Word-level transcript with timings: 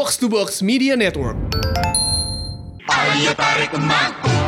Box 0.00 0.16
to 0.16 0.32
Box 0.32 0.62
Media 0.64 0.96
Network. 0.96 1.36
Ayo 2.88 3.36
tarik 3.36 3.68
emak 3.76 4.39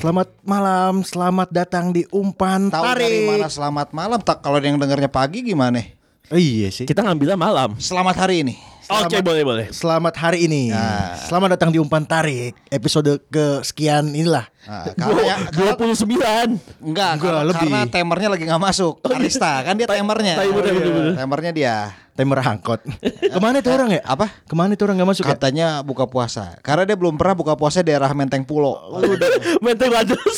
Selamat 0.00 0.32
malam, 0.48 1.04
selamat 1.04 1.52
datang 1.52 1.92
di 1.92 2.08
Umpan 2.08 2.72
Tahu 2.72 2.80
Tarik. 2.88 3.04
dari 3.04 3.20
mana 3.28 3.52
selamat 3.52 3.92
malam 3.92 4.16
tak 4.16 4.40
kalau 4.40 4.56
yang 4.56 4.80
dengarnya 4.80 5.12
pagi 5.12 5.44
gimana? 5.44 5.76
Oh, 6.32 6.40
iya 6.40 6.72
sih. 6.72 6.88
Kita 6.88 7.04
ngambilnya 7.04 7.36
malam. 7.36 7.76
Selamat 7.76 8.16
hari 8.24 8.40
ini. 8.40 8.56
Oke, 8.88 9.20
boleh 9.20 9.42
boleh. 9.42 9.66
Selamat 9.70 10.14
hari 10.16 10.48
ini. 10.48 10.72
Selamat 11.26 11.58
datang 11.58 11.68
di 11.68 11.76
Umpan 11.76 12.00
Tarik. 12.02 12.56
Episode 12.68 13.20
kesekian 13.28 14.08
inilah. 14.10 14.48
Nah, 14.60 14.92
karena 14.92 15.20
ya, 15.24 15.36
Dua 15.52 15.72
puluh 15.74 15.96
sembilan. 15.96 16.48
enggak, 16.84 17.10
Enggak, 17.16 17.32
karena, 17.32 17.42
lebih. 17.44 17.60
karena 17.72 17.80
timernya 17.88 18.28
lagi 18.30 18.44
nggak 18.44 18.62
masuk. 18.62 18.94
Arista 19.04 19.52
kan 19.60 19.74
dia 19.74 19.88
timernya. 19.88 20.34
Timer, 20.36 20.62
timer, 20.62 20.80
Iya. 20.80 20.92
timer. 20.92 21.16
Timernya 21.16 21.52
dia. 21.52 21.76
Timer 22.10 22.36
angkot. 22.38 22.80
Ke 23.32 23.38
mana 23.40 23.64
itu 23.64 23.70
orang 23.72 23.88
ya? 23.90 24.00
Apa? 24.04 24.28
Ke 24.44 24.52
mana 24.52 24.76
itu 24.76 24.84
orang 24.84 25.00
nggak 25.00 25.08
masuk 25.08 25.24
ya? 25.24 25.32
Katanya 25.32 25.68
buka 25.80 26.04
puasa. 26.04 26.60
Karena 26.60 26.84
dia 26.84 26.92
belum 26.92 27.16
pernah 27.16 27.32
buka 27.32 27.56
puasa 27.56 27.80
di 27.80 27.88
daerah 27.88 28.12
Menteng 28.12 28.44
Pulo. 28.44 28.76
Menteng 29.64 29.88
Wadus. 29.88 30.36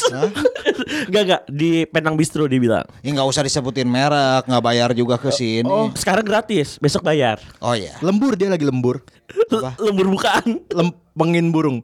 Gak 1.11 1.23
gak 1.27 1.43
di 1.51 1.83
Penang 1.85 2.15
Bistro 2.15 2.47
dia 2.47 2.63
bilang. 2.63 2.87
Ya 3.03 3.11
nggak 3.11 3.27
usah 3.27 3.43
disebutin 3.43 3.91
merek, 3.91 4.47
nggak 4.47 4.63
bayar 4.63 4.91
juga 4.95 5.19
ke 5.19 5.35
sini. 5.35 5.67
Oh, 5.67 5.91
sekarang 5.93 6.23
gratis, 6.23 6.79
besok 6.79 7.03
bayar. 7.03 7.43
Oh 7.59 7.75
iya. 7.75 7.99
Lembur 7.99 8.32
dia 8.35 8.49
lagi 8.49 8.65
lembur. 8.65 9.01
L- 9.49 9.77
Lembur 9.79 10.07
bukaan. 10.11 10.61
Lempengin 10.69 11.51
burung. 11.51 11.81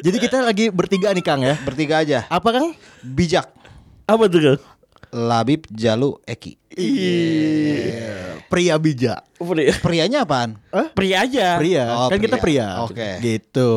Jadi 0.00 0.16
kita 0.18 0.44
lagi 0.44 0.68
bertiga 0.68 1.10
nih 1.10 1.24
Kang 1.24 1.40
ya. 1.40 1.56
bertiga 1.62 2.00
aja. 2.00 2.28
Apa 2.28 2.48
Kang? 2.52 2.68
Bijak. 3.00 3.48
Apa 4.04 4.28
tuh 4.28 4.40
Kang? 4.40 4.60
Labib 5.14 5.64
Jalu 5.70 6.18
Eki. 6.24 6.58
Pria 8.50 8.74
bijak. 8.76 9.22
Pria, 9.38 9.72
Prianya 9.78 10.18
apaan? 10.22 10.58
pria 10.92 11.22
aja. 11.22 11.58
Pria. 11.58 11.84
Oh, 11.96 12.08
kan 12.10 12.18
kita 12.18 12.36
pria. 12.38 12.82
pria. 12.82 12.84
Oke. 12.86 13.10
Gitu. 13.22 13.72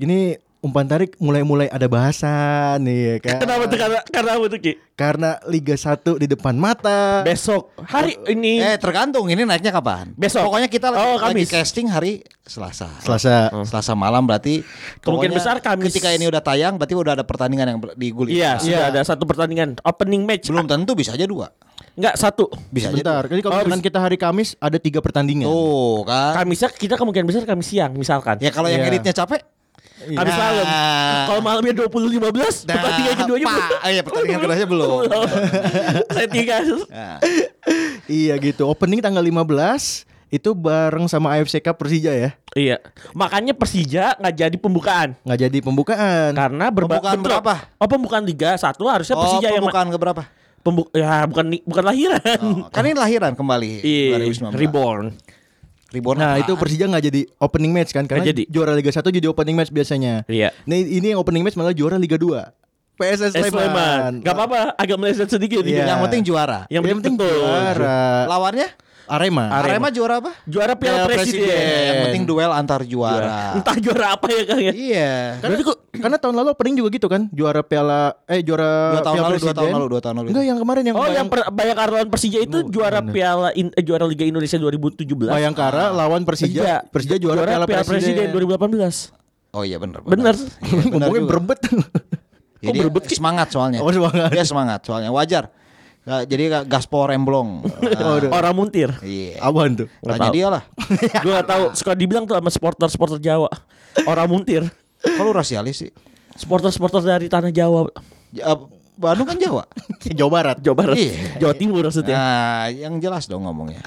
Ini 0.00 0.38
umpan 0.60 0.84
tarik 0.84 1.16
mulai-mulai 1.16 1.66
ada 1.66 1.86
bahasan 1.86 2.80
nih 2.80 2.98
ya 3.00 3.16
kan. 3.18 3.38
Kenapa 3.40 3.64
tuh 3.64 3.78
karena 3.78 4.00
karena 4.04 4.30
apa 4.32 4.46
tuh 4.46 4.60
Ki? 4.60 4.72
Karena 4.92 5.30
Liga 5.44 5.72
1 5.72 5.96
di 6.16 6.26
depan 6.26 6.52
mata. 6.52 7.24
Besok 7.24 7.72
hari 7.82 8.20
ini 8.26 8.60
Eh 8.60 8.76
tergantung 8.76 9.24
ini 9.26 9.40
naiknya 9.42 9.70
kapan? 9.70 10.12
Besok. 10.12 10.44
Pokoknya 10.44 10.68
kita 10.68 10.88
lagi, 10.88 11.00
Oh, 11.02 11.16
lagi 11.16 11.40
Kamis. 11.40 11.48
casting 11.48 11.88
hari 11.88 12.20
Selasa. 12.42 12.92
Selasa. 13.00 13.48
Selasa 13.64 13.92
malam 13.94 14.22
berarti 14.22 14.60
Kemungkinan 15.00 15.32
besar 15.34 15.56
Kamis. 15.58 15.88
Ketika 15.88 16.12
ini 16.12 16.24
udah 16.24 16.40
tayang 16.40 16.76
berarti 16.76 16.92
udah 16.92 17.12
ada 17.14 17.24
pertandingan 17.24 17.66
yang 17.66 17.78
ber- 17.78 17.96
di 17.96 18.08
gulit. 18.10 18.36
Iya, 18.36 18.60
sudah 18.60 18.84
ada 18.90 19.00
satu 19.00 19.24
pertandingan 19.24 19.80
opening 19.80 20.22
match. 20.22 20.46
Belum 20.46 20.68
tentu 20.68 20.92
bisa 20.92 21.16
aja 21.16 21.24
dua. 21.24 21.48
Enggak 21.90 22.14
satu. 22.14 22.52
Bisa 22.68 22.92
Sebentar. 22.92 23.24
aja. 23.24 23.30
Jadi 23.30 23.40
kalau 23.40 23.56
misalkan 23.58 23.80
kita 23.80 23.98
hari 23.98 24.16
Kamis 24.16 24.52
ada 24.56 24.76
tiga 24.76 25.00
pertandingan. 25.00 25.48
Tuh 25.48 26.04
kan. 26.04 26.36
Kamisnya 26.36 26.68
kita 26.68 26.94
kemungkinan 26.94 27.24
besar 27.24 27.42
Kamis 27.44 27.66
siang 27.66 27.92
misalkan. 27.92 28.36
Ya 28.38 28.52
kalau 28.52 28.68
yang 28.68 28.84
Iya. 28.84 28.92
editnya 28.92 29.16
capek 29.16 29.40
Kamis 30.00 30.16
Nah. 30.26 30.40
malam. 30.40 30.66
Kalau 31.26 31.40
malamnya 31.40 31.74
20 31.78 32.08
15, 32.10 32.64
Nah, 32.64 32.74
pertandingan 32.74 33.14
keduanya 33.18 33.46
Pak. 33.46 33.52
belum. 33.52 33.80
Iya, 33.86 34.00
pertandingan 34.02 34.40
keduanya 34.40 34.66
belum. 34.66 34.88
Saya 36.14 36.26
tinggal. 36.26 36.64
Nah, 36.86 37.16
Iya 38.06 38.34
gitu. 38.38 38.62
Opening 38.64 38.98
tanggal 38.98 39.20
15 39.20 40.02
itu 40.28 40.50
bareng 40.50 41.04
sama 41.04 41.34
AFC 41.34 41.58
Cup 41.58 41.76
Persija 41.76 42.10
ya. 42.10 42.30
Iya. 42.52 42.80
Makanya 43.12 43.52
Persija 43.52 44.16
nggak 44.16 44.34
jadi 44.36 44.56
pembukaan. 44.56 45.08
Nggak 45.20 45.38
jadi 45.42 45.58
pembukaan. 45.60 46.30
Karena 46.32 46.66
berba- 46.68 46.96
Pembukaan 46.96 47.16
betul. 47.16 47.28
berapa? 47.28 47.54
Oh, 47.76 47.86
pembukaan 47.86 48.24
Liga 48.24 48.54
1 48.54 48.64
harusnya 48.88 49.14
oh, 49.14 49.20
Persija 49.20 49.48
yang 49.48 49.60
pembukaan 49.60 49.88
ke 49.88 49.98
berapa? 49.98 50.24
pembu 50.60 50.84
ya 50.92 51.24
bukan 51.24 51.56
bukan 51.64 51.84
lahiran. 51.86 52.36
Oh, 52.38 52.68
kan 52.68 52.84
ini 52.84 52.92
lahiran 52.92 53.32
kembali 53.32 53.80
Iya, 53.80 54.20
2019. 54.20 54.60
reborn. 54.60 55.04
Reborn. 55.90 56.16
Nah 56.22 56.38
apaan? 56.38 56.42
itu 56.46 56.52
Persija 56.54 56.84
nggak 56.86 57.04
jadi 57.10 57.20
opening 57.42 57.72
match 57.74 57.90
kan 57.90 58.06
karena 58.06 58.24
jadi. 58.30 58.46
juara 58.46 58.72
Liga 58.78 58.94
1 58.94 59.02
jadi 59.02 59.26
opening 59.26 59.56
match 59.58 59.70
biasanya. 59.74 60.22
Iya. 60.30 60.54
Nih 60.66 60.86
ini 61.02 61.14
yang 61.14 61.20
opening 61.20 61.42
match 61.42 61.58
malah 61.58 61.74
juara 61.74 61.98
Liga 61.98 62.14
2. 62.14 62.60
PSS 63.00 63.32
Sleman. 63.32 64.20
Gak 64.20 64.36
apa-apa, 64.36 64.76
agak 64.76 64.96
meleset 65.00 65.32
sedikit. 65.32 65.64
Iya. 65.64 65.88
Yang 65.88 66.00
penting 66.04 66.20
juara. 66.20 66.68
Yang 66.68 66.84
Yang 66.84 66.96
penting 67.00 67.16
juara. 67.16 68.28
Lawannya? 68.28 68.68
Arema. 69.10 69.50
Arema, 69.50 69.88
juara 69.90 70.22
apa? 70.22 70.30
Juara 70.46 70.72
Piala 70.72 71.02
Piala 71.02 71.10
Presiden. 71.10 71.42
Presiden. 71.42 71.82
Yang 71.84 71.98
penting 72.06 72.24
duel 72.24 72.50
antar 72.50 72.80
juara. 72.82 73.58
Entah 73.58 73.76
juara 73.76 74.06
apa 74.14 74.26
ya 74.30 74.42
Kang 74.44 74.60
ya. 74.60 74.72
Iya. 74.72 75.14
Karena, 75.36 75.56
karena 75.90 76.16
tahun 76.16 76.34
lalu 76.38 76.48
opening 76.50 76.74
juga 76.78 76.88
gitu 76.90 77.06
kan, 77.06 77.26
juara 77.28 77.60
Piala 77.60 78.14
eh 78.24 78.38
juara 78.40 78.94
Dua 78.94 79.02
tahun 79.02 79.16
Piala 79.16 79.26
lalu, 79.26 79.36
dua 79.36 79.50
tahun 79.50 79.50
Presiden. 79.50 79.74
lalu, 79.74 79.86
dua 79.88 80.00
tahun 80.00 80.14
lalu. 80.16 80.26
Enggak 80.30 80.44
yang 80.46 80.58
kemarin 80.58 80.82
yang 80.84 80.94
Oh, 80.94 81.02
Bayang- 81.02 81.16
yang 81.16 81.26
per, 81.26 81.40
Bayangkara 81.50 81.90
lawan 81.92 82.08
Persija 82.08 82.38
itu 82.38 82.58
juara 82.68 83.00
Piala 83.02 83.50
in- 83.52 83.74
eh, 83.74 83.82
juara 83.82 84.04
Liga 84.06 84.22
Indonesia 84.22 84.56
2017. 84.56 85.26
Bayangkara 85.28 85.90
lawan 85.90 86.22
Persija. 86.22 86.86
Persija 86.86 87.18
juara, 87.18 87.42
Piala, 87.42 87.66
Presiden. 87.66 88.30
2018. 88.30 89.10
Oh 89.50 89.66
iya 89.66 89.76
benar. 89.76 90.06
Bener. 90.06 90.38
Iya, 90.38 90.86
benar 90.86 91.10
Ngomongnya 91.10 91.20
juga. 91.20 91.30
berebet. 91.34 91.58
Jadi 92.60 92.78
semangat 93.10 93.48
soalnya. 93.50 93.80
Oh, 93.80 93.88
semangat. 93.88 94.30
Dia 94.30 94.44
semangat 94.44 94.80
soalnya 94.84 95.10
wajar. 95.10 95.48
Nggak, 96.00 96.22
jadi 96.26 96.44
gaspol 96.64 97.06
remblong. 97.06 97.60
Nah, 98.00 98.32
Orang 98.32 98.54
muntir. 98.56 98.88
iya. 99.00 99.36
Apaan 99.38 99.76
tuh? 99.76 99.88
Nggak 100.02 100.16
Tanya 100.16 100.24
tahu. 100.24 100.34
dia 100.34 100.46
lah. 100.48 100.62
Gue 101.20 101.32
gak 101.32 101.48
tahu 101.48 101.64
suka 101.74 101.92
dibilang 101.92 102.24
tuh 102.24 102.34
sama 102.34 102.48
supporter-supporter 102.48 103.18
Jawa. 103.18 103.52
Orang 104.04 104.28
muntir. 104.28 104.64
Kalau 104.98 105.30
rasialis 105.30 105.76
sih. 105.78 105.90
Supporter-supporter 106.34 107.00
dari 107.00 107.28
tanah 107.28 107.52
Jawa. 107.52 107.92
Ja- 108.32 108.56
Bandung 108.96 109.24
kan 109.24 109.36
Jawa. 109.36 109.64
Jawa 110.18 110.30
Barat. 110.30 110.56
Jawa 110.60 110.76
Barat. 110.76 110.96
Iya. 110.96 111.36
Jawa 111.38 111.54
Timur 111.54 111.84
maksudnya. 111.84 112.16
Nah, 112.16 112.64
yang 112.68 112.96
jelas 112.96 113.24
dong 113.24 113.44
ngomongnya. 113.44 113.80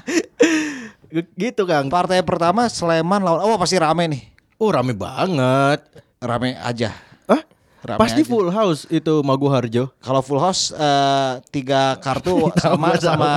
Gitu 1.34 1.62
Kang. 1.64 1.86
Partai 1.86 2.22
pertama 2.22 2.66
Sleman 2.66 3.22
lawan 3.22 3.42
Oh 3.44 3.54
pasti 3.54 3.78
rame 3.78 4.10
nih. 4.10 4.22
Oh 4.56 4.70
rame 4.70 4.90
banget. 4.90 5.82
Rame 6.18 6.58
aja. 6.58 6.90
Rame 7.84 8.00
Pasti 8.00 8.24
aja. 8.24 8.26
full 8.26 8.48
house 8.48 8.88
itu 8.88 9.20
Magu 9.20 9.44
Harjo. 9.46 9.92
Kalau 9.98 10.18
full 10.18 10.40
house 10.40 10.72
eh, 10.72 11.32
tiga 11.50 11.94
kartu 11.96 12.48
sama 12.56 12.96
tahu, 12.96 13.04
sama 13.04 13.30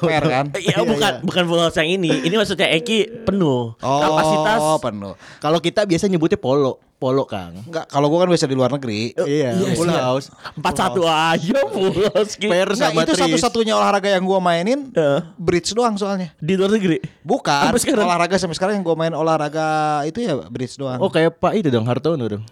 fair 0.00 0.24
kan? 0.24 0.44
Iya 0.62 0.80
bukan 0.82 1.12
bukan 1.20 1.44
full 1.44 1.60
house 1.60 1.76
yang 1.76 1.90
ini. 1.92 2.24
Ini 2.24 2.32
maksudnya 2.32 2.72
Eki 2.72 3.24
penuh. 3.24 3.76
Oh, 3.76 4.00
Kapasitas 4.00 4.60
penuh. 4.80 5.12
Kalau 5.36 5.58
kita 5.58 5.84
biasa 5.84 6.04
nyebutnya 6.06 6.36
polo, 6.36 6.80
polo 6.96 7.24
Kang. 7.24 7.60
Enggak, 7.60 7.84
kalau 7.86 8.08
gua 8.08 8.24
kan 8.24 8.28
biasa 8.28 8.44
di 8.44 8.54
luar 8.54 8.68
negeri. 8.70 9.12
Iya, 9.14 9.52
iya 9.52 9.72
full 9.74 9.84
sih. 9.84 9.92
house. 9.94 10.26
empat 10.54 10.74
satu 10.74 11.04
aja 11.04 11.60
full 11.66 11.92
house. 12.08 12.32
Fair 12.34 12.66
Enggak, 12.66 12.80
sama 12.88 13.00
itu 13.02 13.12
Tris. 13.12 13.20
satu-satunya 13.20 13.72
olahraga 13.74 14.08
yang 14.08 14.24
gua 14.24 14.40
mainin 14.40 14.88
Eh. 14.90 15.20
bridge 15.34 15.70
doang 15.70 15.92
soalnya. 15.94 16.32
di 16.36 16.56
luar 16.56 16.72
negeri. 16.72 17.04
Bukan 17.20 17.68
Sampai 17.68 17.78
sekarang? 17.78 18.04
olahraga 18.06 18.36
sampai 18.36 18.56
sekarang 18.56 18.74
yang 18.74 18.84
gue 18.86 18.96
main 18.96 19.12
olahraga 19.12 19.68
itu 20.02 20.20
ya 20.20 20.40
bridge 20.42 20.74
doang. 20.74 20.96
Oh 20.96 21.08
kayak 21.08 21.36
Pak 21.36 21.52
itu 21.54 21.68
dong 21.68 21.84
Hartono 21.84 22.24
dong. 22.26 22.44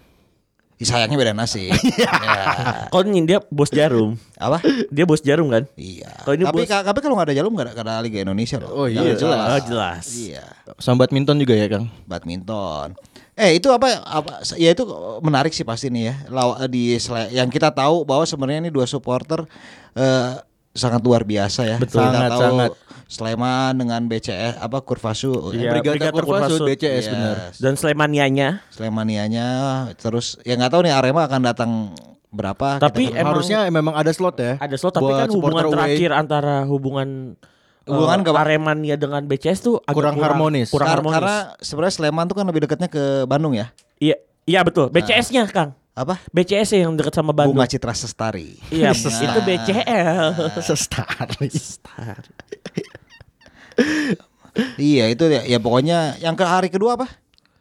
Sayangnya 0.79 1.19
beda 1.19 1.33
nasi. 1.35 1.67
ya. 1.99 2.11
Kalau 2.87 3.03
ini 3.03 3.27
dia 3.27 3.43
bos 3.51 3.67
jarum. 3.67 4.15
Apa? 4.39 4.63
Dia 4.87 5.03
bos 5.03 5.19
jarum 5.19 5.51
kan? 5.51 5.67
Iya. 5.75 6.07
Kalau 6.23 6.35
ini 6.39 6.43
tapi 6.47 6.63
bos- 6.63 6.71
ka- 6.71 6.85
tapi 6.87 6.99
kalau 7.03 7.19
nggak 7.19 7.27
ada 7.27 7.35
jarum 7.35 7.51
nggak 7.51 7.75
ada, 7.75 7.99
Liga 7.99 8.23
Indonesia 8.23 8.63
loh. 8.63 8.71
Oh 8.71 8.87
iya, 8.87 9.11
jelas. 9.11 9.43
Oh, 9.43 9.61
jelas. 9.67 10.03
Iya. 10.15 10.43
Sama 10.79 11.03
badminton 11.03 11.35
juga 11.35 11.51
ya 11.53 11.67
Kang. 11.67 11.91
Badminton. 12.07 12.95
Eh 13.35 13.55
itu 13.55 13.67
apa? 13.71 13.87
Apa? 14.03 14.43
Ya 14.55 14.71
itu 14.71 14.83
menarik 15.19 15.51
sih 15.51 15.67
pasti 15.67 15.91
nih 15.91 16.11
ya. 16.11 16.15
Law, 16.31 16.55
di 16.67 16.95
yang 17.31 17.47
kita 17.47 17.71
tahu 17.71 18.03
bahwa 18.03 18.23
sebenarnya 18.23 18.63
ini 18.63 18.71
dua 18.71 18.87
supporter 18.87 19.43
eh, 19.95 20.31
sangat 20.71 21.01
luar 21.01 21.23
biasa 21.23 21.65
ya. 21.65 21.77
Betul. 21.77 21.99
Kita 21.99 22.11
Sangat, 22.11 22.29
tahu 22.29 22.41
sangat. 22.43 22.71
Sleman 23.05 23.73
dengan 23.75 24.01
BCS 24.05 24.53
apa 24.59 24.77
Kurvasu. 24.79 25.49
Iya, 25.49 25.73
Brigata 25.73 25.93
Brigata 25.97 26.13
Kurvasud 26.13 26.45
Kurvasud. 26.55 26.67
BCS 26.67 26.93
Yes. 26.95 27.07
benar. 27.07 27.35
Dan 27.55 27.73
Slemanianya. 27.73 28.49
Slemanianya 28.69 29.47
terus 29.95 30.37
ya 30.41 30.53
nggak 30.53 30.69
tahu 30.69 30.81
nih 30.83 30.93
Arema 30.93 31.25
akan 31.25 31.41
datang 31.41 31.71
berapa 32.29 32.77
Tapi 32.77 33.09
kita 33.09 33.17
emang- 33.17 33.33
Harusnya 33.33 33.59
memang 33.67 33.93
ada 33.93 34.11
slot 34.11 34.37
ya. 34.37 34.53
Ada 34.55 34.75
slot 34.75 34.93
tapi 34.93 35.09
kan 35.09 35.25
hubungan 35.27 35.63
away. 35.63 35.73
terakhir 35.73 36.09
antara 36.11 36.55
hubungan 36.63 37.33
Hubungan 37.81 38.21
eh, 38.21 38.23
ke- 38.23 38.37
Aremania 38.37 38.95
dengan 38.95 39.25
BCS 39.25 39.59
tuh 39.63 39.75
agak 39.81 39.97
Kurang 39.97 40.15
harmonis. 40.19 40.69
Kurang 40.69 40.85
Kar- 40.85 41.01
harmonis. 41.01 41.15
Karena 41.17 41.35
sebenarnya 41.57 41.93
Sleman 41.95 42.25
tuh 42.25 42.35
kan 42.35 42.45
lebih 42.45 42.61
dekatnya 42.61 42.85
ke 42.85 43.03
Bandung 43.25 43.57
ya. 43.57 43.73
Iya, 43.97 44.21
iya 44.45 44.61
betul. 44.61 44.93
BCS-nya 44.93 45.49
Kang. 45.49 45.73
Apa? 45.99 46.15
BCS 46.31 46.79
yang 46.79 46.95
dekat 46.95 47.11
sama 47.11 47.35
Bandung. 47.35 47.59
Bunga 47.59 47.67
Citra 47.67 47.91
Sestari. 47.91 48.55
Iya, 48.71 48.95
itu 48.95 49.39
BCL. 49.43 50.31
Sestari. 50.63 51.51
iya 54.79 55.07
itu 55.07 55.23
ya, 55.27 55.43
ya 55.43 55.59
pokoknya 55.59 56.19
yang 56.19 56.35
ke 56.35 56.43
hari 56.43 56.71
kedua 56.71 56.95
apa? 56.95 57.07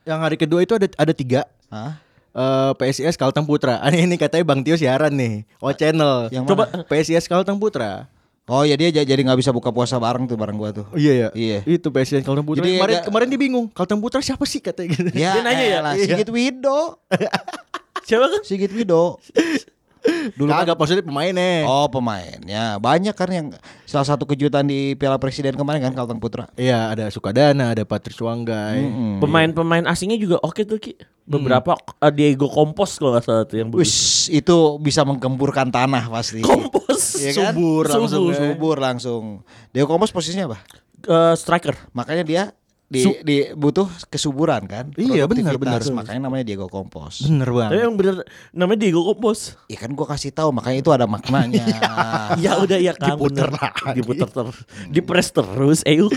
Yang 0.06 0.18
hari 0.22 0.36
kedua 0.38 0.60
itu 0.62 0.78
ada 0.78 0.86
ada 0.86 1.12
tiga. 1.12 1.42
Hah? 1.68 1.98
eh, 2.30 2.72
PSIS 2.78 3.18
Kalteng 3.18 3.42
Putra. 3.42 3.82
Ini, 3.90 4.06
ini 4.06 4.14
katanya 4.14 4.44
Bang 4.46 4.62
Tio 4.62 4.78
siaran 4.78 5.10
nih. 5.12 5.42
Oh 5.58 5.74
channel. 5.74 6.30
Yang 6.30 6.44
Coba 6.46 6.64
PSIS 6.86 7.26
Kalteng 7.26 7.58
Putra. 7.58 8.06
Oh 8.48 8.64
ya 8.64 8.80
dia 8.80 8.88
jadi 8.88 9.12
nggak 9.20 9.44
bisa 9.44 9.52
buka 9.52 9.68
puasa 9.68 10.00
bareng 10.00 10.24
tuh 10.24 10.38
bareng 10.38 10.56
gua 10.56 10.72
tuh. 10.72 10.86
Iya 10.96 11.12
ya. 11.12 11.28
Iya. 11.34 11.58
Itu 11.68 11.90
PSIS 11.90 12.22
Kalteng 12.24 12.46
Putra. 12.46 12.62
Jadi 12.64 12.78
kemarin 12.78 12.94
agak- 12.96 13.06
kemarin 13.10 13.26
dia 13.28 13.40
bingung. 13.40 13.66
Kalteng 13.68 14.00
Putra 14.00 14.22
siapa 14.22 14.46
sih 14.46 14.62
katanya 14.62 14.88
gitu. 14.94 15.10
Ya, 15.12 15.34
Dia 15.34 15.42
nanya 15.44 15.64
ya? 15.66 15.78
elah, 15.82 15.92
Iya. 15.98 16.04
Sigit 16.14 16.30
Wido. 16.30 16.96
Siapa 18.08 18.24
kan? 18.32 18.40
Sigit 18.40 18.72
Wido. 18.72 19.20
Dulu 20.08 20.48
kan 20.48 20.64
Kagak 20.64 20.76
maksudnya 20.80 21.04
pemainnya. 21.04 21.68
Oh 21.68 21.84
pemainnya 21.92 22.80
banyak 22.80 23.12
kan 23.12 23.28
yang 23.28 23.46
salah 23.84 24.08
satu 24.08 24.24
kejutan 24.24 24.64
di 24.64 24.96
Piala 24.96 25.20
Presiden 25.20 25.52
kemarin 25.52 25.84
kan 25.84 25.92
Kalteng 25.92 26.16
Putra. 26.16 26.48
Iya, 26.56 26.96
ada 26.96 27.12
Sukadana, 27.12 27.76
ada 27.76 27.84
Patrick 27.84 28.16
Wanggai. 28.16 28.80
Mm-mm. 28.80 29.20
Pemain-pemain 29.20 29.84
asingnya 29.84 30.16
juga 30.16 30.40
oke 30.40 30.64
tuh 30.64 30.80
Ki. 30.80 30.96
Beberapa 31.28 31.76
eh, 32.00 32.12
Diego 32.16 32.48
Kompos 32.48 32.96
kalau 32.96 33.12
nggak 33.12 33.24
salah 33.28 33.44
tuh 33.44 33.60
yang 33.60 33.68
bagus. 33.68 33.84
Wis 33.84 33.96
itu 34.32 34.56
bisa 34.80 35.04
menggemburkan 35.04 35.68
tanah 35.68 36.08
pasti. 36.08 36.40
Kompos. 36.40 37.20
Iya 37.20 37.30
kan? 37.36 37.52
Subur 37.52 37.84
langsung 37.84 38.08
subur, 38.08 38.32
ya. 38.32 38.38
subur 38.40 38.76
langsung. 38.80 39.24
Dia 39.76 39.84
Kompos 39.84 40.08
posisinya 40.08 40.48
apa? 40.48 40.58
Eh, 41.04 41.34
striker. 41.36 41.76
Makanya 41.92 42.24
dia 42.24 42.42
di, 42.88 43.04
Su- 43.04 43.20
di 43.20 43.52
butuh 43.52 43.84
kesuburan 44.08 44.64
kan? 44.64 44.88
Iya, 44.96 45.28
benar, 45.28 45.54
benar. 45.54 45.84
Makanya 45.84 46.20
namanya 46.24 46.40
Diego 46.42 46.66
Kompos. 46.66 47.20
Bener 47.20 47.44
Tapi 47.44 47.56
banget. 47.60 47.84
yang 47.84 47.94
bener 47.94 48.14
namanya 48.50 48.80
Diego 48.80 49.04
Kompos. 49.04 49.60
Iya 49.66 49.78
kan 49.78 49.92
gua 49.92 50.08
kasih 50.08 50.32
tahu 50.32 50.48
makanya 50.50 50.78
itu 50.80 50.90
ada 50.90 51.04
maknanya. 51.04 51.64
Ya 52.38 52.56
udah 52.56 52.76
ya 52.76 52.92
kan 52.92 53.14
Diputer 53.14 53.46
bener. 53.46 53.50
lagi. 53.54 53.90
Diputer 53.94 54.28
terus. 54.28 54.56
Dipres 54.88 55.28
terus. 55.30 55.78
Eh 55.84 56.00
yuk. 56.00 56.12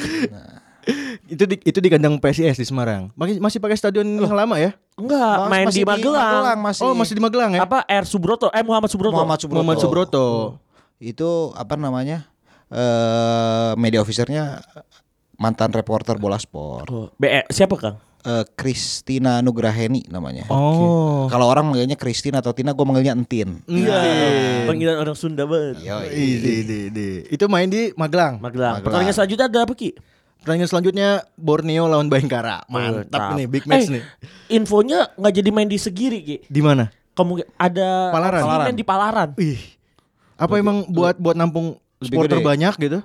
Itu 1.28 1.44
di, 1.46 1.56
itu 1.62 1.78
di 1.78 1.88
kandang 1.88 2.18
PSIS 2.18 2.56
di 2.56 2.66
Semarang. 2.66 3.14
Masih 3.14 3.38
masih 3.38 3.60
pakai 3.60 3.78
stadion 3.78 4.04
yang 4.04 4.34
lama 4.34 4.56
ya? 4.58 4.74
Enggak, 4.96 5.36
Mas- 5.38 5.50
main 5.50 5.66
masih 5.68 5.78
di 5.78 5.86
Magelang. 5.86 6.58
masih. 6.58 6.82
Oh, 6.82 6.94
masih 6.94 7.14
di 7.14 7.22
Magelang 7.22 7.52
ya? 7.54 7.62
Apa 7.62 7.84
R 7.84 8.04
Subroto? 8.04 8.48
Eh 8.50 8.60
Muhammad 8.62 8.88
Subroto. 8.88 9.14
Muhammad 9.14 9.40
Subroto. 9.40 9.60
Muhammad 9.60 9.78
Subroto. 9.78 10.26
Itu 10.98 11.52
apa 11.54 11.76
namanya? 11.76 12.26
Eh 12.72 13.72
media 13.76 14.00
officernya 14.00 14.64
mantan 15.42 15.74
reporter 15.74 16.16
bola 16.16 16.38
sport. 16.38 16.86
Oh, 16.88 17.10
BE 17.18 17.50
siapa 17.50 17.74
Kang? 17.74 17.98
Eh, 18.22 18.46
Christina 18.54 19.42
Nugraheni 19.42 20.06
namanya. 20.06 20.46
Oh. 20.48 21.26
Kalau 21.26 21.50
orang 21.50 21.66
manggilnya 21.66 21.98
Christine 21.98 22.38
atau 22.38 22.54
Tina, 22.54 22.70
gue 22.70 22.86
manggilnya 22.86 23.18
Entin. 23.18 23.66
Iya. 23.66 23.98
Panggilan 24.70 25.02
orang 25.02 25.18
Sunda 25.18 25.44
banget. 25.44 25.82
Yo, 25.82 25.98
Ide, 26.06 26.52
ide, 26.62 26.78
ide. 26.88 27.10
Itu 27.28 27.50
main 27.50 27.66
di 27.66 27.90
Magelang. 27.92 28.38
Magelang. 28.38 28.78
Magelang. 28.78 28.86
Pertandingan 28.86 29.16
selanjutnya 29.18 29.46
ada 29.50 29.60
apa 29.66 29.74
Ki? 29.74 29.98
Pertandingan 30.38 30.70
selanjutnya 30.70 31.08
Borneo 31.34 31.90
lawan 31.90 32.14
Bayangkara. 32.14 32.62
Mantap 32.70 33.10
Mantap. 33.10 33.34
ini 33.34 33.44
big 33.50 33.66
match 33.66 33.90
Eh, 33.90 33.98
nih. 33.98 34.04
Infonya 34.54 35.10
nggak 35.16 35.34
jadi 35.36 35.50
main 35.50 35.66
di 35.66 35.78
Segiri 35.78 36.20
Ki. 36.22 36.38
Di 36.46 36.62
mana? 36.62 36.94
Kemungkin 37.12 37.50
ada 37.58 38.14
Palaran. 38.14 38.42
main 38.62 38.78
di 38.78 38.86
Palaran. 38.86 39.30
Wih. 39.34 39.58
Apa 40.38 40.58
emang 40.58 40.86
buat 40.86 41.18
buat 41.18 41.34
nampung 41.34 41.74
supporter 41.98 42.38
banyak 42.40 42.74
gitu? 42.78 43.02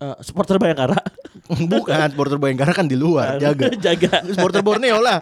Eh, 0.00 0.16
supporter 0.24 0.56
Bayangkara. 0.56 0.96
Bukan, 1.68 2.08
supporter 2.08 2.40
Bayangkara 2.40 2.72
kan 2.72 2.88
di 2.88 2.96
luar, 2.96 3.36
jaga. 3.42 3.68
Jaga. 3.76 4.24
Supporter 4.24 4.64
Borneo 4.64 4.96
lah. 4.96 5.20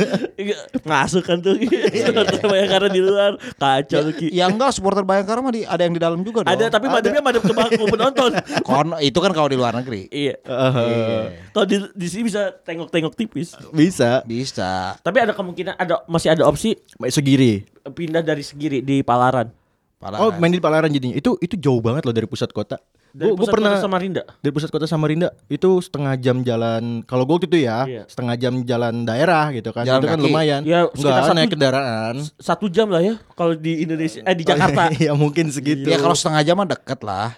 Ngasuh 0.86 1.22
kan 1.26 1.42
tuh 1.42 1.58
Ki. 1.58 1.66
supporter 2.06 2.38
Bayangkara 2.46 2.86
di 2.86 3.02
luar. 3.02 3.34
Kacau 3.58 4.06
tuh 4.06 4.14
Ki. 4.14 4.30
Ya 4.30 4.46
enggak 4.46 4.70
supporter 4.70 5.02
Bayangkara 5.02 5.42
mah 5.42 5.50
di, 5.50 5.66
ada 5.66 5.82
yang 5.82 5.90
di 5.90 5.98
dalam 5.98 6.22
juga 6.22 6.46
dong. 6.46 6.54
Ada 6.54 6.70
tapi 6.70 6.86
madepnya 6.86 7.18
madep 7.18 7.42
ke 7.42 7.50
bangku 7.50 7.84
penonton. 7.90 8.30
Kon 8.62 8.94
itu 9.02 9.18
kan 9.18 9.32
kalau 9.34 9.48
di 9.50 9.58
luar 9.58 9.74
negeri. 9.74 10.06
iya. 10.08 10.38
Eh, 10.38 11.22
Kalau 11.50 11.66
di 11.66 11.76
di 11.90 12.06
sini 12.06 12.30
bisa 12.30 12.54
tengok-tengok 12.62 13.12
tipis. 13.12 13.58
bisa. 13.74 14.22
Bisa. 14.22 14.94
Tapi 15.02 15.18
ada 15.18 15.34
kemungkinan 15.34 15.74
ada 15.74 16.06
masih 16.06 16.30
ada 16.30 16.46
opsi 16.46 16.78
Segiri. 17.10 17.66
pindah 17.90 18.22
dari 18.22 18.46
Segiri 18.46 18.82
di 18.82 19.02
Palaran. 19.02 19.50
Palaran. 19.98 20.20
Oh, 20.20 20.30
main 20.36 20.52
di 20.52 20.62
Palaran 20.62 20.92
jadinya. 20.92 21.16
Itu 21.16 21.40
itu 21.42 21.56
jauh 21.56 21.82
banget 21.82 22.06
loh 22.06 22.14
dari 22.14 22.28
pusat 22.28 22.52
kota. 22.52 22.78
Dari 23.16 23.26
Gue 23.26 23.38
pusat 23.38 23.52
pernah 23.56 23.72
kota 23.72 23.80
Samarinda. 23.82 24.22
dari 24.36 24.52
pusat 24.52 24.68
kota 24.68 24.84
Samarinda 24.84 25.28
itu 25.46 25.80
setengah 25.80 26.14
jam 26.16 26.36
jalan. 26.40 27.00
Kalau 27.02 27.24
gue 27.24 27.32
waktu 27.32 27.48
itu 27.48 27.58
ya, 27.58 27.78
Iya. 27.82 28.02
setengah 28.04 28.36
jam 28.36 28.60
jalan 28.60 28.94
daerah 29.02 29.48
gitu 29.50 29.72
kan. 29.72 29.82
Jalan 29.82 29.98
itu 29.98 30.06
kan 30.06 30.18
kaki. 30.18 30.26
lumayan. 30.26 30.60
Ya, 30.62 30.84
Enggak 30.86 31.16
satu- 31.22 31.32
naik 31.32 31.48
kendaraan. 31.48 32.14
Satu 32.36 32.66
jam 32.68 32.86
lah 32.86 33.00
ya 33.00 33.16
kalau 33.32 33.56
di 33.56 33.82
Indonesia 33.82 34.20
eh 34.20 34.34
di 34.34 34.44
Jakarta. 34.44 34.92
ya 35.00 35.12
mungkin 35.12 35.48
segitu. 35.48 35.86
Ya 35.86 35.96
kalau 35.96 36.12
setengah 36.12 36.42
jam 36.42 36.54
mah 36.54 36.68
deket 36.68 37.00
lah. 37.00 37.32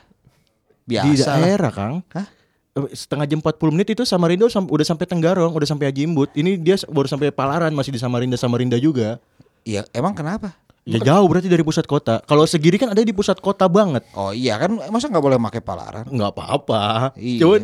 di 0.83 0.97
Biasa 0.97 1.31
lah. 1.31 1.39
daerah, 1.39 1.71
Kang. 1.71 1.95
Hah? 2.11 2.27
Eh, 2.75 2.91
Setengah 2.91 3.23
jam 3.25 3.39
40 3.39 3.71
menit 3.71 3.93
itu 3.93 4.03
Samarinda 4.03 4.49
sam- 4.49 4.67
udah 4.67 4.83
sampai 4.83 5.05
Tenggarong, 5.05 5.53
udah 5.53 5.69
sampai 5.69 5.87
Ajimbut. 5.87 6.33
Ini 6.33 6.57
dia 6.57 6.75
baru 6.83 7.05
sampai 7.05 7.29
Palaran, 7.29 7.71
masih 7.71 7.93
di 7.93 8.01
Samarinda 8.01 8.35
Samarinda 8.35 8.75
juga. 8.77 9.21
Iya, 9.63 9.85
emang 9.91 10.11
kenapa? 10.11 10.57
Ya 10.89 10.99
jauh 11.05 11.27
berarti 11.27 11.47
dari 11.47 11.61
pusat 11.61 11.85
kota. 11.85 12.25
Kalau 12.25 12.45
segiri 12.45 12.77
kan 12.77 12.89
ada 12.89 12.99
di 12.99 13.13
pusat 13.13 13.37
kota 13.39 13.69
banget. 13.69 14.09
Oh 14.13 14.33
iya 14.33 14.57
kan 14.57 14.73
masa 14.89 15.07
nggak 15.07 15.21
boleh 15.21 15.37
pakai 15.39 15.61
Palaran? 15.61 16.05
Nggak 16.05 16.31
apa-apa. 16.33 17.13
Iya. 17.15 17.41
Cuman 17.41 17.61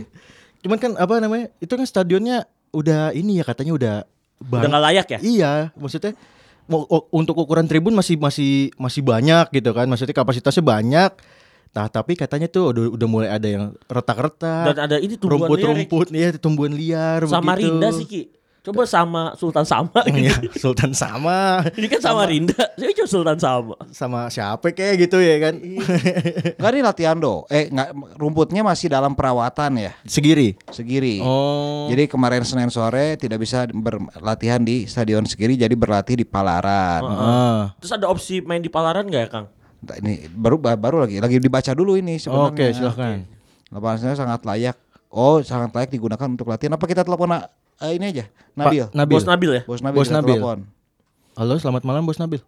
cuman 0.61 0.77
kan 0.77 0.91
apa 0.95 1.15
namanya? 1.19 1.47
Itu 1.57 1.73
kan 1.73 1.85
stadionnya 1.85 2.45
udah 2.71 3.11
ini 3.11 3.41
ya 3.41 3.45
katanya 3.45 3.73
udah 3.73 3.97
Udah 4.45 4.69
nggak 4.69 4.85
layak 4.85 5.07
ya? 5.09 5.19
Iya, 5.19 5.53
maksudnya 5.73 6.13
mau- 6.65 6.85
o- 6.85 7.09
untuk 7.11 7.33
ukuran 7.35 7.65
tribun 7.65 7.97
masih 7.97 8.19
masih 8.19 8.69
masih 8.77 9.01
banyak 9.01 9.49
gitu 9.51 9.73
kan. 9.73 9.89
Maksudnya 9.89 10.13
kapasitasnya 10.13 10.61
banyak. 10.61 11.11
Nah, 11.73 11.89
tapi 11.89 12.15
katanya 12.15 12.47
tuh 12.47 12.71
udah 12.71 12.93
udah 12.93 13.09
mulai 13.09 13.29
ada 13.29 13.49
yang 13.49 13.65
retak-retak. 13.85 14.65
Dan 14.69 14.79
ada 14.85 14.97
ini 14.97 15.17
tumbuhan 15.17 15.49
liar. 15.49 15.49
rumput-rumput 15.49 16.07
ya 16.13 16.29
tumbuhan 16.37 16.73
liar 16.73 17.25
Samarinda 17.25 17.89
begitu. 17.89 17.99
sih 17.99 18.07
Ki. 18.07 18.23
Coba 18.65 18.89
sama 18.89 19.37
Sultan 19.37 19.69
Sama 19.69 20.01
gitu. 20.09 20.25
Iya, 20.25 20.35
Sultan 20.57 20.97
sama 20.97 21.69
Ini 21.77 21.85
kan 21.85 22.01
Samarinda. 22.01 22.57
Saya 22.81 22.97
coba 22.97 23.09
Sultan 23.13 23.37
Sama. 23.37 23.77
sama 23.93 24.21
siapa 24.33 24.73
kayak 24.73 25.05
gitu 25.05 25.21
ya 25.21 25.37
kan. 25.37 25.61
Enggak 25.61 26.73
ini 26.73 26.81
latihan 26.81 27.17
do. 27.21 27.45
Eh 27.53 27.69
nggak 27.69 27.93
rumputnya 28.17 28.65
masih 28.65 28.89
dalam 28.89 29.13
perawatan 29.13 29.77
ya. 29.77 29.93
Segiri. 30.09 30.57
Segiri. 30.73 31.21
Oh. 31.21 31.93
Jadi 31.93 32.09
kemarin 32.09 32.41
Senin 32.49 32.73
sore 32.73 33.21
tidak 33.21 33.45
bisa 33.45 33.69
berlatihan 33.69 34.65
di 34.65 34.89
Stadion 34.89 35.29
Segiri 35.29 35.61
jadi 35.61 35.77
berlatih 35.77 36.17
di 36.17 36.25
Palaran. 36.25 37.05
Ah. 37.05 37.63
Terus 37.85 37.93
ada 37.93 38.09
opsi 38.09 38.41
main 38.41 38.65
di 38.65 38.73
Palaran 38.73 39.05
nggak 39.05 39.23
ya 39.23 39.29
Kang? 39.29 39.47
Nah, 39.85 39.97
Ini 40.01 40.33
baru 40.33 40.57
baru 40.57 41.05
lagi 41.05 41.21
lagi 41.21 41.37
dibaca 41.37 41.77
dulu 41.77 42.01
ini 42.01 42.17
sebenarnya. 42.17 42.49
Oke, 42.49 42.67
silahkan. 42.73 43.29
Lapangannya 43.69 44.17
sangat 44.17 44.41
layak. 44.49 44.77
Oh, 45.13 45.45
sangat 45.45 45.71
layak 45.77 45.93
digunakan 45.93 46.27
untuk 46.27 46.49
latihan. 46.49 46.81
Apa 46.81 46.89
kita 46.89 47.05
telepon 47.05 47.29
ah, 47.81 47.91
eh, 47.91 47.99
ini 47.99 48.07
aja? 48.11 48.25
Nabil. 48.55 48.87
Nabil. 48.95 49.15
Bos 49.19 49.27
Nabil 49.27 49.51
ya? 49.51 49.63
Bos 49.67 49.81
Nabil. 49.83 49.99
Bos 49.99 50.11
Nabil. 50.11 50.39
telepon. 50.39 50.59
Halo, 51.35 51.55
selamat 51.59 51.83
malam 51.83 52.07
Bos 52.07 52.23
Nabil. 52.23 52.43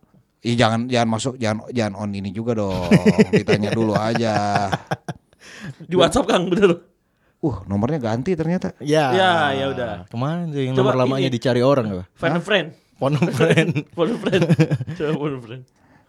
Ih, 0.46 0.54
jangan 0.54 0.86
jangan 0.86 1.08
masuk 1.10 1.34
jangan 1.42 1.66
jangan 1.74 1.94
on 1.98 2.10
ini 2.14 2.30
juga 2.30 2.54
dong. 2.54 2.86
Ditanya 3.34 3.74
dulu 3.74 3.98
aja. 3.98 4.70
Di 5.82 5.98
WhatsApp 5.98 6.30
Kang 6.30 6.46
bener. 6.46 6.86
Uh, 7.42 7.56
nomornya 7.66 7.98
ganti 7.98 8.38
ternyata. 8.38 8.72
Ya. 8.78 9.10
Ya, 9.10 9.32
ya 9.52 9.66
udah. 9.74 9.92
Ke 10.06 10.16
mana 10.16 10.46
tuh 10.46 10.62
yang 10.62 10.78
Coba 10.78 10.94
nomor 10.94 11.02
lamanya 11.02 11.28
ini. 11.28 11.34
dicari 11.34 11.60
orang 11.66 11.86
apa? 11.90 12.04
Friend 12.14 12.38
friend. 12.38 12.68
Phone 12.96 13.18
friend. 13.34 13.70
Phone 13.96 14.14
friend. 14.22 14.44
Coba 14.98 15.12
phone 15.18 15.38
friend. 15.42 15.62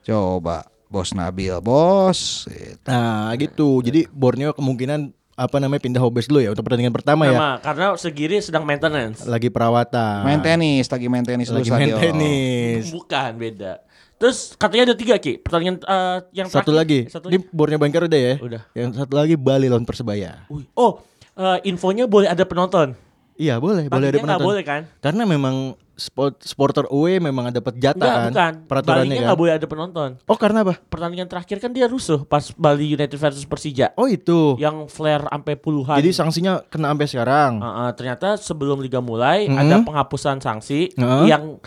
Coba 0.06 0.58
Bos 0.88 1.10
Nabil, 1.18 1.58
Bos. 1.60 2.48
Gitu. 2.48 2.86
Nah, 2.86 3.34
gitu. 3.36 3.82
Jadi 3.82 4.06
Borneo 4.14 4.54
kemungkinan 4.54 5.17
apa 5.38 5.62
namanya 5.62 5.86
pindah 5.86 6.02
hobes 6.02 6.26
dulu 6.26 6.42
ya 6.42 6.50
untuk 6.50 6.66
pertandingan 6.66 6.90
pertama 6.90 7.30
ya. 7.30 7.62
Karena 7.62 7.94
Segiri 7.94 8.42
sedang 8.42 8.66
maintenance. 8.66 9.22
Lagi 9.24 9.54
perawatan. 9.54 10.26
Main 10.26 10.42
tenis, 10.42 10.90
lagi 10.90 11.06
main 11.06 11.22
tenis 11.22 11.48
dulu 11.48 11.62
Lagi 11.62 11.70
main 11.70 11.94
stadion. 11.94 12.02
tenis. 12.02 12.84
Bukan 12.90 13.32
beda. 13.38 13.74
Terus 14.18 14.58
katanya 14.58 14.92
ada 14.92 14.96
tiga 14.98 15.14
Ki. 15.22 15.38
Pertandingan 15.38 15.78
eh, 15.86 16.18
yang 16.34 16.50
Satu 16.50 16.74
terakhir. 16.74 16.82
lagi. 16.82 17.00
Satu 17.06 17.30
Ini 17.30 17.38
lagi. 17.38 17.54
Borneo 17.54 17.78
Bayangkara 17.78 18.10
udah 18.10 18.22
ya. 18.26 18.34
Udah. 18.42 18.62
Yang 18.74 18.90
satu 18.98 19.14
lagi 19.14 19.36
Bali 19.38 19.70
lawan 19.70 19.86
Persebaya. 19.86 20.50
Wih. 20.50 20.66
Oh, 20.74 21.06
eh, 21.38 21.70
infonya 21.70 22.10
boleh 22.10 22.26
ada 22.26 22.42
penonton. 22.42 22.98
Iya 23.38 23.56
boleh, 23.58 23.86
boleh 23.86 24.08
ada 24.10 24.18
penonton. 24.18 24.46
boleh 24.46 24.64
kan? 24.66 24.82
Karena 24.98 25.24
memang 25.24 25.56
sport, 25.94 26.42
supporter 26.42 26.86
away 26.88 27.18
memang 27.18 27.50
dapat 27.50 27.74
jatah 27.76 27.98
Enggak, 27.98 28.14
kan. 28.14 28.30
bukan. 28.30 28.54
Peraturannya 28.66 29.14
Balinya 29.14 29.30
kan. 29.30 29.38
boleh 29.38 29.54
ada 29.54 29.66
penonton. 29.66 30.10
Oh 30.24 30.38
karena 30.38 30.60
apa? 30.62 30.74
Pertandingan 30.84 31.26
terakhir 31.26 31.58
kan 31.58 31.70
dia 31.70 31.86
rusuh 31.86 32.22
pas 32.24 32.42
Bali 32.52 32.86
United 32.88 33.14
versus 33.14 33.42
Persija. 33.44 33.94
Oh 33.94 34.06
itu. 34.06 34.58
Yang 34.58 34.90
flare 34.90 35.26
sampai 35.26 35.54
puluhan. 35.54 35.98
Jadi 35.98 36.10
sanksinya 36.12 36.62
kena 36.64 36.90
sampai 36.92 37.08
sekarang. 37.08 37.52
Uh, 37.58 37.70
uh, 37.70 37.90
ternyata 37.94 38.36
sebelum 38.36 38.78
liga 38.78 39.00
mulai 39.00 39.46
Mhm. 39.46 39.54
ada 39.56 39.76
penghapusan 39.82 40.38
sanksi 40.38 40.94
Heeh. 40.94 41.26
yang 41.28 41.62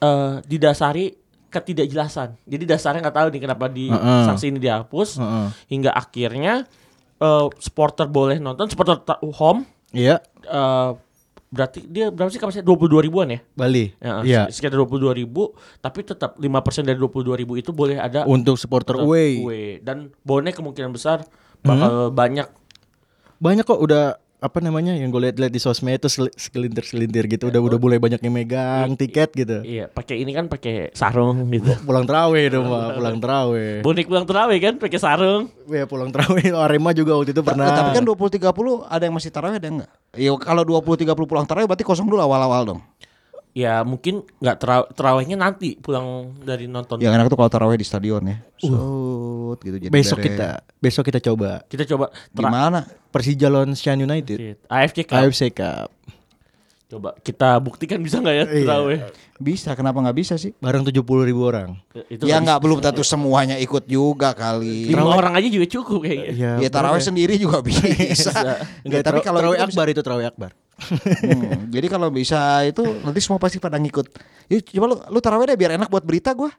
uh, 0.00 0.42
didasari 0.42 1.14
ketidakjelasan. 1.48 2.34
Jadi 2.44 2.64
dasarnya 2.64 3.00
nggak 3.00 3.16
tahu 3.16 3.28
nih 3.30 3.40
kenapa 3.40 3.66
di 3.66 3.86
Heeh. 3.86 4.22
sanksi 4.26 4.50
ini 4.50 4.58
dihapus 4.58 5.18
Heeh. 5.18 5.46
hingga 5.68 5.90
akhirnya 5.90 6.66
uh, 7.18 7.46
supporter 7.56 8.06
boleh 8.06 8.38
nonton 8.38 8.66
supporter 8.66 8.98
home 9.32 9.62
Iya, 9.94 10.18
uh, 10.50 10.98
berarti 11.54 11.86
dia 11.86 12.10
berapa 12.10 12.26
sih 12.26 12.36
kapasitas 12.36 12.66
22 12.66 12.98
ribuan 13.00 13.30
ya? 13.30 13.38
Bali. 13.54 13.94
Ya, 13.96 14.12
Iya. 14.20 14.42
sekitar 14.50 14.74
22 14.76 15.14
ribu, 15.14 15.54
tapi 15.78 16.02
tetap 16.02 16.34
5% 16.36 16.50
dari 16.82 16.98
22 16.98 17.38
ribu 17.38 17.54
itu 17.54 17.70
boleh 17.70 17.96
ada 17.96 18.26
Untuk 18.26 18.58
supporter 18.58 18.98
away. 18.98 19.38
away. 19.38 19.66
Dan 19.78 20.10
bonek 20.20 20.58
kemungkinan 20.58 20.90
besar 20.90 21.22
bakal 21.60 22.10
Hmm. 22.10 22.12
banyak 22.12 22.48
Banyak 23.34 23.66
kok 23.66 23.76
udah 23.76 24.16
apa 24.38 24.58
namanya 24.58 24.92
yang 24.92 25.08
gue 25.08 25.22
lihat-lihat 25.22 25.48
di 25.48 25.56
sosmed 25.56 25.96
itu 25.96 26.06
sel- 26.06 26.34
segelintir-segelintir 26.34 27.24
gitu 27.28 27.48
udah 27.48 27.60
udah 27.60 27.78
mulai 27.78 27.96
banyak 27.96 28.20
yang 28.20 28.34
megang 28.34 28.92
tiket 28.92 29.32
gitu. 29.32 29.64
Iya, 29.64 29.88
pakai 29.88 30.20
ini 30.20 30.32
kan 30.32 30.46
pakai 30.46 30.92
sarung 30.92 31.48
gitu. 31.48 31.72
Pulang 31.88 32.04
terawih 32.04 32.52
dong, 32.52 32.68
Pak. 32.68 32.88
Pulang 32.94 33.16
terawih. 33.18 33.80
Bonek 33.80 34.04
pulang 34.04 34.26
terawih 34.26 34.58
kan 34.58 34.74
pakai 34.76 34.98
sarung. 34.98 35.48
Ya 35.66 35.84
pulang 35.84 36.10
terawih 36.10 36.52
Arema 36.64 36.92
juga 36.92 37.16
waktu 37.16 37.32
itu 37.32 37.40
pernah. 37.40 37.66
Nah, 37.66 37.76
tapi 37.78 37.90
kan 37.96 38.04
20 38.04 38.36
30 38.36 38.44
ada 38.84 39.02
yang 39.02 39.14
masih 39.16 39.30
tarawih 39.32 39.56
ada 39.56 39.66
yang 39.66 39.76
enggak? 39.80 39.90
Ya 40.14 40.30
kalau 40.36 40.62
20 40.62 41.08
30 41.08 41.24
pulang 41.24 41.46
tarawih 41.48 41.66
berarti 41.66 41.82
kosong 41.82 42.04
dulu 42.04 42.20
awal-awal 42.20 42.62
dong. 42.64 42.80
Ya 43.54 43.80
mungkin 43.80 44.26
nggak 44.36 44.56
tera- 44.58 44.88
terawihnya 44.90 45.38
nanti 45.38 45.78
pulang 45.78 46.34
dari 46.36 46.66
nonton. 46.66 46.98
Yang 46.98 47.14
enak 47.14 47.26
tuh 47.28 47.38
kalau 47.38 47.46
tarawih 47.48 47.78
di 47.78 47.86
stadion 47.86 48.22
ya. 48.24 48.42
Sut 48.58 49.62
gitu 49.62 49.78
jadi 49.78 49.88
besok 49.88 50.18
beres. 50.18 50.26
kita 50.28 50.48
besok 50.76 51.02
kita 51.04 51.20
coba 51.22 51.62
Kita 51.64 51.86
coba 51.86 52.10
di 52.28 52.42
mana? 52.42 52.82
Persija 53.08 53.46
lawan 53.46 53.70
Shan 53.72 53.96
United. 53.96 54.58
AFC 54.66 55.06
Cup. 55.06 55.16
AFC 55.16 55.42
Cup. 55.48 55.86
Coba 56.84 57.14
kita 57.16 57.56
buktikan 57.58 57.98
bisa 57.98 58.18
nggak 58.18 58.34
ya 58.34 58.44
Iya. 58.44 58.54
terawih? 58.60 58.98
Bisa, 59.36 59.70
kenapa 59.72 59.98
nggak 59.98 60.14
bisa 60.16 60.34
sih? 60.34 60.50
Barang 60.56 60.82
70 60.82 61.00
ribu 61.22 61.42
orang. 61.44 61.78
Itu 62.06 62.22
ya 62.24 62.38
nggak 62.38 62.58
belum 62.58 62.78
tentu 62.80 63.02
semuanya 63.02 63.54
ikut 63.56 63.82
juga 63.84 64.30
kali. 64.30 64.86
Lima 64.86 65.06
orang 65.08 65.30
aja 65.32 65.46
juga 65.46 65.66
cukup 65.68 66.02
kayaknya. 66.02 66.58
Ya 66.58 66.68
tarawih 66.68 66.98
sendiri 67.00 67.34
juga 67.34 67.62
bisa. 67.66 68.34
Enggak, 68.82 68.98
Ya, 68.98 69.02
tapi 69.04 69.22
kalau 69.22 69.38
terawih 69.40 69.58
bisa- 69.60 69.70
akbar 69.70 69.86
itu 69.88 70.00
terawih 70.02 70.26
akbar. 70.26 70.50
Hmm, 70.74 71.70
jadi 71.70 71.86
kalau 71.86 72.10
bisa 72.10 72.60
itu 72.62 72.82
nanti 73.00 73.22
semua 73.22 73.38
pasti 73.38 73.56
pada 73.56 73.78
ngikut. 73.78 74.06
Yuk 74.48 74.60
coba 74.74 74.86
lu 74.90 74.96
lu 75.08 75.18
tarawih 75.18 75.46
deh 75.46 75.56
biar 75.56 75.74
enak 75.74 75.88
buat 75.88 76.02
berita 76.02 76.34
gua. 76.34 76.50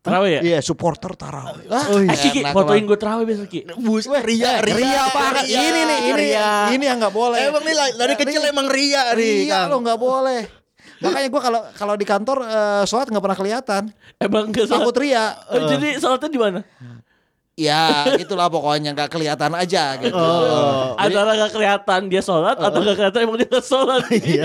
Terawih 0.00 0.38
ya? 0.38 0.40
Iya, 0.44 0.58
supporter 0.62 1.18
tarawih. 1.18 1.66
Ah, 1.66 1.90
Oh, 1.90 1.98
iya. 1.98 2.14
Eh, 2.14 2.30
Ki, 2.30 2.40
fotoin 2.46 2.86
gue 2.86 2.94
terawih 2.94 3.26
besok 3.26 3.50
Ki. 3.50 3.66
Bus 3.74 4.06
ria, 4.06 4.62
Ria 4.62 5.02
banget. 5.10 5.50
Ini 5.50 5.80
nih, 5.82 5.98
ini 5.98 6.12
ria. 6.14 6.70
ini 6.70 6.84
yang 6.86 7.02
nggak 7.02 7.10
boleh. 7.10 7.42
Emang 7.42 7.64
nih 7.66 7.74
dari 7.98 8.14
kecil 8.14 8.38
emang 8.46 8.70
ria 8.70 9.10
nih, 9.18 9.50
Ria 9.50 9.66
Kang. 9.66 9.74
lo 9.74 9.76
nggak 9.82 9.98
boleh. 9.98 10.40
Makanya 10.96 11.28
gua 11.28 11.42
kalau 11.42 11.60
kalau 11.74 11.94
di 11.98 12.06
kantor 12.06 12.38
eh, 12.40 12.82
sholat 12.86 13.10
nggak 13.10 13.24
pernah 13.24 13.38
kelihatan. 13.38 13.82
Emang 14.16 14.48
gak 14.54 14.70
Takut 14.70 14.94
salah. 14.94 15.02
ria. 15.02 15.24
Oh, 15.50 15.66
jadi 15.66 15.88
sholatnya 15.98 16.30
di 16.30 16.38
mana? 16.38 16.60
Ya, 17.56 18.04
itulah 18.20 18.52
pokoknya 18.52 18.92
nggak 18.92 19.08
kelihatan 19.08 19.48
aja 19.56 19.96
gitu. 19.96 20.12
Oh. 20.12 20.92
Antara 21.00 21.32
gak 21.34 21.56
kelihatan 21.56 22.00
dia 22.04 22.20
sholat 22.20 22.60
atau 22.60 22.84
gak 22.84 23.00
kelihatan 23.00 23.20
emang 23.24 23.40
dia 23.40 23.60
sholat. 23.64 24.04
Iya. 24.12 24.44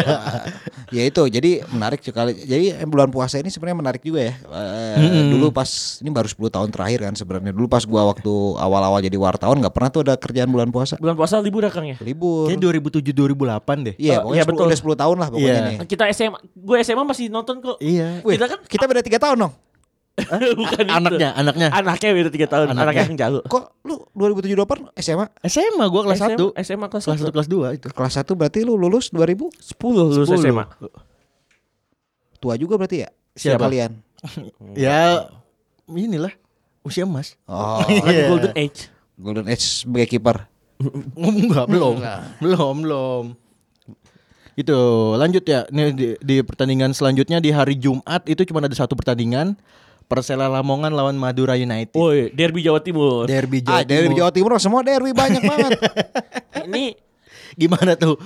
ya 0.92 1.04
itu 1.06 1.24
jadi 1.24 1.64
menarik 1.68 2.00
sekali 2.00 2.36
jadi 2.38 2.76
eh, 2.76 2.88
bulan 2.88 3.08
puasa 3.08 3.36
ini 3.36 3.48
sebenarnya 3.48 3.80
menarik 3.80 4.00
juga 4.00 4.28
ya 4.28 4.36
Eh, 4.96 5.28
dulu 5.28 5.48
pas 5.50 5.68
ini 6.00 6.08
baru 6.08 6.28
10 6.28 6.52
tahun 6.52 6.68
terakhir 6.68 7.00
kan 7.02 7.16
sebenarnya 7.16 7.52
dulu 7.52 7.68
pas 7.68 7.84
gua 7.84 8.08
waktu 8.08 8.28
awal-awal 8.56 9.00
jadi 9.00 9.16
wartawan 9.16 9.60
nggak 9.60 9.72
pernah 9.72 9.88
tuh 9.90 10.02
ada 10.04 10.16
kerjaan 10.16 10.48
bulan 10.48 10.68
puasa 10.68 10.96
Bulan 10.96 11.16
puasa 11.16 11.40
libur 11.40 11.64
ya 11.64 11.72
Kang 11.72 11.88
ya? 11.88 11.96
libur 11.98 12.48
Kayak 12.48 12.60
2007 12.92 13.08
2008 13.08 13.88
deh. 13.88 13.96
iya 13.98 14.20
Oh, 14.20 14.32
pokoknya 14.32 14.36
iya, 14.36 14.44
10 14.44 14.52
betul. 14.52 14.66
udah 14.68 14.80
10 14.80 14.96
tahun 14.98 15.16
lah 15.18 15.28
pokoknya 15.30 15.48
Iya. 15.50 15.62
nih 15.66 15.78
Kita 15.86 16.04
SMA, 16.12 16.38
gue 16.54 16.78
SMA 16.82 17.04
masih 17.06 17.26
nonton 17.28 17.56
kok. 17.60 17.78
Iya. 17.80 18.08
Wih, 18.24 18.36
Kita 18.36 18.46
kan 18.48 18.60
kita 18.64 18.84
beda 18.86 19.02
tiga 19.02 19.20
tahun 19.20 19.38
dong 19.42 19.54
bukan 20.60 20.84
itu. 20.84 20.94
Anaknya, 20.94 21.30
anaknya. 21.34 21.68
Anaknya 21.70 22.10
beda 22.12 22.30
3 22.30 22.46
tahun, 22.48 22.66
Anaknya. 22.70 22.84
anaknya 22.84 23.04
yang 23.08 23.20
jalu. 23.20 23.40
kok 23.46 23.64
lu 23.82 23.96
2007 24.14 24.56
2008 24.56 25.00
SMA 25.00 25.26
SMA 25.46 25.86
gua 25.88 26.02
kelas 26.06 26.20
SMA, 26.20 26.36
1. 26.56 26.64
SMA 26.64 26.88
kelas 26.88 27.04
Kelas 27.06 27.18
1. 27.18 27.22
satu 27.22 27.32
kelas 27.32 27.48
2 27.48 27.78
itu. 27.78 27.88
kelas 27.90 28.14
1 28.18 28.40
berarti 28.40 28.60
lu 28.62 28.74
lulus 28.76 29.10
2000 29.10 29.50
10 29.50 29.78
lulus 29.82 30.28
10. 30.28 30.48
SMA. 30.48 30.66
tua 32.38 32.54
juga 32.56 32.74
berarti 32.76 33.06
ya 33.06 33.10
Siapa? 33.34 33.64
kalian 33.64 33.92
Ya 34.78 35.30
inilah 35.88 36.34
usia 36.82 37.06
emas. 37.06 37.38
oh 37.46 37.82
Lagi 38.06 38.22
Golden 38.26 38.54
Age. 38.56 38.80
Golden 39.16 39.46
Age 39.46 39.86
sebagai 39.86 40.10
kiper 40.10 40.50
Enggak, 41.14 41.70
belum. 41.70 42.02
belum, 42.42 42.76
belum. 42.82 43.24
Itu 44.58 44.78
lanjut 45.14 45.46
ya. 45.46 45.70
Nih 45.70 45.94
di, 45.94 46.08
di 46.18 46.36
pertandingan 46.42 46.92
selanjutnya 46.92 47.38
di 47.38 47.54
hari 47.54 47.78
Jumat 47.78 48.26
itu 48.26 48.42
cuma 48.44 48.60
ada 48.60 48.74
satu 48.74 48.98
pertandingan. 48.98 49.54
Persela 50.12 50.52
Lamongan 50.52 50.92
lawan 50.92 51.16
Madura 51.16 51.56
United. 51.56 51.96
Woi, 51.96 52.36
derby 52.36 52.60
Jawa 52.60 52.84
Timur. 52.84 53.32
Derby 53.32 53.64
ah 53.64 53.80
Jawa 53.80 53.88
dari 53.88 54.06
Timur. 54.06 54.18
Jawa 54.20 54.32
Timur 54.36 54.52
semua 54.60 54.84
derby 54.84 55.16
banyak 55.16 55.40
banget 55.40 55.72
Ini 56.68 57.00
Gimana 57.56 57.96
tuh? 57.96 58.20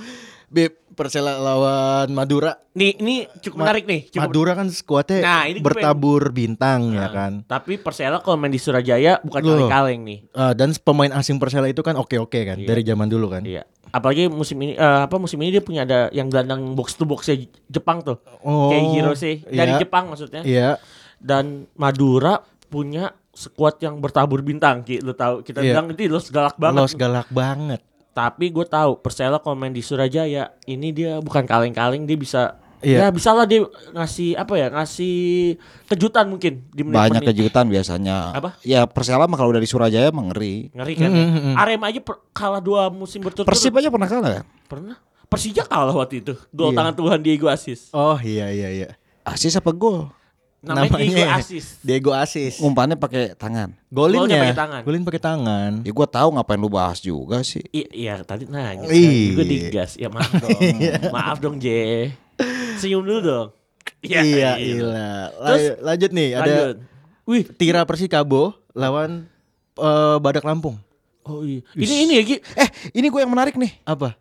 Beb 0.46 0.74
Persela 0.96 1.36
lawan 1.36 2.08
Madura. 2.10 2.56
nih 2.72 2.96
ini 2.96 3.28
cukup 3.44 3.60
menarik 3.60 3.84
nih. 3.84 4.08
Cukup 4.08 4.32
Madura 4.32 4.56
kan 4.56 4.66
skuadnya 4.72 5.20
Nah, 5.20 5.42
ini 5.44 5.58
bertabur 5.60 6.32
bintang 6.32 6.88
ya 6.90 7.04
Nah, 7.04 7.10
kan. 7.12 7.32
Tapi 7.44 7.76
Persela 7.76 8.18
kalau 8.18 8.34
main 8.34 8.48
di 8.48 8.56
Surajaya 8.56 9.20
bukan 9.20 9.44
kaleng-kaleng 9.44 10.00
nih. 10.02 10.18
Eh, 10.24 10.52
dan 10.56 10.72
pemain 10.80 11.12
asing 11.12 11.36
Persela 11.36 11.68
itu 11.68 11.84
kan 11.84 11.94
oke-oke 11.94 12.40
kan 12.42 12.56
Iya. 12.56 12.66
dari 12.66 12.82
zaman 12.82 13.06
dulu 13.06 13.28
kan. 13.28 13.44
Iya. 13.44 13.68
Apalagi 13.92 14.26
musim 14.26 14.56
ini 14.58 14.72
eh, 14.72 15.00
apa 15.04 15.20
musim 15.20 15.36
ini 15.38 15.52
dia 15.52 15.62
punya 15.62 15.84
ada 15.84 16.08
yang 16.10 16.26
gelandang 16.26 16.72
box 16.72 16.96
to 16.96 17.04
boxnya 17.04 17.44
Jepang 17.68 18.00
tuh. 18.00 18.16
Oh, 18.40 18.72
Kayak 18.72 18.84
Hirose 18.96 19.32
dari 19.44 19.72
iya. 19.76 19.78
Jepang 19.78 20.08
maksudnya. 20.08 20.42
Iya. 20.42 20.80
Dan 21.26 21.66
Madura 21.74 22.38
punya 22.64 23.10
skuad 23.30 23.76
yang 23.78 23.98
bertabur 23.98 24.40
bintang 24.40 24.80
Ki. 24.80 24.98
Lu 24.98 25.10
tahu 25.12 25.42
kita 25.42 25.58
Iya. 25.58 25.74
bilang 25.74 25.86
itu 25.90 26.06
los 26.06 26.30
galak 26.30 26.54
banget. 26.54 26.78
Los 26.78 26.94
galak 26.94 27.26
banget. 27.28 27.82
Tapi 28.12 28.48
gue 28.48 28.64
tahu 28.64 28.96
Persela 28.96 29.36
kalau 29.36 29.52
main 29.54 29.70
di 29.70 29.82
Surajaya 29.82 30.54
ini 30.64 30.88
dia 30.88 31.18
bukan 31.18 31.42
kaleng-kaleng 31.42 32.02
dia 32.02 32.14
bisa 32.14 32.42
Iya. 32.78 32.98
Ya 32.98 33.10
bisa 33.10 33.32
lah 33.32 33.44
dia 33.44 33.64
ngasih 33.90 34.36
apa 34.36 34.52
ya 34.54 34.68
ngasih 34.68 35.56
kejutan 35.86 36.28
mungkin 36.28 36.60
di 36.70 36.84
banyak 36.84 37.18
menit-menit. 37.18 37.28
kejutan 37.32 37.64
biasanya 37.66 38.16
Apa? 38.32 38.60
ya 38.62 38.84
Persela 38.84 39.24
mah 39.24 39.34
kalau 39.34 39.50
udah 39.50 39.58
di 39.58 39.66
Surajaya 39.66 40.08
mah 40.10 40.28
ngeri 40.28 40.70
Ngeri 40.70 40.94
kan? 40.94 41.08
Mm, 41.08 41.16
mm, 41.18 41.40
mm. 41.42 41.54
Arema 41.56 41.88
aja 41.88 42.00
per- 42.00 42.20
kalah 42.30 42.60
dua 42.60 42.86
musim 42.88 43.20
berturut-turut. 43.20 43.48
Persib 43.48 43.72
aja 43.74 43.88
pernah 43.88 44.06
kalah 44.06 44.30
kan 44.36 44.46
Pernah. 44.66 44.96
Persija 45.24 45.64
kalah 45.64 45.96
waktu 45.96 46.20
itu. 46.20 46.36
Gol 46.50 46.70
Iya. 46.70 46.76
tangan 46.78 46.94
Tuhan 46.94 47.18
Diego 47.18 47.46
Asis. 47.48 47.88
Oh 47.90 48.16
iya 48.16 48.48
iya 48.48 48.68
iya. 48.70 48.88
asis 49.24 49.56
apa 49.56 49.72
gol 49.72 50.12
Namanya, 50.66 50.98
Diego 50.98 51.22
Asis. 51.38 51.66
Diego 51.80 52.10
Asis. 52.10 52.54
umpannya 52.58 52.98
pakai 52.98 53.32
tangan 53.32 53.70
Golinnya 53.86 54.42
pakai 54.42 54.58
tangan. 54.58 54.80
Golin 54.82 55.02
pakai 55.02 55.22
tangan. 55.22 55.72
ya 55.80 55.92
gua 55.92 56.04
tahu 56.04 56.28
ngapain 56.34 56.58
lu 56.58 56.66
bahas 56.66 56.98
juga 56.98 57.38
sih 57.40 57.62
I- 57.70 57.86
iya 57.94 58.20
tadi 58.20 58.44
nanya. 58.44 58.84
Iya. 58.84 59.32
Gue 59.32 59.44
digas. 59.46 59.94
Ya 59.94 60.10
maaf 60.10 60.28
dong. 60.34 60.58
maaf 61.14 61.38
dong 61.38 61.56
J. 61.56 61.66
Senyum 62.76 63.00
dulu 63.00 63.20
dong. 63.22 63.48
iya 64.02 64.20
iya. 64.22 64.50
iya. 64.58 65.08
Terus, 65.32 65.62
Lanjut, 65.78 66.10
nih 66.10 66.28
ada 66.34 66.44
Lanjut. 66.44 66.76
Wih. 67.24 67.42
Tira 67.48 67.82
Persikabo 67.82 68.54
lawan 68.72 69.24
eh, 69.74 70.16
Badak 70.18 70.42
Lampung. 70.42 70.76
Oh 71.22 71.42
iya. 71.42 71.62
Ini 71.72 71.94
ini 72.04 72.12
ya 72.16 72.24
Ki. 72.24 72.36
eh 72.38 72.68
ini 72.92 73.06
gue 73.06 73.18
yang 73.18 73.30
menarik 73.30 73.54
nih 73.54 73.82
Apa? 73.82 74.14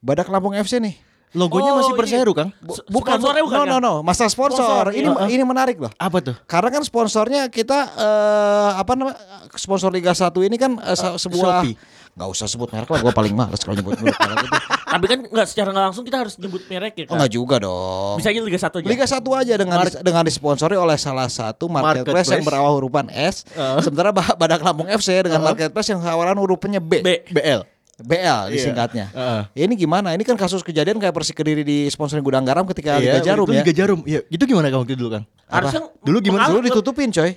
Badak 0.00 0.28
Lampung 0.28 0.52
FC 0.52 0.76
nih 0.76 0.96
Logonya 1.30 1.70
Oh, 1.70 1.78
masih. 1.78 1.94
Perseru, 1.94 2.32
Kang. 2.32 2.50
S- 2.64 2.82
sponsornya 2.82 3.42
bukan 3.42 3.58
no 3.60 3.64
kan? 3.64 3.70
no 3.70 3.78
no 3.78 3.94
masalah 4.00 4.26
sponsor, 4.28 4.58
Sponsor, 4.60 4.86
ini 4.92 5.06
iya. 5.06 5.26
ini 5.30 5.42
menarik 5.42 5.76
loh 5.76 5.90
Apa 5.94 6.18
tuh? 6.18 6.34
karena 6.44 6.68
kan 6.68 6.82
sponsornya 6.82 7.46
kita 7.46 7.78
eh, 7.92 8.70
apa 8.74 8.92
namanya 8.92 9.16
sponsor 9.54 9.88
Liga 9.88 10.10
1 10.10 10.26
ini 10.40 10.56
kan 10.56 10.74
eh, 10.76 10.92
se- 10.92 11.16
sebuah 11.20 11.62
Shopee. 11.62 11.74
nggak 12.10 12.28
usah 12.28 12.46
sebut 12.46 12.66
merek 12.68 12.86
lah 12.86 13.00
gue 13.00 13.12
paling 13.12 13.30
males 13.32 13.58
kalau 13.58 13.72
nyebut 13.72 13.94
merek 13.96 14.18
gitu. 14.18 14.58
Tapi 14.90 15.04
kan 15.06 15.18
nggak 15.22 15.46
secara 15.46 15.68
nggak 15.70 15.84
langsung 15.86 16.02
kita 16.02 16.18
harus 16.18 16.34
nyebut 16.36 16.62
merek 16.66 16.92
ya 16.92 17.02
oh, 17.02 17.06
kan. 17.06 17.16
nggak 17.22 17.32
juga 17.32 17.56
dong 17.58 18.14
Bisa 18.18 18.28
aja 18.28 18.40
Liga 18.40 18.58
1 18.58 18.66
aja. 18.66 18.86
Liga 18.88 19.06
1 19.06 19.22
aja 19.38 19.54
dengan 19.54 19.78
dengan 20.02 20.22
disponsori 20.24 20.74
oleh 20.74 20.96
salah 20.96 21.28
satu 21.28 21.66
marketplace, 21.66 22.02
Marketplace. 22.26 22.30
yang 22.32 22.42
berawal 22.42 22.72
hurupan 22.76 23.06
S. 23.08 23.46
Sementara 23.78 24.10
Ba- 24.10 24.34
Badak 24.34 24.60
Lampung 24.60 24.88
FC 24.88 25.22
dengan 25.22 25.46
marketplace 25.46 25.88
yang 25.88 26.02
awalan 26.02 26.34
hurufnya 26.34 26.82
B. 26.82 26.98
B. 26.98 27.22
BL. 27.28 27.62
BL 28.00 28.16
Iya. 28.18 28.36
disingkatnya. 28.48 29.06
Heeh. 29.10 29.42
Ya, 29.52 29.62
ini 29.64 29.74
gimana? 29.74 30.10
Ini 30.10 30.22
kan 30.22 30.34
kasus 30.34 30.60
kejadian 30.60 30.96
kayak 30.96 31.12
Persik 31.12 31.36
Kediri 31.36 31.60
di 31.60 31.86
sponsorin 31.86 32.20
Gudang 32.20 32.42
Garam 32.42 32.64
ketika 32.66 32.96
Liga 32.96 33.18
Iya, 33.18 33.24
Jarum 33.26 33.44
itu 33.44 33.52
ya. 33.52 33.60
Liga 33.60 33.72
Jarum. 33.72 34.00
Iya, 34.02 34.20
itu 34.26 34.42
gimana 34.42 34.66
Kang 34.68 34.82
waktu 34.82 34.92
itu 34.92 35.00
dulu, 35.00 35.10
Kang? 35.14 35.24
Harusnya 35.46 35.80
Dulu 36.00 36.18
gimana? 36.18 36.48
Dulu 36.48 36.60
ditutupin 36.62 37.08
coy. 37.10 37.36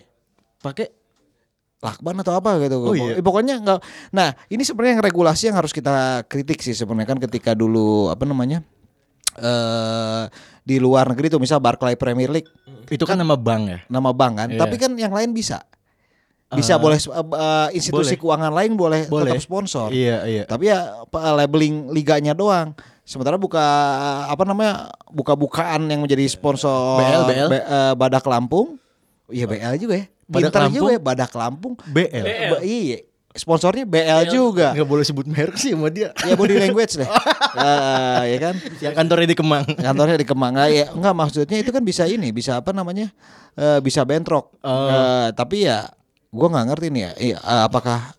Pakai 0.58 0.88
lakban 1.78 2.16
atau 2.18 2.34
apa 2.34 2.56
gitu. 2.58 2.80
Oh, 2.82 2.96
iya. 2.96 3.16
Eh, 3.16 3.22
Pokoknya 3.22 3.60
enggak. 3.60 3.84
Nah, 4.10 4.32
ini 4.48 4.64
sebenarnya 4.64 4.98
yang 4.98 5.04
regulasi 5.04 5.52
yang 5.52 5.58
harus 5.58 5.70
kita 5.70 5.92
kritik 6.24 6.60
sih 6.60 6.72
sebenarnya 6.72 7.10
kan 7.10 7.20
ketika 7.20 7.52
dulu 7.52 8.08
apa 8.08 8.24
namanya? 8.24 8.64
eh 9.34 10.24
di 10.62 10.78
luar 10.78 11.10
negeri 11.10 11.26
tuh 11.28 11.42
misal 11.42 11.58
Barclay 11.58 11.98
Premier 11.98 12.30
League 12.30 12.46
itu 12.88 13.02
kan 13.02 13.18
nama 13.18 13.34
bank 13.34 13.64
ya. 13.66 13.80
nama 13.90 14.14
bank 14.14 14.34
kan, 14.38 14.48
Iya. 14.48 14.60
tapi 14.62 14.76
kan 14.78 14.94
yang 14.94 15.10
lain 15.10 15.34
bisa. 15.34 15.66
Bisa 16.54 16.76
Ah. 16.76 16.80
boleh 16.80 16.98
eh, 16.98 17.10
eh, 17.16 17.68
institusi 17.74 18.14
Boleh. 18.14 18.20
keuangan 18.20 18.52
lain 18.52 18.72
boleh, 18.74 19.02
Boleh. 19.06 19.32
tetap 19.32 19.42
sponsor. 19.42 19.88
Iya, 19.90 20.24
iya. 20.24 20.44
Tapi 20.44 20.68
ya 20.68 21.04
labeling 21.12 21.90
liganya 21.90 22.32
doang. 22.32 22.72
Sementara 23.04 23.36
buka 23.36 23.60
apa 24.26 24.44
namanya? 24.44 24.88
buka-bukaan 25.14 25.86
yang 25.86 26.02
menjadi 26.02 26.26
sponsor 26.26 26.98
BL, 26.98 27.24
BL. 27.28 27.48
B- 27.52 27.62
eh, 27.62 27.94
Badak 27.94 28.26
Lampung. 28.26 28.82
Iya 29.28 29.46
BL 29.46 29.78
juga 29.78 29.96
ya. 30.00 30.06
Badak 30.24 30.50
Pintar 30.50 30.62
Lampung? 30.66 30.78
juga 30.80 30.90
ya 30.90 31.02
Badak 31.02 31.32
Lampung. 31.34 31.74
BL. 31.84 32.26
Ba- 32.50 32.64
iya. 32.64 32.98
Sponsornya 33.34 33.82
BL 33.84 34.30
juga. 34.30 34.78
Enggak 34.78 34.86
boleh 34.88 35.02
sebut 35.02 35.26
merek 35.26 35.58
sih 35.58 35.74
sama 35.74 35.90
dia. 35.90 36.14
Ya 36.22 36.34
body 36.34 36.54
language 36.54 36.98
deh. 36.98 37.10
Eh, 37.58 38.22
ya 38.34 38.38
kan? 38.40 38.56
Yang 38.78 38.94
kantornya 38.94 39.28
di 39.28 39.38
Kemang. 39.38 39.66
Kantornya 39.74 40.18
di 40.18 40.28
Kemang. 40.30 40.54
Nah, 40.54 40.70
ya 40.70 40.86
enggak 40.90 41.14
maksudnya 41.14 41.58
itu 41.58 41.74
kan 41.74 41.82
bisa 41.82 42.06
ini, 42.06 42.30
bisa 42.30 42.62
apa 42.62 42.70
namanya? 42.70 43.10
Eh, 43.54 43.82
bisa 43.82 44.06
bentrok. 44.06 44.54
Oh. 44.62 44.86
Eh, 44.86 45.28
tapi 45.34 45.66
ya 45.66 45.90
gua 46.34 46.48
nggak 46.50 46.66
ngerti 46.68 46.88
nih 46.90 47.02
ya. 47.02 47.12
Iya, 47.16 47.38
apakah 47.64 48.18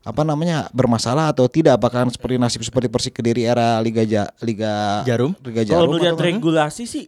apa 0.00 0.22
namanya 0.24 0.66
bermasalah 0.70 1.28
atau 1.28 1.44
tidak 1.44 1.76
apakah 1.76 2.08
seperti 2.08 2.34
nasib 2.34 2.64
seperti 2.64 2.88
Persik 2.88 3.14
Kediri 3.14 3.44
era 3.44 3.76
Liga 3.78 4.00
ja, 4.00 4.24
Liga 4.40 5.04
Jarum? 5.04 5.36
Liga 5.38 5.60
Kalau 5.62 5.84
Jarum 5.84 5.90
melihat 5.94 6.16
atau- 6.16 6.24
regulasi 6.26 6.84
sih 6.84 7.04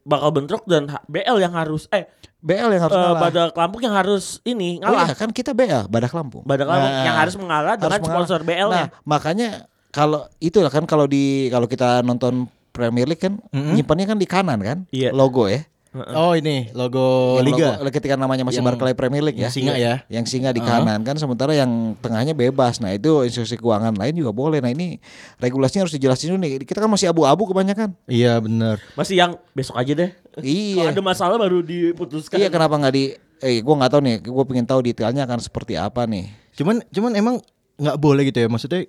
bakal 0.00 0.30
bentrok 0.30 0.62
dan 0.64 0.86
BL 1.04 1.36
yang 1.36 1.50
harus 1.50 1.90
eh 1.90 2.06
BL 2.38 2.70
yang 2.70 2.86
harus 2.86 2.94
eh, 2.94 3.02
ngalah. 3.02 3.20
Badak 3.20 3.50
Lampung 3.52 3.82
yang 3.82 3.90
harus 3.92 4.38
ini 4.40 4.78
Oh 4.78 4.86
ngalah. 4.86 5.04
iya 5.04 5.14
kan 5.18 5.34
kita 5.34 5.50
BL 5.50 5.90
Badak 5.90 6.14
Lampung. 6.14 6.46
Badak 6.46 6.64
Lampung 6.64 6.86
Nah, 6.88 7.02
yang 7.02 7.16
harus 7.18 7.34
mengalah 7.34 7.74
dengan 7.74 7.90
harus 7.90 7.98
mengalah. 8.00 8.14
sponsor 8.22 8.40
BL-nya. 8.40 8.70
Nah, 8.78 8.86
makanya 9.02 9.48
kalau 9.90 10.30
itu 10.38 10.62
kan 10.62 10.86
kalau 10.86 11.04
di 11.04 11.50
kalau 11.50 11.66
kita 11.66 12.00
nonton 12.00 12.46
Premier 12.70 13.04
League 13.04 13.18
kan 13.18 13.42
nyimpannya 13.50 14.06
kan 14.06 14.14
di 14.14 14.28
kanan 14.28 14.60
kan 14.60 14.78
Iya. 14.88 15.10
logo 15.10 15.50
ya. 15.50 15.66
Oh 16.12 16.32
ini 16.36 16.68
logo 16.76 17.38
Yang 17.40 17.46
Liga. 17.48 17.68
logo- 17.78 17.92
ketika 17.92 18.14
namanya 18.14 18.44
masih 18.44 18.60
Yang- 18.60 18.76
Barclay 18.76 18.94
Premier 18.94 19.22
League 19.24 19.40
ya. 19.40 19.48
yang 19.48 19.54
singa 19.54 19.74
ya. 19.78 19.94
Yang 20.12 20.26
singa 20.32 20.50
di 20.52 20.60
kanan 20.60 21.00
kan 21.02 21.16
sementara 21.16 21.56
yang 21.56 21.96
tengahnya 22.00 22.36
bebas. 22.36 22.78
Nah, 22.78 22.92
itu 22.92 23.24
institusi 23.24 23.56
keuangan 23.56 23.96
lain 23.96 24.14
juga 24.16 24.32
boleh. 24.36 24.60
Nah, 24.60 24.70
ini 24.70 25.00
regulasinya 25.40 25.88
harus 25.88 25.94
dijelasin 25.96 26.36
dulu 26.36 26.40
nih. 26.44 26.62
Kita 26.68 26.84
kan 26.84 26.90
masih 26.90 27.08
abu-abu 27.08 27.48
kebanyakan. 27.48 27.96
Iya 28.06 28.38
benar. 28.42 28.80
Masih 28.94 29.16
yang 29.16 29.40
besok 29.56 29.76
aja 29.80 29.92
deh. 29.92 30.10
Kalau 30.36 30.44
iya. 30.44 30.92
ada 30.92 31.02
masalah 31.02 31.36
baru 31.40 31.64
diputuskan. 31.64 32.36
Iya, 32.36 32.52
kenapa 32.52 32.76
nggak 32.76 32.94
di 32.94 33.16
eh 33.40 33.60
gua 33.64 33.80
nggak 33.80 33.90
tahu 33.92 34.00
nih. 34.04 34.16
Gua 34.28 34.44
pengen 34.44 34.66
tahu 34.68 34.80
detailnya 34.84 35.24
akan 35.24 35.40
seperti 35.40 35.80
apa 35.80 36.04
nih. 36.04 36.28
Cuman 36.56 36.84
cuman 36.92 37.12
emang 37.16 37.36
nggak 37.76 37.96
boleh 38.00 38.24
gitu 38.28 38.40
ya 38.40 38.48
maksudnya 38.48 38.88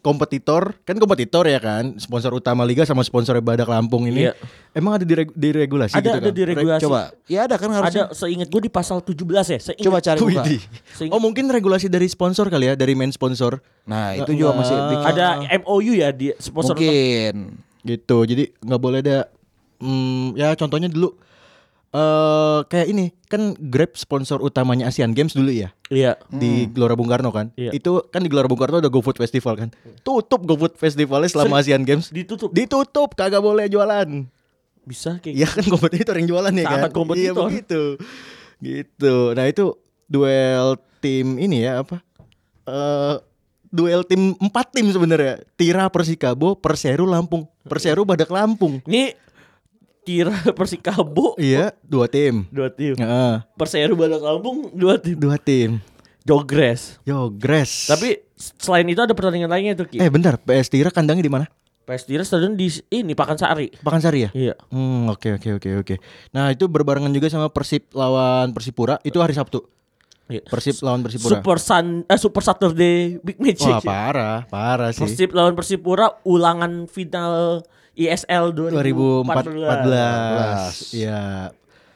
kompetitor 0.00 0.74
kan 0.82 0.96
kompetitor 0.96 1.44
ya 1.44 1.56
kan 1.56 1.96
sponsor 1.96 2.32
utama 2.32 2.64
liga 2.64 2.82
sama 2.82 3.00
sponsor 3.00 3.36
Badak 3.38 3.66
Lampung 3.66 4.04
ini 4.04 4.24
Iya. 4.24 4.32
emang 4.72 4.96
ada 4.96 5.04
di 5.04 5.12
diregulasi 5.28 5.92
Ada 5.92 6.00
gitu 6.00 6.16
ada 6.16 6.24
kan? 6.24 6.32
di 6.32 6.42
regulasi. 6.44 6.82
Coba. 6.82 7.00
Ya 7.24 7.40
ada 7.44 7.54
kan 7.54 7.68
harusnya. 7.70 8.08
Ada 8.08 8.16
seingat 8.16 8.48
gue 8.48 8.60
di 8.60 8.70
pasal 8.70 8.98
17 8.98 9.20
ya. 9.46 9.58
Seingat. 9.62 9.84
Coba 9.84 9.98
cari 10.00 10.18
buka. 10.18 10.42
Oh 11.08 11.18
mungkin 11.18 11.46
regulasi 11.46 11.86
dari 11.86 12.06
sponsor 12.06 12.48
kali 12.48 12.66
ya 12.66 12.74
dari 12.74 12.92
main 12.92 13.08
sponsor 13.08 13.60
Nah, 13.84 14.16
itu 14.16 14.32
juga 14.34 14.56
masih 14.56 14.76
bikin- 14.90 15.06
ada 15.06 15.26
MOU 15.58 15.92
ya 15.92 16.08
di 16.08 16.32
sponsor 16.38 16.72
utama. 16.72 16.88
mungkin. 16.88 17.34
gitu 17.84 18.24
jadi 18.24 18.48
nggak 18.58 18.80
boleh 18.80 18.98
ada 18.98 19.28
hmm, 19.76 20.32
ya 20.34 20.52
contohnya 20.54 20.88
dulu 20.88 21.12
eh 21.94 22.60
kayak 22.66 22.86
ini 22.90 23.14
kan 23.30 23.54
Grab 23.54 23.94
sponsor 23.94 24.42
utamanya 24.42 24.90
Asian 24.90 25.14
Games 25.14 25.30
dulu 25.30 25.54
ya? 25.54 25.70
Iya. 25.86 26.18
di 26.26 26.66
Gelora 26.74 26.98
Bung 26.98 27.06
Karno 27.06 27.30
kan? 27.30 27.54
Iya. 27.54 27.70
itu 27.70 28.02
kan 28.10 28.26
di 28.26 28.28
Gelora 28.28 28.50
Bung 28.50 28.58
Karno 28.58 28.82
ada 28.82 28.90
GoFood 28.90 29.14
Festival 29.22 29.54
kan? 29.54 29.68
Tutup 30.02 30.42
GoFood 30.42 30.74
Festivalnya 30.74 31.30
selama 31.30 31.62
Asian 31.62 31.86
Games. 31.86 32.10
Ditutup. 32.10 32.50
ditutup 32.50 33.14
kagak 33.14 33.38
boleh 33.38 33.70
jualan. 33.70 34.26
Bisa 34.84 35.22
kayak 35.22 35.34
Iya 35.38 35.48
kan 35.48 35.64
kompetitor 35.70 36.14
yang 36.18 36.28
jualan 36.28 36.52
ya 36.52 36.64
kan? 36.66 36.72
Sangat 36.82 36.92
kompetitor. 36.92 37.22
Iya 37.22 37.32
begitu. 37.46 37.82
Gitu. 38.58 39.14
Nah 39.38 39.46
itu 39.46 39.78
duel 40.10 40.76
tim 40.98 41.38
ini 41.38 41.62
ya 41.62 41.86
apa? 41.86 42.02
Eh 42.66 43.16
Duel 43.74 44.06
tim 44.06 44.38
Empat 44.38 44.70
tim 44.70 44.86
sebenarnya. 44.86 45.42
Tira 45.58 45.90
Persikabo 45.90 46.54
Perseru 46.54 47.10
Lampung. 47.10 47.50
Perseru 47.66 48.06
Badak 48.06 48.30
Lampung. 48.30 48.78
Ini 48.86 49.18
kira 50.04 50.36
Persikabo 50.58 51.34
Iya 51.40 51.72
dua 51.80 52.06
tim 52.06 52.44
dua 52.52 52.68
tim. 52.68 52.94
Heeh, 52.94 53.34
Perseru 53.56 53.96
Badak 53.96 54.20
Lampung 54.20 54.68
dua 54.76 55.00
tim. 55.00 55.16
Dua 55.16 55.40
tim 55.40 55.80
Jogres. 56.24 57.00
Yo 57.04 57.28
Gres 57.28 57.88
Tapi 57.88 58.16
selain 58.36 58.88
itu 58.88 59.00
ada 59.00 59.12
pertandingan 59.12 59.48
lainnya 59.48 59.76
tuh 59.76 59.88
Ki. 59.88 60.00
Eh 60.00 60.08
bentar 60.08 60.40
PS 60.40 60.72
Tira 60.72 60.88
kandangnya 60.88 61.24
di 61.24 61.32
mana? 61.32 61.46
PS 61.84 62.08
Tira 62.08 62.24
stadion 62.24 62.56
di 62.56 62.72
ini 62.88 63.12
Pakansari. 63.12 63.68
Pakansari 63.84 64.24
ya? 64.24 64.30
Iya. 64.32 64.54
Hmm 64.72 65.12
oke 65.12 65.36
oke 65.36 65.60
oke 65.60 65.70
oke 65.84 65.94
Nah 66.32 66.48
itu 66.48 66.64
berbarengan 66.64 67.12
juga 67.12 67.28
sama 67.28 67.52
Persib 67.52 67.92
lawan 67.92 68.56
Persipura 68.56 68.96
Itu 69.04 69.20
hari 69.20 69.36
Sabtu 69.36 69.68
Iya. 70.24 70.40
Persib 70.48 70.80
lawan 70.80 71.04
Persipura 71.04 71.36
Super 71.36 71.58
Sun 71.60 71.86
eh, 72.08 72.16
Super 72.16 72.40
Saturday 72.40 73.20
Big 73.20 73.36
Match. 73.36 73.60
Wah 73.68 73.84
parah 73.84 74.38
Parah 74.48 74.90
sih 74.96 75.04
Persib 75.04 75.36
lawan 75.36 75.52
Persipura 75.52 76.24
ulangan 76.24 76.88
final 76.88 77.60
ISL 77.94 78.50
2014. 78.52 79.24
2014. 79.54 80.94
Iya. 80.94 81.22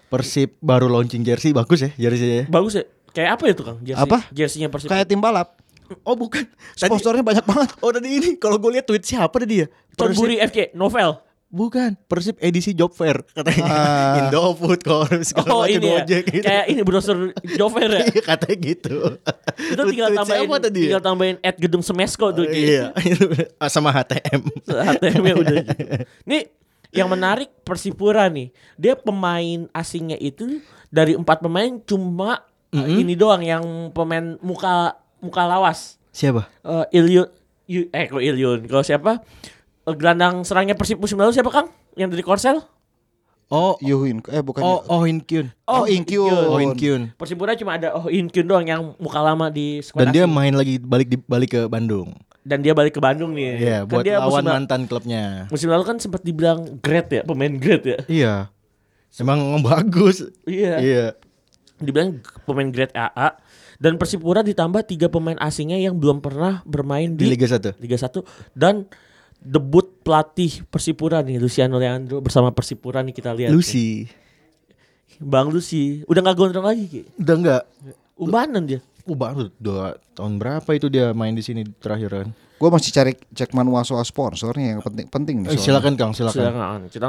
Persib 0.08 0.56
baru 0.58 0.88
launching 0.88 1.20
jersey 1.20 1.52
bagus 1.52 1.84
ya 1.84 1.90
jersey 1.94 2.28
ya. 2.28 2.44
Bagus 2.48 2.80
ya. 2.80 2.84
Kayak 3.12 3.30
apa 3.40 3.44
itu 3.50 3.62
Kang? 3.64 3.78
Jersey, 3.82 4.04
Apa? 4.04 4.18
Jersinya 4.30 4.68
Persib. 4.70 4.88
Kayak 4.88 5.06
tim 5.10 5.18
balap. 5.18 5.58
Oh 6.04 6.14
bukan. 6.14 6.44
Tadi, 6.76 6.88
Sponsornya 6.92 7.24
banyak 7.24 7.44
banget. 7.44 7.68
oh 7.80 7.90
tadi 7.90 8.08
ini 8.08 8.28
kalau 8.36 8.60
gue 8.60 8.70
lihat 8.76 8.84
tweet 8.84 9.04
siapa 9.04 9.32
tadi 9.40 9.64
ya? 9.64 9.66
Tonburi 9.96 10.36
FC 10.38 10.72
Novel. 10.76 11.16
Bukan. 11.48 11.96
Persib 12.04 12.36
edisi 12.44 12.76
job 12.76 12.92
fair 12.92 13.24
katanya. 13.32 13.64
Ah. 13.64 14.14
Indofood 14.28 14.84
segala 15.24 15.48
Oh 15.48 15.64
ini 15.64 15.80
ya. 15.96 16.04
Gitu. 16.04 16.44
Kayak 16.44 16.64
ini 16.68 16.80
browser 16.84 17.32
Jover 17.56 17.88
ya. 17.88 18.04
Iya 18.12 18.20
katanya 18.20 18.56
gitu. 18.60 18.96
Itu 19.56 19.82
tinggal 19.88 20.08
Tweet 20.12 20.18
tambahin 20.20 20.48
tadi 20.60 20.78
ya? 20.78 20.84
tinggal 20.84 21.02
tambahin 21.02 21.36
at 21.40 21.56
gedung 21.56 21.80
Semesko 21.80 22.36
tuh 22.36 22.44
Ki. 22.44 22.76
Iya, 22.76 22.92
Ah, 23.64 23.72
sama 23.72 23.88
HTM. 23.96 24.40
HTM-nya 24.68 25.34
udah 25.40 25.56
gitu. 25.64 25.82
Nih 26.28 26.52
yang 26.92 27.08
menarik 27.08 27.48
Persipura 27.64 28.28
nih. 28.28 28.52
Dia 28.76 28.92
pemain 28.96 29.68
asingnya 29.72 30.20
itu 30.20 30.60
dari 30.92 31.16
empat 31.16 31.40
pemain 31.40 31.80
cuma 31.80 32.44
uh, 32.76 32.88
ini 32.88 33.16
doang 33.16 33.40
yang 33.40 33.64
pemain 33.96 34.36
muka 34.44 35.00
muka 35.24 35.42
lawas. 35.48 35.96
Siapa? 36.12 36.44
Eh 36.60 37.00
Ilyun 37.00 37.28
Yu- 37.68 37.88
eh 37.88 38.04
kok 38.04 38.20
Ilyun. 38.20 38.68
Kalau 38.68 38.84
siapa? 38.84 39.20
Gelandang 39.94 40.42
serangnya 40.42 40.74
Persib 40.74 40.98
musim 40.98 41.16
lalu 41.16 41.32
siapa 41.32 41.48
Kang? 41.48 41.70
Yang 41.94 42.18
dari 42.18 42.24
Korsel? 42.26 42.58
Oh, 43.48 43.80
Yuhin 43.80 44.20
eh 44.28 44.44
bukan. 44.44 44.60
oh, 44.60 44.84
oh 44.84 45.02
In 45.08 45.24
Kyun. 45.24 45.48
Oh, 45.64 45.88
Inkyun. 45.88 46.36
Oh 46.52 46.60
In 46.60 46.76
Kyun. 46.76 47.16
Persipura 47.16 47.56
cuma 47.56 47.80
ada 47.80 47.96
Oh 47.96 48.12
In 48.12 48.28
Kyun 48.28 48.44
doang 48.44 48.68
yang 48.68 48.92
muka 49.00 49.24
lama 49.24 49.48
di 49.48 49.80
squad 49.80 50.04
Dan 50.04 50.12
dia 50.12 50.24
main 50.28 50.52
lagi 50.52 50.76
balik 50.76 51.08
di 51.08 51.16
balik 51.16 51.56
ke 51.56 51.60
Bandung. 51.64 52.12
dan 52.48 52.64
dia 52.64 52.72
balik 52.72 52.96
ke 52.96 53.00
Bandung 53.00 53.36
nih. 53.36 53.60
Iya, 53.60 53.78
Kan 53.84 53.92
buat 53.92 54.04
dia 54.08 54.16
lawan 54.24 54.40
musim, 54.40 54.56
mantan 54.56 54.80
klubnya. 54.88 55.24
musim 55.52 55.68
lalu 55.68 55.84
kan 55.84 55.96
sempat 56.00 56.24
dibilang 56.24 56.80
great 56.80 57.08
ya, 57.12 57.20
pemain 57.20 57.52
great 57.60 57.84
ya. 57.84 57.98
Iya. 58.08 58.34
Emang 59.20 59.60
bagus. 59.60 60.24
Iya. 60.48 60.80
Iya. 60.80 61.04
Dibilang 61.76 62.24
pemain 62.48 62.68
grade 62.72 62.96
AA 62.96 63.36
dan 63.78 64.00
Persipura 64.00 64.40
ditambah 64.42 64.80
tiga 64.88 65.06
pemain 65.12 65.36
asingnya 65.38 65.76
yang 65.78 65.94
belum 66.00 66.18
pernah 66.18 66.64
bermain 66.64 67.14
Di 67.14 67.28
di, 67.28 67.36
Liga 67.36 67.46
1. 67.46 67.78
Liga 67.78 67.96
1 68.00 68.24
dan 68.56 68.88
debut 69.38 69.86
pelatih 70.02 70.66
Persipura 70.66 71.22
nih 71.22 71.38
Luciano 71.38 71.78
Leandro 71.78 72.18
bersama 72.18 72.50
Persipura 72.50 73.00
nih 73.00 73.14
kita 73.14 73.30
lihat. 73.32 73.54
Lucy. 73.54 74.04
nih. 74.04 74.28
Bang 75.18 75.50
Lucy 75.50 76.06
udah 76.06 76.20
nggak 76.22 76.36
gondrong 76.38 76.66
lagi 76.66 76.84
Ki. 76.86 77.02
Udah 77.18 77.34
enggak? 77.34 77.62
Ubanan 78.18 78.62
dia. 78.66 78.80
Oh, 79.08 79.16
baru 79.16 79.48
dua 79.56 79.96
tahun 80.12 80.36
berapa 80.36 80.68
itu 80.76 80.92
dia 80.92 81.16
main 81.16 81.32
di 81.32 81.40
sini 81.40 81.64
terakhir 81.80 82.10
kan? 82.12 82.28
Gue 82.58 82.68
masih 82.68 82.90
cari 82.92 83.14
cek 83.14 83.56
manual 83.56 83.86
soal 83.86 84.04
sponsornya 84.04 84.76
yang 84.76 84.80
penting 84.84 85.06
penting 85.08 85.36
nih. 85.46 85.54
Eh, 85.54 85.58
silakan 85.58 85.94
Kang, 85.96 86.12
silakan. 86.12 86.36
Silakan. 86.36 86.80
Kita 86.92 87.06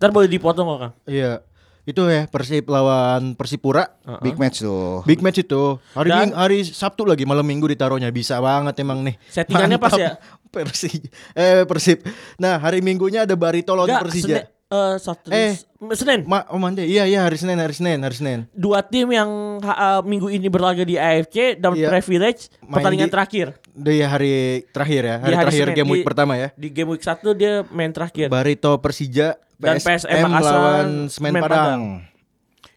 ntar 0.00 0.10
boleh 0.14 0.30
dipotong 0.32 0.64
kok 0.64 0.78
Kang. 0.80 0.92
Iya. 1.04 1.44
Itu 1.82 2.06
ya 2.06 2.30
Persib 2.30 2.70
lawan 2.70 3.34
Persipura. 3.34 3.98
Big 4.22 4.38
match 4.38 4.62
tuh. 4.62 5.02
Big 5.02 5.18
match 5.18 5.42
itu. 5.42 5.82
Hari 5.92 6.08
Dan- 6.08 6.20
Ming- 6.30 6.36
hari 6.36 6.58
Sabtu 6.62 7.02
lagi 7.02 7.26
malam 7.26 7.42
Minggu 7.42 7.66
ditaruhnya 7.66 8.06
bisa 8.08 8.38
banget 8.38 8.78
emang 8.78 9.02
nih. 9.02 9.18
Settingannya 9.26 9.78
pas 9.82 9.92
ya? 9.94 10.14
Persib. 10.54 11.10
Eh 11.34 11.66
Persib. 11.66 12.06
Nah, 12.38 12.60
hari 12.60 12.78
Minggunya 12.80 13.26
ada 13.26 13.34
Barito 13.34 13.74
lawan 13.74 13.90
Persija. 13.98 14.46
Eh, 14.72 14.96
Sabtu, 14.96 15.28
Eh. 15.28 15.52
Senin. 15.92 16.24
Ma 16.24 16.48
oh 16.48 16.56
Mande. 16.56 16.80
Iya 16.82 17.04
iya 17.04 17.20
hari 17.22 17.36
Senin 17.36 17.60
hari 17.60 17.76
Senin 17.76 18.00
hari 18.00 18.16
Senin. 18.16 18.48
Dua 18.50 18.80
tim 18.80 19.04
yang 19.06 19.28
eh, 19.58 20.00
minggu 20.02 20.32
ini 20.32 20.48
berlaga 20.48 20.80
di 20.80 20.96
AFC 20.96 21.60
dan 21.60 21.76
Iya. 21.76 21.92
privilege 21.92 22.48
Main 22.58 22.80
pertandingan 22.80 23.08
di- 23.08 23.12
terakhir. 23.12 23.46
Dia 23.72 24.06
hari 24.06 24.32
terakhir 24.68 25.02
ya, 25.02 25.16
hari, 25.18 25.28
Di 25.28 25.34
hari 25.34 25.44
terakhir 25.44 25.66
Senin. 25.66 25.76
game 25.76 25.90
week 25.90 26.00
Di- 26.00 26.08
pertama 26.08 26.32
ya. 26.34 26.48
Di 26.54 26.68
game 26.68 26.88
week 26.88 27.02
1 27.02 27.32
dia 27.32 27.52
main 27.68 27.92
terakhir. 27.92 28.26
Barito 28.26 28.72
Persija 28.78 29.36
Dan 29.60 29.76
PSM, 29.76 30.08
PSM 30.08 30.24
lawan 30.32 30.88
Semen 31.06 31.30
Semen 31.30 31.32
Padang. 31.38 31.82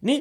Ini 0.01 0.15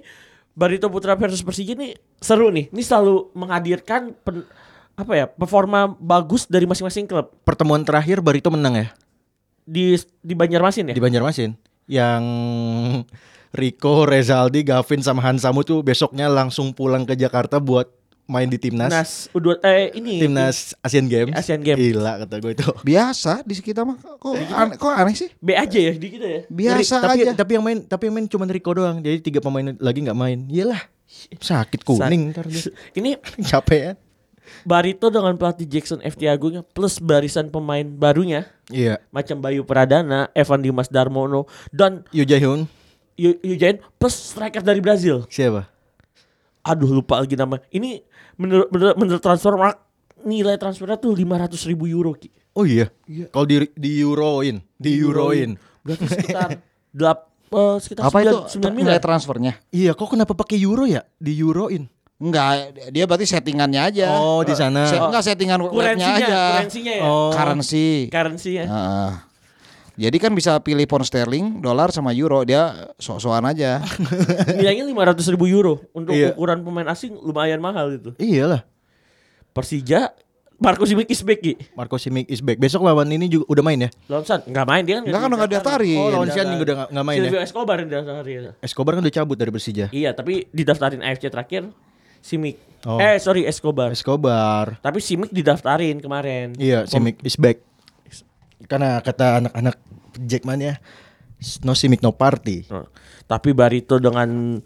Barito 0.52 0.87
Putra 0.87 1.12
versus 1.14 1.42
Persija 1.42 1.74
ini 1.74 1.90
seru 2.16 2.48
nih. 2.48 2.70
Ini 2.70 2.82
selalu 2.82 3.34
menghadirkan 3.34 4.14
pen- 4.16 4.46
apa 4.94 5.12
ya 5.12 5.26
performa 5.26 5.90
bagus 5.90 6.46
dari 6.46 6.70
masing-masing 6.70 7.10
klub 7.10 7.34
Pertemuan 7.42 7.82
terakhir 7.82 8.22
Barito 8.22 8.46
menang 8.46 8.78
ya 8.78 8.88
di 9.64 9.96
di 10.20 10.34
Banjarmasin 10.37 10.92
ya. 10.92 10.94
di 10.94 11.02
Banjarmasin. 11.02 11.56
Yang 11.85 12.25
Rico, 13.55 14.03
Rezaldi, 14.03 14.66
Gavin 14.66 15.01
sama 15.05 15.23
Hansamu 15.23 15.62
tuh 15.62 15.87
besoknya 15.87 16.27
langsung 16.27 16.75
pulang 16.75 17.07
ke 17.07 17.14
Jakarta 17.14 17.62
buat 17.62 17.87
main 18.25 18.49
di 18.49 18.57
timnas. 18.57 18.88
Timnas 18.88 19.12
U2 19.37 19.49
eh 19.61 19.92
ini 20.01 20.25
Timnas 20.25 20.73
Asian 20.81 21.07
Games. 21.07 21.37
Asian 21.37 21.61
Games. 21.61 21.79
Gila 21.79 22.25
kata 22.25 22.35
gue 22.40 22.53
itu. 22.57 22.66
Biasa 22.83 23.44
di 23.44 23.55
kita 23.61 23.85
mah 23.85 24.01
kok 24.01 24.33
aneh, 24.35 24.77
kok 24.81 24.90
aneh 24.90 25.14
sih? 25.14 25.29
B 25.38 25.53
aja 25.53 25.77
ya 25.77 25.92
di 25.92 26.09
kita 26.09 26.27
ya. 26.27 26.40
Biasa 26.49 27.05
tapi 27.05 27.29
aja. 27.29 27.37
tapi 27.37 27.53
yang 27.61 27.64
main 27.64 27.79
tapi 27.85 28.03
yang 28.09 28.14
main 28.16 28.27
cuma 28.27 28.49
Rico 28.49 28.73
doang. 28.73 29.05
Jadi 29.05 29.20
tiga 29.20 29.40
pemain 29.44 29.77
lagi 29.77 30.01
nggak 30.01 30.18
main. 30.18 30.49
Iyalah. 30.49 30.83
Sakit 31.37 31.85
kuning 31.85 32.33
ntar 32.33 32.49
dia. 32.49 32.64
Ini 32.99 33.20
Capek 33.44 33.81
ya. 33.81 33.92
Barito 34.62 35.09
dengan 35.09 35.35
pelatih 35.35 35.64
Jackson 35.64 36.00
FT 36.00 36.28
Agungnya 36.28 36.62
plus 36.62 36.98
barisan 36.98 37.48
pemain 37.48 37.85
barunya 37.85 38.48
Iya. 38.68 38.96
macam 39.09 39.40
Bayu 39.40 39.62
Pradana, 39.62 40.33
Evan 40.33 40.61
Dimas 40.61 40.88
Darmono 40.88 41.44
dan 41.68 42.04
Yu 42.12 42.24
Jae-hyun 42.24 42.64
Yu 43.14 43.38
Yu 43.40 43.54
Jain 43.54 43.78
plus 43.94 44.12
striker 44.12 44.61
dari 44.61 44.83
Brazil. 44.83 45.22
siapa? 45.28 45.70
Aduh 46.64 46.90
lupa 46.90 47.20
lagi 47.20 47.37
nama. 47.37 47.61
Ini 47.68 48.00
menurut 48.35 48.72
menurut, 48.72 48.96
menurut 48.96 49.22
transfer 49.22 49.52
mark 49.52 49.76
nilai 50.24 50.57
transfernya 50.57 50.96
tuh 50.96 51.12
500 51.12 51.68
ribu 51.68 51.85
euro 51.85 52.16
Ki. 52.16 52.33
Oh 52.57 52.64
iya. 52.64 52.88
Kalau 53.30 53.44
di 53.44 53.68
di 53.76 54.00
euroin, 54.00 54.59
di 54.74 54.90
euroin. 54.96 55.54
Berarti 55.85 56.04
sekitar 56.16 56.48
delap, 56.88 57.18
eh, 57.52 57.76
sekitar 57.78 58.02
Apa 58.09 58.18
itu 58.24 58.37
9, 58.59 58.72
9 58.72 58.80
nilai 58.80 58.98
transfernya? 58.98 59.52
Iya, 59.68 59.92
kok 59.92 60.09
kenapa 60.09 60.33
pakai 60.33 60.57
euro 60.59 60.88
ya? 60.88 61.04
Di 61.20 61.37
euroin. 61.37 61.85
Enggak, 62.14 62.50
dia 62.88 63.05
berarti 63.05 63.27
settingannya 63.27 63.81
aja. 63.83 64.07
Oh, 64.14 64.40
di 64.40 64.55
sana. 64.55 64.87
Se- 64.87 64.96
enggak 64.96 65.22
settingan 65.22 65.59
webnya 65.61 65.74
Kurensinya, 65.98 66.14
aja. 66.16 66.42
kurensinya 66.55 66.92
ya. 66.94 67.03
Oh. 67.03 67.31
Currency. 67.31 67.88
Currency-nya. 68.07 68.64
Heeh. 68.64 69.11
Jadi 69.96 70.16
kan 70.18 70.31
bisa 70.31 70.59
pilih 70.59 70.83
pound 70.85 71.03
sterling, 71.03 71.59
dolar 71.59 71.90
sama 71.90 72.11
euro, 72.11 72.42
dia 72.42 72.90
sok-sokan 72.96 73.46
aja. 73.46 73.79
Nilainya 74.59 74.83
500 74.85 75.22
ribu 75.31 75.46
euro 75.46 75.87
untuk 75.90 76.14
Iya. 76.14 76.33
ukuran 76.33 76.62
pemain 76.62 76.87
asing 76.88 77.14
lumayan 77.16 77.59
mahal 77.59 77.90
itu. 77.92 78.11
Iyalah. 78.16 78.66
Persija 79.53 80.11
Marco 80.57 80.83
Simic 80.83 81.07
is 81.09 81.20
back 81.20 81.40
Ki. 81.40 81.55
Marco 81.74 81.94
Simic 81.94 82.27
is 82.27 82.38
back. 82.38 82.59
Besok 82.59 82.83
lawan 82.83 83.07
ini 83.09 83.27
juga 83.27 83.46
udah 83.48 83.62
main 83.62 83.79
ya? 83.81 83.90
Lawan 84.07 84.22
San 84.24 84.40
nggak 84.40 84.66
main 84.66 84.83
dia 84.83 84.94
kan 84.96 85.03
Enggak 85.05 85.20
kan 85.20 85.31
enggak 85.31 85.50
daftarin. 85.53 85.98
Oh, 85.98 86.09
lawan 86.11 86.29
Sian 86.29 86.46
juga 86.48 86.62
udah 86.64 86.74
nggak- 86.74 86.90
nggak 86.90 87.05
main 87.05 87.16
ya? 87.16 87.22
Silvio 87.22 87.40
Escobar 87.42 87.77
yang 87.77 87.90
daftarin. 87.92 88.42
Escobar 88.61 88.92
kan 88.94 89.03
udah 89.03 89.14
cabut 89.14 89.37
dari 89.37 89.50
Persija. 89.50 89.87
Iya, 89.90 90.11
tapi 90.11 90.46
didaftarin 90.50 91.03
AFC 91.03 91.27
terakhir 91.29 91.70
Simic. 92.24 92.56
Oh. 92.84 92.96
Eh, 92.96 93.16
sorry 93.16 93.44
Escobar. 93.44 93.92
Escobar. 93.92 94.80
Tapi 94.80 94.96
Simic 94.98 95.28
didaftarin 95.28 96.00
kemarin. 96.00 96.56
Iya, 96.56 96.88
Simic 96.88 97.20
is 97.20 97.37
back. 97.37 97.60
Karena 98.64 98.96
kata 98.98 99.44
anak-anak 99.44 99.76
Jackman 100.16 100.60
ya, 100.62 100.74
no 101.60 101.76
Simic 101.76 102.00
no 102.00 102.12
party. 102.12 102.64
Nah, 102.66 102.88
Tapi 103.26 103.52
Barito 103.52 103.96
dengan 103.96 104.56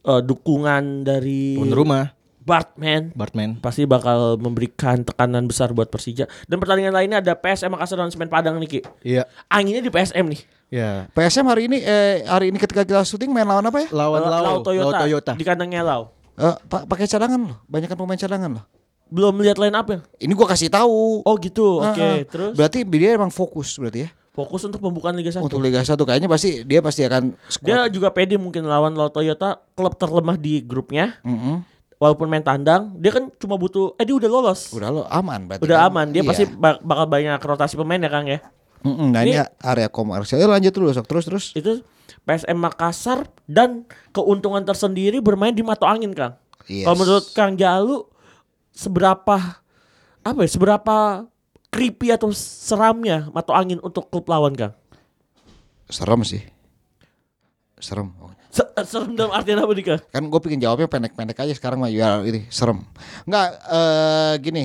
eh, 0.00 0.22
dukungan 0.22 1.02
dari 1.02 1.54
Tuan 1.54 1.70
rumah, 1.70 2.04
Bartman 2.38 3.10
Bartman. 3.12 3.50
pasti 3.58 3.82
bakal 3.84 4.38
memberikan 4.38 5.02
tekanan 5.02 5.44
besar 5.44 5.70
buat 5.70 5.86
Persija. 5.86 6.26
Dan 6.44 6.58
pertandingan 6.58 6.92
lainnya 6.92 7.18
ada 7.18 7.34
PSM 7.34 7.70
Makassar 7.70 7.98
dan 7.98 8.10
Semen 8.10 8.26
Padang 8.26 8.58
nih 8.58 8.68
Ki. 8.68 8.80
Iya, 9.02 9.26
Anginnya 9.46 9.82
di 9.82 9.90
PSM 9.90 10.26
nih. 10.26 10.40
ya. 10.68 10.90
PSM 11.10 11.46
hari 11.46 11.66
ini 11.66 11.78
eh 11.80 12.22
hari 12.24 12.50
ini 12.50 12.58
ketika 12.58 12.82
kita 12.82 13.00
syuting 13.02 13.30
main 13.30 13.46
lawan 13.46 13.64
apa 13.64 13.78
ya? 13.80 13.88
Lawan 13.90 14.20
Lau, 14.20 14.30
Lau, 14.30 14.56
Toyota, 14.60 14.86
Lau 14.92 15.02
Toyota. 15.02 15.32
di 15.34 15.44
kandangnya 15.46 15.82
Lau. 15.82 16.17
Eh, 16.38 16.56
pa- 16.64 16.84
pakai 16.84 17.04
cadangan 17.04 17.40
loh, 17.44 17.58
banyak 17.64 17.86
kan 17.86 17.96
pemain 17.96 18.14
cadangan 18.16 18.50
loh. 18.52 18.64
Belum 19.08 19.34
lihat 19.38 19.56
line 19.56 19.72
up 19.72 19.86
ya? 19.86 19.98
Ini 20.18 20.32
gua 20.32 20.46
kasih 20.46 20.68
tahu. 20.68 21.20
Oh 21.20 21.34
gitu. 21.36 21.80
Oke, 21.80 21.98
Ah, 21.98 22.14
ah. 22.14 22.22
terus 22.22 22.54
Berarti 22.54 22.84
dia 22.84 23.10
emang 23.12 23.28
fokus 23.28 23.74
berarti 23.74 24.04
ya. 24.04 24.10
fokus 24.30 24.62
untuk 24.62 24.78
pembukaan 24.78 25.12
Liga 25.12 25.32
1. 25.32 25.42
Untuk 25.42 25.58
Liga 25.58 25.82
1 25.82 25.98
kayaknya 25.98 26.26
pasti 26.26 26.62
dia 26.62 26.78
pasti 26.78 27.02
akan 27.02 27.34
Dia 27.34 27.50
squad. 27.82 27.90
juga 27.90 28.08
pede 28.08 28.36
mungkin 28.36 28.62
lawan 28.64 28.94
Lau 28.94 29.08
Toyota, 29.08 29.58
klub 29.72 29.92
terlemah 29.92 30.36
di 30.36 30.62
grupnya. 30.62 31.18
Mm-mm. 31.20 31.66
Walaupun 31.98 32.30
main 32.30 32.40
tandang, 32.40 32.94
dia 32.94 33.10
kan 33.10 33.26
cuma 33.34 33.58
butuh 33.58 33.98
eh 33.98 34.06
dia 34.06 34.14
udah 34.14 34.30
lolos. 34.30 34.70
Udah 34.70 34.88
lo 34.88 35.02
aman 35.04 35.42
berarti. 35.44 35.66
Udah 35.66 35.78
kan? 35.80 35.90
aman, 35.90 36.06
dia 36.08 36.22
Iya. 36.22 36.28
pasti 36.30 36.44
bak- 36.46 36.78
bakal 36.78 37.06
banyak 37.08 37.34
rotasi 37.36 37.74
pemain 37.74 37.98
ya 37.98 38.06
Kang 38.06 38.24
ya. 38.24 38.38
Mm-mm, 38.78 39.10
Nah 39.10 39.20
ini 39.20 39.34
Ini- 39.34 39.50
area 39.58 39.88
komersial. 39.88 40.38
Ya, 40.38 40.46
lanjut 40.46 40.70
dulu 40.70 40.86
sok 40.92 41.08
terus 41.08 41.24
terus. 41.24 41.44
Itu 41.50 41.82
PSM 42.28 42.60
Makassar 42.60 43.24
dan 43.48 43.88
keuntungan 44.12 44.60
tersendiri 44.60 45.24
bermain 45.24 45.56
di 45.56 45.64
Mato 45.64 45.88
Angin 45.88 46.12
Kang. 46.12 46.36
Yes. 46.68 46.84
Kalau 46.84 46.96
menurut 47.00 47.24
Kang 47.32 47.56
Jalu 47.56 48.04
seberapa 48.76 49.64
apa 50.20 50.38
ya, 50.44 50.50
seberapa 50.52 51.24
creepy 51.72 52.12
atau 52.12 52.28
seramnya 52.36 53.32
Mato 53.32 53.56
Angin 53.56 53.80
untuk 53.80 54.12
klub 54.12 54.28
lawan 54.28 54.52
Kang? 54.52 54.76
Serem 55.88 56.20
sih. 56.20 56.44
Serem. 57.80 58.12
Se- 58.52 58.68
serem 58.84 59.16
dalam 59.16 59.32
artian 59.32 59.64
apa 59.64 59.72
nih 59.72 59.84
Kang? 59.88 60.00
Kan 60.12 60.22
gue 60.28 60.40
pengen 60.44 60.60
jawabnya 60.60 60.84
pendek-pendek 60.84 61.40
aja 61.40 61.54
sekarang 61.56 61.80
mah 61.80 61.88
ya 61.88 62.20
ini 62.28 62.44
serem. 62.52 62.84
Enggak 63.24 63.56
eh 63.72 64.34
gini. 64.44 64.64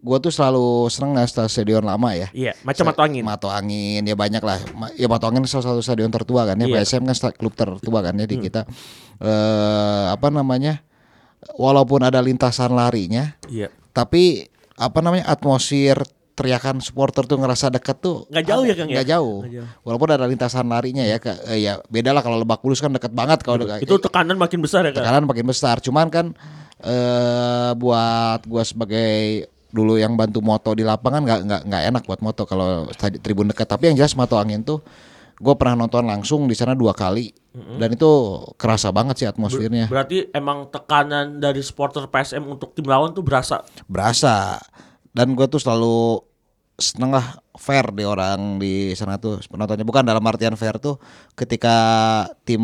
Gue 0.00 0.16
tuh 0.16 0.32
selalu 0.32 0.88
seneng 0.88 1.12
nah 1.12 1.24
stadion 1.24 1.84
lama 1.84 2.10
ya. 2.12 2.32
Iya, 2.32 2.56
macam 2.60 2.88
Mato 2.88 3.02
Angin. 3.04 3.20
Mato 3.20 3.48
Angin 3.48 4.00
ya 4.00 4.16
banyak 4.16 4.40
lah. 4.40 4.56
Ya 4.94 5.04
Mato 5.06 5.28
Angin 5.28 5.44
salah 5.44 5.66
satu 5.66 5.80
stadion 5.80 6.08
tertua 6.08 6.44
kan 6.44 6.56
ya. 6.56 6.64
Iya. 6.64 6.80
PSM 6.80 7.04
kan 7.04 7.16
klub 7.32 7.52
tertua 7.52 8.00
kan 8.00 8.14
ya 8.14 8.24
di 8.24 8.36
kita. 8.38 8.64
Eh 9.18 10.04
apa 10.08 10.28
namanya? 10.28 10.80
Walaupun 11.54 12.00
ada 12.00 12.20
lintasan 12.20 12.72
larinya, 12.72 13.32
Iya. 13.46 13.72
tapi 13.90 14.44
apa 14.74 15.00
namanya 15.00 15.24
atmosfer 15.26 15.96
teriakan 16.30 16.80
supporter 16.80 17.24
tuh 17.24 17.36
ngerasa 17.36 17.68
deket 17.68 18.00
tuh 18.00 18.24
Nggak 18.28 18.44
jauh 18.46 18.64
ya, 18.64 18.72
Kang, 18.74 18.88
ya? 18.88 18.94
nggak 18.96 19.08
jauh. 19.10 19.38
Nggak 19.40 19.52
jauh. 19.54 19.68
walaupun 19.84 20.08
ada 20.10 20.24
lintasan 20.24 20.66
larinya 20.66 21.00
ya 21.02 21.16
ke- 21.16 21.36
eh, 21.46 21.60
ya 21.60 21.80
beda 21.86 22.12
lah 22.12 22.20
kalau 22.20 22.40
Lebak 22.40 22.60
Bulus 22.60 22.80
kan 22.80 22.88
deket 22.88 23.12
banget 23.12 23.40
kalau 23.40 23.60
Itu 23.76 23.96
tekanan 23.98 24.36
makin 24.36 24.60
besar 24.60 24.84
ya 24.84 24.90
Kang? 24.90 25.04
tekanan 25.04 25.24
makin 25.24 25.44
besar 25.44 25.80
cuman 25.80 26.08
kan 26.08 26.26
eh 26.80 27.72
buat 27.74 28.40
gua 28.46 28.64
sebagai 28.64 29.44
dulu 29.70 29.96
yang 29.96 30.18
bantu 30.18 30.42
moto 30.42 30.74
di 30.74 30.82
lapangan 30.82 31.22
nggak 31.22 31.40
nggak 31.46 31.62
nggak 31.66 31.82
enak 31.94 32.02
buat 32.06 32.20
moto 32.20 32.42
kalau 32.46 32.90
tribun 33.22 33.50
dekat. 33.50 33.66
Tapi 33.70 33.90
yang 33.90 33.96
jelas 33.98 34.14
Mato 34.18 34.36
Angin 34.36 34.62
tuh 34.66 34.82
gue 35.40 35.54
pernah 35.56 35.86
nonton 35.86 36.04
langsung 36.04 36.44
di 36.50 36.54
sana 36.58 36.76
dua 36.76 36.92
kali. 36.92 37.32
Dan 37.50 37.98
itu 37.98 38.06
kerasa 38.54 38.94
banget 38.94 39.14
sih 39.18 39.26
atmosfernya. 39.26 39.90
Berarti 39.90 40.30
emang 40.30 40.70
tekanan 40.70 41.42
dari 41.42 41.58
supporter 41.66 42.06
PSM 42.06 42.46
untuk 42.46 42.70
tim 42.78 42.86
lawan 42.86 43.10
tuh 43.10 43.26
berasa. 43.26 43.66
berasa. 43.90 44.62
Dan 45.10 45.34
gue 45.34 45.50
tuh 45.50 45.58
selalu 45.58 46.22
seneng 46.78 47.10
lah 47.10 47.42
fair 47.58 47.90
di 47.90 48.06
orang 48.06 48.62
di 48.62 48.94
sana 48.94 49.18
tuh 49.18 49.42
penontonnya. 49.50 49.82
Bukan 49.82 50.06
dalam 50.06 50.22
artian 50.22 50.54
fair 50.54 50.78
tuh 50.78 51.02
ketika 51.34 51.74
tim 52.46 52.62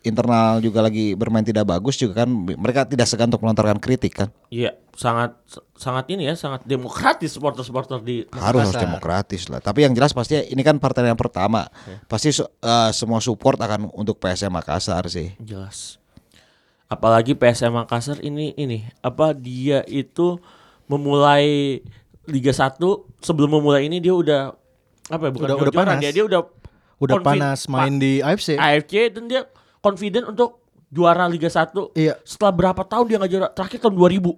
internal 0.00 0.58
juga 0.58 0.80
lagi 0.80 1.12
bermain 1.12 1.42
tidak 1.42 1.64
bagus 1.64 1.94
juga 1.94 2.22
kan 2.22 2.28
mereka 2.32 2.82
tidak 2.82 3.04
segan 3.04 3.28
untuk 3.28 3.40
melontarkan 3.40 3.76
kritik 3.76 4.14
kan? 4.14 4.28
Iya, 4.48 4.72
sangat 4.92 5.36
sangat 5.74 6.08
ini 6.08 6.24
ya, 6.24 6.34
sangat 6.34 6.64
demokratis 6.64 7.30
supporter-supporter 7.30 7.98
di 7.98 8.24
harus 8.30 8.64
harus 8.66 8.76
demokratis 8.76 9.46
lah. 9.46 9.58
Tapi 9.58 9.84
yang 9.84 9.92
jelas 9.92 10.10
pasti 10.10 10.40
ini 10.42 10.60
kan 10.60 10.76
partai 10.76 11.04
yang 11.04 11.14
pertama. 11.14 11.68
Pasti 12.06 12.30
su- 12.30 12.44
eh, 12.44 12.90
semua 12.90 13.18
support 13.18 13.56
akan 13.56 13.92
untuk 13.92 14.16
PSM 14.16 14.50
Makassar 14.50 15.04
sih. 15.06 15.36
Jelas. 15.38 16.00
Apalagi 16.86 17.32
PSM 17.32 17.70
Makassar 17.70 18.18
ini 18.18 18.50
ini 18.54 18.82
apa 18.98 19.30
dia 19.30 19.84
itu 19.84 20.40
memulai 20.84 21.78
Liga 22.24 22.50
1 22.50 22.78
sebelum 23.18 23.50
memulai 23.52 23.84
ini 23.84 23.98
dia 23.98 24.10
udah 24.10 24.54
apa 25.08 25.22
ya 25.24 25.30
bukan 25.30 25.46
Udah- 25.46 25.58
udah 25.60 25.72
panas. 25.72 26.00
dia 26.00 26.10
dia 26.10 26.24
udah 26.24 26.42
Udah 26.98 27.16
panas 27.18 27.64
main 27.64 27.94
pa- 27.94 28.00
di 28.00 28.12
AFC. 28.20 28.48
AFC 28.54 28.92
dan 29.08 29.24
dia 29.24 29.42
confident 29.80 30.28
untuk 30.28 30.60
juara 30.86 31.24
Liga 31.24 31.46
1. 31.46 31.92
Iya. 31.94 32.14
Setelah 32.22 32.52
berapa 32.52 32.82
tahun 32.82 33.04
dia 33.06 33.16
nggak 33.16 33.30
juara? 33.30 33.48
Terakhir 33.48 33.78
tahun 33.80 33.94
2000. 33.94 34.36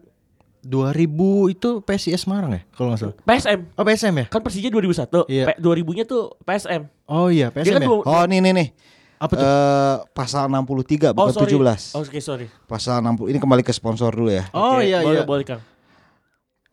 2000 0.63 1.11
itu 1.51 1.69
PSIS 1.83 2.23
Semarang 2.23 2.53
ya 2.53 2.63
kalau 2.71 2.91
nggak 2.91 3.01
salah. 3.01 3.17
PSM. 3.21 3.61
Oh 3.73 3.83
PSM 3.83 4.15
ya? 4.17 4.27
Kan 4.29 4.41
Persija 4.41 4.69
2001. 4.69 5.27
Iya. 5.27 5.45
P- 5.49 5.59
2000-nya 5.59 6.05
tuh 6.05 6.23
PSM. 6.41 6.83
Oh 7.05 7.29
iya 7.29 7.51
Dia 7.51 7.57
PSM 7.61 7.73
kan 7.73 7.83
ya. 7.83 7.89
dua- 7.89 8.05
oh 8.05 8.25
nih 8.25 8.39
nih 8.41 8.53
nih 8.53 8.69
Apa 9.19 9.33
tuh? 9.33 9.43
Eh, 9.43 9.97
pasal 10.13 10.47
63 10.47 11.11
Oh, 11.11 11.15
bukan 11.21 11.35
sorry. 11.37 11.51
17 11.53 11.95
Oh, 11.95 12.01
Oke, 12.01 12.19
sorry. 12.19 12.47
pasal 12.65 12.99
60 13.01 13.27
ini 13.29 13.39
kembali 13.39 13.63
ke 13.63 13.71
sponsor 13.71 14.11
dulu 14.11 14.31
ya 14.31 14.47
Oh 14.51 14.79
Oke, 14.79 14.83
iya 14.85 14.99
boleh, 14.99 15.15
iya. 15.17 15.25
Boleh, 15.25 15.45
Kang. 15.45 15.63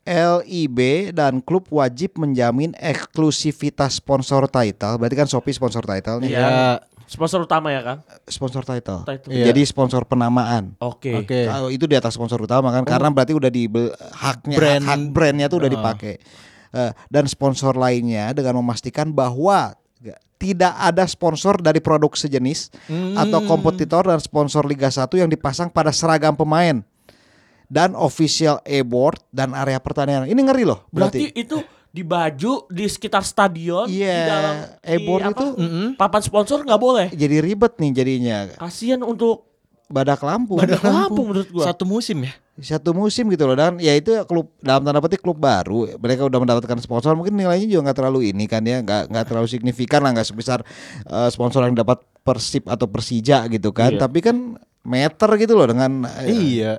LIB 0.02 0.78
dan 1.12 1.38
klub 1.38 1.68
wajib 1.68 2.16
menjamin 2.16 2.72
eksklusivitas 2.74 3.94
sponsor 3.96 4.46
title. 4.46 4.96
Berarti 4.96 5.14
kan 5.14 5.28
Shopee 5.28 5.52
sponsor 5.52 5.84
title 5.84 6.18
nih. 6.20 6.32
Iya. 6.32 6.80
Sponsor 7.10 7.42
utama 7.42 7.74
ya, 7.74 7.82
Kang? 7.82 7.98
Sponsor 8.30 8.62
title. 8.62 9.02
Title. 9.02 9.34
Iya. 9.34 9.50
Jadi 9.50 9.66
sponsor 9.66 10.06
penamaan. 10.06 10.78
Oke. 10.78 11.26
Oke. 11.26 11.50
Kalau 11.50 11.66
itu 11.66 11.90
di 11.90 11.98
atas 11.98 12.14
sponsor 12.14 12.38
utama 12.38 12.70
kan 12.70 12.86
karena 12.86 13.10
berarti 13.10 13.34
udah 13.34 13.50
di 13.50 13.66
haknya 14.14 14.56
Brand. 14.56 14.84
hak 14.86 15.00
brandnya 15.10 15.46
tuh 15.50 15.58
udah 15.58 15.66
Oh. 15.66 15.74
dipakai. 15.74 16.14
Eh, 16.70 16.92
dan 17.10 17.26
sponsor 17.26 17.74
lainnya 17.74 18.30
dengan 18.30 18.62
memastikan 18.62 19.10
bahwa 19.10 19.74
tidak 20.40 20.72
ada 20.72 21.04
sponsor 21.04 21.60
dari 21.60 21.82
produk 21.84 22.14
sejenis 22.16 22.72
atau 23.12 23.44
kompetitor 23.44 24.08
dan 24.08 24.16
sponsor 24.16 24.64
Liga 24.64 24.88
1 24.88 25.20
yang 25.20 25.28
dipasang 25.28 25.68
pada 25.68 25.92
seragam 25.92 26.32
pemain 26.32 26.80
dan 27.68 27.92
official 27.92 28.56
e-board 28.64 29.20
dan 29.28 29.52
area 29.52 29.76
pertandingan. 29.76 30.24
Ini 30.24 30.40
ngeri 30.40 30.64
loh. 30.64 30.88
Berarti, 30.88 31.28
Berarti, 31.28 31.36
itu 31.36 31.56
di 31.90 32.00
baju 32.00 32.64
di 32.66 32.86
sekitar 32.86 33.20
stadion 33.20 33.84
di 33.84 33.98
Iya, 33.98 34.18
dalam 34.24 34.54
e-board 34.80 35.20
di 35.20 35.26
apa, 35.26 35.32
itu 35.32 35.46
papan 35.94 36.22
sponsor 36.22 36.58
nggak 36.60 36.78
boleh. 36.78 37.06
jadi 37.10 37.36
ribet 37.38 37.76
nih 37.76 37.90
jadinya. 37.92 38.36
Kasihan 38.56 39.00
untuk 39.00 39.50
Badak 39.86 40.22
lampu. 40.22 40.54
badak 40.54 40.78
lampu 40.80 41.18
menurut 41.20 41.50
gua. 41.50 41.66
Satu 41.66 41.82
musim 41.82 42.22
ya. 42.22 42.30
satu 42.60 42.92
musim 42.92 43.24
gitu 43.26 43.42
loh 43.42 43.56
dan 43.56 43.74
ya 43.76 43.90
itu 43.90 44.12
klub 44.22 44.52
dalam 44.60 44.84
tanda 44.84 45.00
petik 45.00 45.18
klub 45.18 45.34
baru 45.34 45.96
mereka 45.96 46.22
udah 46.22 46.38
mendapatkan 46.38 46.76
sponsor 46.78 47.16
mungkin 47.16 47.32
nilainya 47.32 47.66
juga 47.66 47.88
nggak 47.88 47.98
terlalu 47.98 48.30
ini 48.30 48.44
kan 48.44 48.60
ya 48.62 48.78
nggak 48.78 49.08
nggak 49.08 49.24
terlalu 49.24 49.48
signifikan 49.48 49.98
lah 49.98 50.12
nggak 50.12 50.28
sebesar 50.28 50.60
eh, 51.02 51.28
sponsor 51.28 51.64
yang 51.64 51.74
dapat 51.74 52.04
Persib 52.20 52.68
atau 52.68 52.84
Persija 52.84 53.48
gitu 53.48 53.72
kan 53.72 53.90
Iya. 53.90 53.98
tapi 53.98 54.20
kan 54.20 54.36
meter 54.84 55.30
gitu 55.40 55.56
loh 55.56 55.66
dengan 55.66 56.04
eh, 56.20 56.28
Iya. 56.28 56.72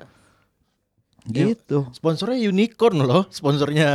gitu 1.27 1.85
Sponsornya 1.91 2.39
unicorn 2.39 2.97
loh, 2.97 3.25
sponsornya 3.27 3.89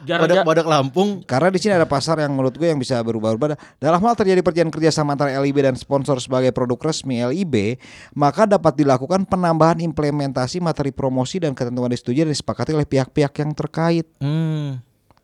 Jarang- 0.00 0.24
Badak 0.24 0.44
Badak 0.44 0.66
Lampung. 0.66 1.22
Karena 1.22 1.48
di 1.48 1.58
sini 1.58 1.72
ada 1.72 1.84
pasar 1.84 2.18
yang 2.18 2.30
menurut 2.30 2.52
gue 2.52 2.64
yang 2.64 2.76
bisa 2.76 2.98
berubah-ubah. 2.98 3.54
Dalam 3.76 3.98
hal 3.98 4.14
terjadi 4.14 4.38
perjanjian 4.38 4.70
kerjasama 4.70 5.12
antara 5.12 5.34
LIB 5.34 5.58
dan 5.60 5.74
sponsor 5.74 6.18
sebagai 6.18 6.50
produk 6.50 6.78
resmi 6.84 7.18
LIB, 7.18 7.78
maka 8.12 8.44
dapat 8.44 8.74
dilakukan 8.74 9.24
penambahan 9.24 9.80
implementasi 9.80 10.58
materi 10.58 10.90
promosi 10.90 11.38
dan 11.38 11.52
ketentuan 11.52 11.88
disetujui 11.88 12.22
dan 12.22 12.30
disepakati 12.30 12.72
oleh 12.72 12.84
pihak-pihak 12.84 13.32
yang 13.36 13.50
terkait. 13.52 14.06
Hmm. 14.18 14.78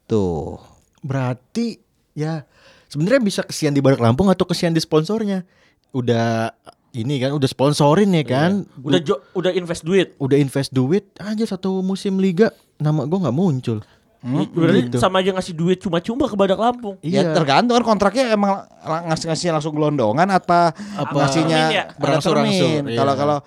Tuh. 0.05 0.59
Berarti 1.01 1.79
ya 2.13 2.43
sebenarnya 2.87 3.21
bisa 3.21 3.41
kesian 3.41 3.71
di 3.71 3.81
Badak 3.81 4.01
Lampung 4.01 4.27
atau 4.27 4.43
kesian 4.43 4.73
di 4.73 4.81
sponsornya. 4.81 5.45
Udah 5.91 6.51
ini 6.93 7.19
kan 7.19 7.31
udah 7.31 7.47
sponsorin 7.47 8.11
ya 8.11 8.23
kan. 8.23 8.67
Udah 8.79 8.99
jo- 8.99 9.23
udah 9.33 9.51
invest 9.51 9.83
duit. 9.83 10.15
udah 10.17 10.37
invest 10.37 10.71
duit 10.71 11.11
aja 11.17 11.45
satu 11.45 11.79
musim 11.81 12.19
liga 12.19 12.51
nama 12.77 13.03
gua 13.05 13.25
nggak 13.25 13.37
muncul. 13.37 13.79
Berarti 14.25 14.81
gitu. 14.89 14.97
sama 14.97 15.21
aja 15.21 15.31
ngasih 15.31 15.53
duit 15.53 15.79
cuma-cuma 15.79 16.25
ke 16.25 16.33
Badak 16.33 16.57
Lampung. 16.57 16.97
Ya 17.05 17.21
Iya. 17.21 17.33
tergantung 17.33 17.77
kan 17.77 17.85
kontraknya 17.85 18.33
emang 18.33 18.57
la- 18.65 19.05
ngasih-ngasih 19.07 19.53
langsung 19.53 19.73
gelondongan 19.73 20.25
apa, 20.27 20.73
Apa 20.97 21.13
ngasihnya 21.15 21.61
ya? 21.69 21.85
Berangsur-angsur, 21.95 22.89
iya. 22.89 22.97
Kalau 22.97 23.15
kalau 23.15 23.39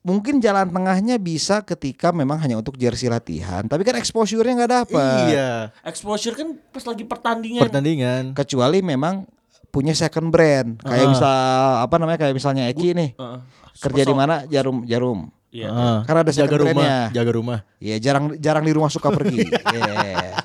mungkin 0.00 0.38
jalan 0.38 0.68
tengahnya 0.68 1.16
bisa 1.16 1.60
ketika 1.62 2.12
memang 2.12 2.36
hanya 2.38 2.56
untuk 2.56 2.76
jersey 2.76 3.08
latihan, 3.08 3.64
tapi 3.64 3.80
kan 3.82 3.96
exposure-nya 3.96 4.54
nggak 4.56 4.72
dapat. 4.84 5.24
Iya. 5.28 5.50
Exposure 5.82 6.32
kan 6.32 6.52
pas 6.68 6.84
lagi 6.84 7.04
pertandingan. 7.04 7.62
Pertandingan. 7.64 8.22
Kecuali 8.32 8.80
memang 8.80 9.24
punya 9.68 9.92
second 9.92 10.28
brand, 10.28 10.80
kayak 10.80 11.04
Ah. 11.04 11.10
misal 11.12 11.36
apa 11.82 11.94
namanya 11.96 12.18
kayak 12.18 12.32
misalnya 12.32 12.68
Eki 12.68 12.88
nih 12.92 13.10
Heeh. 13.14 13.38
kerja 13.78 14.02
di 14.04 14.12
mana 14.12 14.44
jarum 14.44 14.84
jarum. 14.84 15.28
Iya. 15.48 15.68
Ah, 15.68 15.98
Kan 16.04 16.16
ada 16.18 16.28
jaga 16.28 16.44
second 16.44 16.60
rumah, 16.60 16.74
brand-nya. 16.76 16.96
jaga 17.10 17.30
rumah. 17.32 17.58
Ya 17.78 17.96
jarang 17.96 18.36
jarang 18.36 18.64
di 18.64 18.72
rumah 18.72 18.90
suka 18.90 19.08
pergi. 19.08 19.48
Iya. 19.68 20.44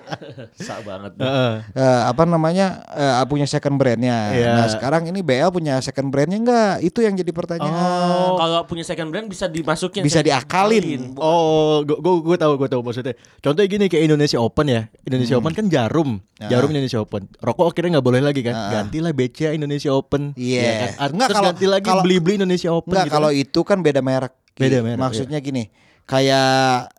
Sa 0.55 0.79
banget. 0.79 1.17
Heeh. 1.17 1.53
Eh, 1.73 2.01
apa 2.05 2.23
namanya 2.23 2.79
eh, 2.87 3.23
punya 3.25 3.43
second 3.43 3.75
brandnya. 3.75 4.31
Iya. 4.31 4.51
Nah 4.53 4.67
sekarang 4.69 5.03
ini 5.05 5.19
BL 5.19 5.49
punya 5.49 5.79
second 5.79 6.07
brandnya 6.07 6.37
enggak? 6.37 6.73
Itu 6.81 7.01
yang 7.01 7.13
jadi 7.13 7.31
pertanyaan. 7.31 7.67
Oh, 7.67 8.37
kalau 8.37 8.63
punya 8.63 8.81
second 8.81 9.09
brand 9.09 9.27
bisa 9.27 9.45
dimasukin 9.45 10.01
Bisa 10.01 10.21
diakalin. 10.21 11.17
Oh, 11.17 11.81
gue 11.81 11.95
gue 11.97 12.37
tahu 12.37 12.55
gue 12.55 12.69
tahu 12.69 12.81
maksudnya. 12.81 13.13
Contohnya 13.39 13.67
gini 13.67 13.85
kayak 13.87 14.07
Indonesia 14.07 14.39
Open 14.39 14.65
ya. 14.67 14.81
Indonesia 15.03 15.33
Hmm. 15.33 15.41
Open 15.41 15.53
kan 15.53 15.65
jarum, 15.67 16.09
Ah. 16.37 16.47
jarum 16.47 16.69
Indonesia 16.69 16.99
Open. 16.99 17.27
Rokok 17.39 17.65
akhirnya 17.67 17.99
nggak 17.99 18.07
boleh 18.07 18.21
lagi 18.21 18.41
kan? 18.41 18.55
Gantilah 18.71 19.11
BCA 19.11 19.51
Indonesia 19.51 19.91
Open. 19.91 20.31
Iya. 20.35 20.61
Ya 20.61 20.71
kan? 20.95 21.09
Enggak, 21.11 21.27
Terus 21.27 21.35
kalau- 21.35 21.49
ganti 21.51 21.65
lagi 21.65 21.87
kalau- 21.89 22.03
beli-beli 22.03 22.33
Indonesia 22.37 22.69
Open. 22.71 22.93
Enggak 22.93 23.05
gitu 23.05 23.15
kalau 23.15 23.29
kan. 23.29 23.41
itu 23.41 23.59
kan 23.63 23.77
beda 23.81 23.99
merek. 23.99 24.33
Beda 24.55 24.79
merek, 24.79 24.99
Maksudnya 24.99 25.39
gini, 25.39 25.69
kayak 26.03 26.49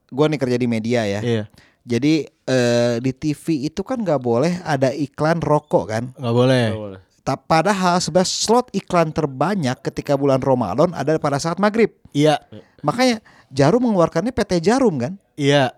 gua 0.08 0.26
nih 0.26 0.38
kerja 0.38 0.56
di 0.56 0.66
media 0.66 1.00
ya. 1.04 1.20
Iya, 1.20 1.44
Jadi 1.82 2.14
eh, 2.24 2.94
di 2.98 3.12
TV 3.12 3.44
itu 3.64 3.80
kan 3.80 3.98
nggak 3.98 4.18
boleh 4.18 4.58
ada 4.62 4.90
iklan 4.90 5.38
rokok 5.38 5.84
kan. 5.86 6.04
nggak 6.12 6.34
boleh. 6.34 6.64
Nggak 6.68 6.82
boleh. 6.82 7.00
Ta- 7.20 7.40
Padahal 7.40 7.96
sebenarnya 7.98 8.28
slot 8.28 8.68
iklan 8.70 9.08
terbanyak 9.08 9.80
ketika 9.80 10.12
bulan 10.12 10.38
Ramadan 10.38 10.92
ada 10.92 11.16
pada 11.16 11.36
saat 11.36 11.56
maghrib. 11.56 11.92
Iya, 12.10 12.36
Makanya 12.80 13.24
Jarum 13.48 13.80
mengeluarkannya 13.82 14.28
PT 14.30 14.60
Jarum 14.60 14.98
kan, 14.98 15.12
iya. 15.34 15.72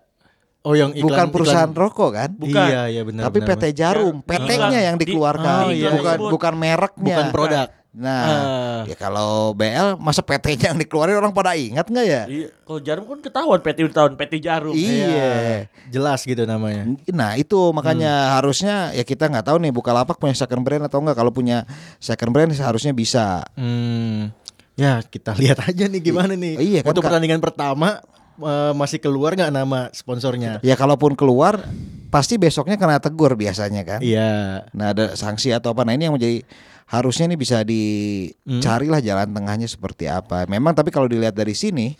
Oh 0.63 0.75
yang 0.75 0.91
iklan, 0.91 1.07
bukan 1.07 1.27
perusahaan 1.31 1.71
iklan- 1.71 1.79
rokok 1.79 2.11
kan. 2.13 2.31
Bukan. 2.35 2.67
Iya, 2.67 2.83
iya 2.89 3.03
benar. 3.07 3.23
Tapi 3.31 3.39
benar, 3.39 3.51
PT 3.53 3.65
Jarum. 3.73 4.17
PT-nya 4.19 4.81
yang 4.83 4.97
Di- 4.99 5.07
dikeluarkan, 5.07 5.63
Oh, 5.63 5.71
iya, 5.71 5.91
bukan 5.93 6.17
iya. 6.19 6.31
bukan 6.35 6.55
mereknya. 6.57 7.05
bukan 7.07 7.27
produk. 7.31 7.67
Nah, 7.97 8.25
Ah. 8.29 8.81
ya 8.85 8.93
kalau 8.93 9.57
BL 9.57 9.97
masa 9.97 10.21
PT-nya 10.21 10.77
yang 10.77 10.79
dikeluarin 10.79 11.17
orang 11.17 11.33
pada 11.33 11.57
ingat 11.57 11.89
nggak 11.89 12.05
ya? 12.05 12.23
Iya, 12.29 12.49
kalau 12.61 12.81
jarum 12.85 13.05
kan 13.09 13.21
ketahuan 13.25 13.61
PT 13.65 13.79
tahun 13.89 14.13
PT 14.21 14.33
jarum. 14.45 14.77
Iya. 14.77 15.65
Jelas 15.89 16.21
gitu 16.29 16.45
namanya. 16.45 16.85
Nah 17.09 17.41
itu 17.41 17.57
makanya 17.73 18.37
harusnya 18.37 18.93
ya 18.93 19.01
kita 19.01 19.33
nggak 19.33 19.49
tahu 19.49 19.57
nih 19.65 19.73
Bukalapak 19.73 20.21
punya 20.21 20.37
second 20.37 20.61
brand 20.61 20.85
atau 20.85 21.01
enggak. 21.01 21.17
Kalau 21.17 21.33
punya 21.33 21.65
second 21.97 22.37
brand 22.37 22.53
seharusnya 22.53 22.93
bisa. 22.93 23.41
Hmm. 23.57 24.29
Ya 24.77 25.01
kita 25.01 25.33
lihat 25.33 25.65
aja 25.65 25.89
nih 25.89 26.05
gimana 26.05 26.37
nih. 26.37 26.61
Iya 26.61 26.81
kan, 26.85 26.93
Untuk 26.93 27.01
pertandingan 27.01 27.41
pertama 27.41 28.05
eh, 28.37 28.73
masih 28.77 29.01
keluar 29.01 29.33
nggak 29.33 29.49
nama 29.49 29.89
sponsornya? 29.97 30.61
Ya 30.61 30.77
kalaupun 30.77 31.17
keluar 31.17 31.65
pasti 32.13 32.37
besoknya 32.37 32.77
kena 32.77 33.01
tegur 33.01 33.33
biasanya 33.41 33.89
kan. 33.89 34.05
Iya. 34.05 34.69
Nah 34.77 34.93
ada 34.93 35.17
sanksi 35.17 35.49
atau 35.49 35.73
apa. 35.73 35.89
Nah 35.89 35.97
ini 35.97 36.13
yang 36.13 36.13
menjadi 36.13 36.45
harusnya 36.87 37.27
nih 37.27 37.39
bisa 37.39 37.67
dicarilah 37.67 39.03
jalan 39.03 39.29
tengahnya 39.35 39.67
seperti 39.67 40.07
apa. 40.07 40.47
Memang 40.47 40.73
tapi 40.73 40.95
kalau 40.95 41.11
dilihat 41.11 41.35
dari 41.35 41.53
sini 41.53 41.99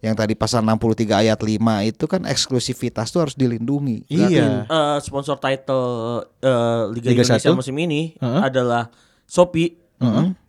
yang 0.00 0.16
tadi 0.16 0.32
pasal 0.32 0.64
63 0.64 1.28
ayat 1.28 1.40
5 1.40 1.60
itu 1.88 2.04
kan 2.08 2.24
eksklusivitas 2.24 3.12
tuh 3.12 3.24
harus 3.24 3.36
dilindungi. 3.36 4.08
Iya. 4.08 4.64
Eh, 4.64 4.98
sponsor 5.04 5.36
title 5.40 6.24
eh, 6.40 6.82
Liga, 6.92 7.12
Liga 7.12 7.24
Indonesia 7.24 7.52
satu? 7.52 7.56
musim 7.56 7.76
ini 7.76 8.16
Heeh. 8.16 8.40
adalah 8.40 8.88
Shopee 9.28 9.76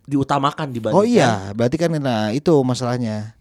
diutamakan 0.08 0.72
dibandingkan 0.72 0.98
Oh 0.98 1.06
iya, 1.06 1.52
berarti 1.52 1.76
kan 1.76 1.92
nah 2.00 2.32
itu 2.32 2.52
masalahnya. 2.64 3.36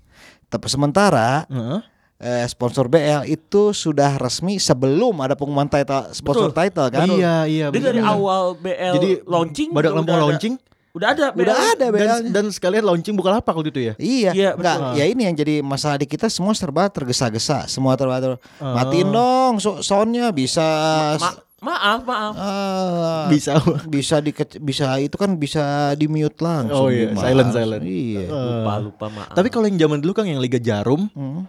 Tapi 0.51 0.67
sementara 0.67 1.47
Heeh. 1.47 1.79
Eh, 2.21 2.45
sponsor 2.45 2.85
BL 2.85 3.25
itu 3.25 3.73
sudah 3.73 4.15
resmi 4.15 4.55
sebelum 4.55 5.17
ada 5.19 5.33
pengumuman 5.33 5.65
title 5.65 6.07
sponsor 6.11 6.49
Betul. 6.49 6.59
title 6.61 6.87
kan. 6.87 7.07
Iya 7.07 7.35
iya. 7.45 7.65
Dia 7.67 7.81
dari 7.83 7.97
benar. 7.97 8.13
awal 8.13 8.43
BL 8.55 8.93
Jadi 8.95 9.09
launching 9.25 9.69
Badak 9.71 9.91
ada- 9.97 10.21
launching 10.21 10.55
Udah 10.91 11.07
ada 11.09 11.31
BL. 11.31 11.41
Udah 11.41 11.55
ada 11.71 11.85
dan, 11.87 11.91
BL. 11.95 12.19
dan 12.29 12.45
sekalian 12.47 12.83
launching 12.83 13.15
buka 13.15 13.31
lapak 13.31 13.53
waktu 13.53 13.71
itu 13.71 13.81
ya. 13.81 13.93
Iya, 13.95 14.31
Iya, 14.31 14.49
enggak, 14.53 14.75
betul. 14.75 14.91
ya 14.93 15.05
ini 15.07 15.21
yang 15.23 15.35
jadi 15.35 15.55
masalah 15.61 15.95
di 15.95 16.03
kita 16.03 16.27
semua 16.27 16.51
serba 16.51 16.85
tergesa-gesa, 16.87 17.63
semua 17.65 17.95
terba 17.95 18.19
ter- 18.19 18.35
Oh. 18.59 18.75
matiin 18.75 19.07
dong 19.07 19.53
so 19.57 19.79
soundnya 19.79 20.29
bisa 20.29 20.67
Ma- 21.15 21.39
maaf, 21.63 22.01
maaf. 22.03 22.33
Ah, 22.35 23.23
Bisa. 23.29 23.55
bisa 23.87 24.19
di 24.19 24.35
bisa 24.59 24.99
itu 24.99 25.15
kan 25.15 25.31
bisa 25.33 25.63
di 25.95 26.05
mute 26.05 26.35
langsung. 26.37 26.75
Oh 26.75 26.91
iya, 26.91 27.15
silent, 27.15 27.49
silent. 27.49 27.81
Iya. 27.81 28.27
lupa, 28.27 28.73
lupa, 28.81 29.05
maaf. 29.07 29.31
Tapi 29.31 29.47
kalau 29.47 29.65
yang 29.65 29.79
zaman 29.79 29.97
dulu 29.97 30.11
kan 30.11 30.27
yang 30.27 30.43
Liga 30.43 30.59
Jarum 30.59 31.07
Hmm. 31.07 31.47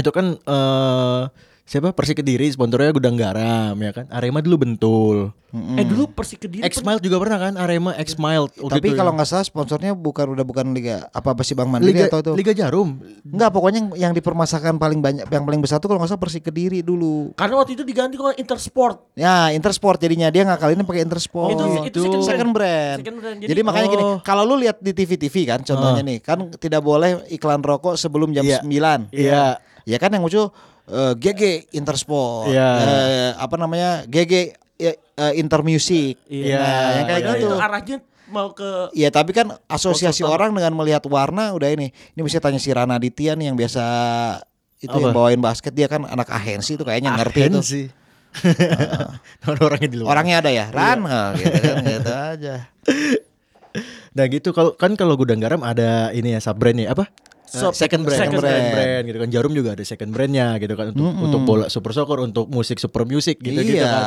Itu 0.00 0.10
kan 0.10 0.26
eh 0.34 1.22
siapa 1.62 1.94
Persik 1.94 2.18
Kediri 2.18 2.50
sponsornya 2.50 2.90
Gudang 2.90 3.14
Garam 3.14 3.78
ya 3.78 3.94
kan. 3.94 4.10
Arema 4.10 4.42
dulu 4.42 4.58
Bentul. 4.58 5.30
eh 5.50 5.82
dulu 5.82 6.06
Persik 6.10 6.46
Kediri 6.46 6.62
X 6.62 6.78
Mile 6.78 6.98
juga 6.98 7.18
pernah 7.18 7.38
kan 7.40 7.54
Arema 7.54 7.90
X 7.94 8.14
Mile 8.16 8.46
Tapi 8.50 8.94
kalau 8.94 9.10
nggak 9.14 9.26
salah 9.26 9.42
sponsornya 9.42 9.94
bukan 9.94 10.30
udah 10.30 10.42
bukan 10.42 10.70
liga 10.70 11.06
apa 11.10 11.34
apa 11.34 11.42
sih 11.42 11.54
Bang 11.54 11.70
Mandiri 11.70 11.90
Liga, 11.90 12.06
atau 12.06 12.22
itu? 12.22 12.32
Liga 12.34 12.54
Jarum. 12.54 12.98
Enggak, 13.22 13.50
pokoknya 13.50 13.78
yang, 13.78 13.88
yang 13.94 14.12
dipermasalahkan 14.14 14.78
paling 14.78 14.98
banyak 14.98 15.26
yang 15.26 15.42
paling 15.42 15.58
besar 15.58 15.78
tuh 15.78 15.90
kalau 15.90 15.98
nggak 15.98 16.10
salah 16.10 16.22
Persik 16.22 16.46
Kediri 16.46 16.82
dulu. 16.82 17.34
karena 17.34 17.54
waktu 17.54 17.78
itu 17.78 17.82
diganti 17.82 18.14
kalau 18.14 18.34
Intersport. 18.34 19.10
Ya, 19.14 19.50
Intersport 19.50 19.98
jadinya 19.98 20.26
dia 20.26 20.42
ngakalinnya 20.44 20.82
pakai 20.82 21.02
Intersport. 21.02 21.54
itu, 21.54 21.66
itu 22.02 22.18
second 22.18 22.18
brand. 22.18 22.26
second 22.26 22.50
brand. 22.50 22.98
Second 22.98 23.16
brand. 23.18 23.36
Jadi, 23.42 23.50
Jadi, 23.50 23.60
makanya 23.62 23.86
gini, 23.90 24.04
oh. 24.06 24.18
kalau 24.22 24.42
lu 24.42 24.54
lihat 24.54 24.78
di 24.78 24.90
TV-TV 24.90 25.34
kan 25.46 25.62
contohnya 25.62 26.02
nih, 26.02 26.18
kan 26.18 26.50
tidak 26.58 26.82
boleh 26.82 27.26
iklan 27.26 27.58
rokok 27.58 27.94
sebelum 27.94 28.30
jam 28.30 28.42
Iya. 28.42 28.58
9. 28.62 29.10
Iya. 29.14 29.46
Ya 29.88 29.96
kan 30.00 30.10
yang 30.12 30.22
muncul 30.24 30.50
eh, 30.88 31.12
GG 31.16 31.72
Intersport. 31.76 32.50
Iya. 32.52 32.70
Eh, 32.80 33.30
apa 33.38 33.54
namanya? 33.56 34.04
GG 34.08 34.32
ya, 34.80 34.92
eh, 34.96 35.32
Intermusic. 35.38 36.16
Iya. 36.26 36.58
Nah, 36.58 36.88
yang 36.96 37.06
kayak 37.06 37.20
Padahal 37.22 37.36
gitu. 37.36 37.48
itu 37.48 37.56
arahnya 37.60 37.96
mau 38.30 38.54
ke 38.54 38.94
Iya 38.94 39.10
tapi 39.10 39.34
kan 39.34 39.58
asosiasi 39.66 40.22
orang 40.22 40.54
dengan 40.54 40.72
melihat 40.78 41.02
warna 41.10 41.50
udah 41.52 41.68
ini. 41.74 41.90
Ini 42.14 42.20
bisa 42.22 42.38
tanya 42.38 42.62
si 42.62 42.70
Rana 42.70 42.96
Aditya 42.96 43.34
nih 43.34 43.50
yang 43.50 43.58
biasa 43.58 43.84
itu 44.80 44.96
yang 44.96 45.12
Apa? 45.12 45.18
bawain 45.18 45.40
basket 45.42 45.76
dia 45.76 45.90
kan 45.90 46.08
anak 46.08 46.30
ahensi 46.32 46.80
itu 46.80 46.84
kayaknya 46.86 47.12
ngerti 47.18 47.40
itu. 47.52 47.60
sih. 47.60 47.86
Orangnya 49.66 49.88
di 49.90 49.96
luar. 50.00 50.08
Orangnya 50.16 50.36
ada 50.40 50.50
ya, 50.54 50.70
Iya. 50.70 50.72
Ran 50.72 50.98
oh, 51.04 51.28
gitu 51.36 51.58
kan 51.58 51.76
gitu 51.98 52.10
aja. 52.14 52.54
Nah 54.16 54.24
gitu 54.26 54.48
kalau 54.54 54.72
kan 54.74 54.94
kalau 54.96 55.14
gudang 55.18 55.42
garam 55.42 55.60
ada 55.60 56.10
ini 56.16 56.32
ya 56.34 56.40
sub 56.40 56.56
brand 56.56 56.78
ya 56.80 56.94
apa? 56.94 57.10
Sub- 57.50 57.74
second 57.74 58.02
brand, 58.02 58.20
second 58.20 58.38
brand. 58.38 58.66
brand. 58.70 59.02
gitu 59.04 59.18
kan. 59.18 59.28
Jarum 59.28 59.50
juga 59.50 59.74
ada 59.74 59.82
second 59.82 60.10
brandnya 60.10 60.54
gitu 60.56 60.72
kan 60.72 60.90
untuk 60.90 61.10
untuk 61.20 61.40
bola 61.42 61.66
super 61.66 61.90
soccer, 61.90 62.18
untuk 62.20 62.46
musik 62.46 62.76
super 62.76 63.02
music 63.02 63.38
gitu 63.38 63.58
gitu 63.58 63.76
iya. 63.76 63.90
kan. 63.90 64.02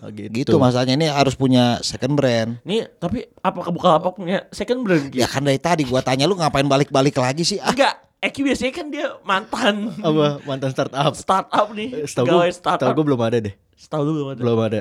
Oh, 0.00 0.10
Gitu. 0.10 0.54
masalahnya 0.56 0.94
ini 0.94 1.06
harus 1.06 1.32
punya 1.32 1.78
second 1.80 2.12
brand. 2.12 2.58
Nih, 2.62 2.90
tapi 2.92 3.22
apakah 3.38 3.70
buka 3.70 3.88
apa 3.94 4.10
punya 4.10 4.44
second 4.50 4.82
brand? 4.82 5.08
Ya 5.10 5.24
kan 5.24 5.40
dari 5.40 5.56
tadi 5.56 5.82
gua 5.82 6.00
tanya 6.00 6.24
lu 6.24 6.34
ngapain 6.34 6.64
balik-balik 6.64 7.14
lagi 7.14 7.42
sih? 7.42 7.58
Ah, 7.58 7.70
Enggak, 7.70 7.94
Eki 8.18 8.40
biasanya 8.42 8.72
kan 8.72 8.86
dia 8.88 9.06
mantan 9.22 9.94
Apa 10.00 10.42
mantan 10.42 10.70
startup? 10.70 11.14
startup 11.14 11.70
nih. 11.70 11.94
Eh, 11.94 12.06
Setahu 12.06 12.26
gue, 12.26 12.50
startup. 12.50 12.90
gue 12.90 13.04
belum 13.04 13.20
ada 13.20 13.38
deh. 13.38 13.54
Setahu 13.72 14.02
dulu 14.02 14.14
belum 14.16 14.28
ada. 14.28 14.40
Belum 14.42 14.60
ada. 14.60 14.80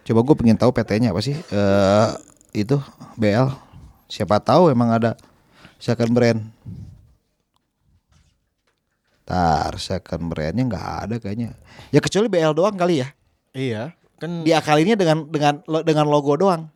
coba 0.00 0.20
gue 0.20 0.34
pengen 0.34 0.58
tahu 0.58 0.70
PT-nya 0.72 1.14
apa 1.14 1.22
sih? 1.22 1.38
Eh 1.38 2.08
itu 2.52 2.74
BL. 3.14 3.46
Siapa 4.06 4.42
tahu 4.42 4.66
emang 4.68 4.90
ada 4.90 5.14
second 5.78 6.10
brand. 6.10 6.42
Tar 9.30 9.72
second 9.78 10.26
brandnya 10.26 10.66
nggak 10.66 10.88
ada 11.06 11.14
kayaknya. 11.22 11.54
Ya 11.94 12.02
kecuali 12.02 12.26
BL 12.26 12.50
doang 12.50 12.74
kali 12.74 13.06
ya. 13.06 13.08
Iya, 13.54 13.94
kan 14.18 14.42
Diakalinnya 14.42 14.98
dengan 14.98 15.22
dengan 15.30 15.62
dengan 15.86 16.06
logo 16.10 16.34
doang. 16.34 16.66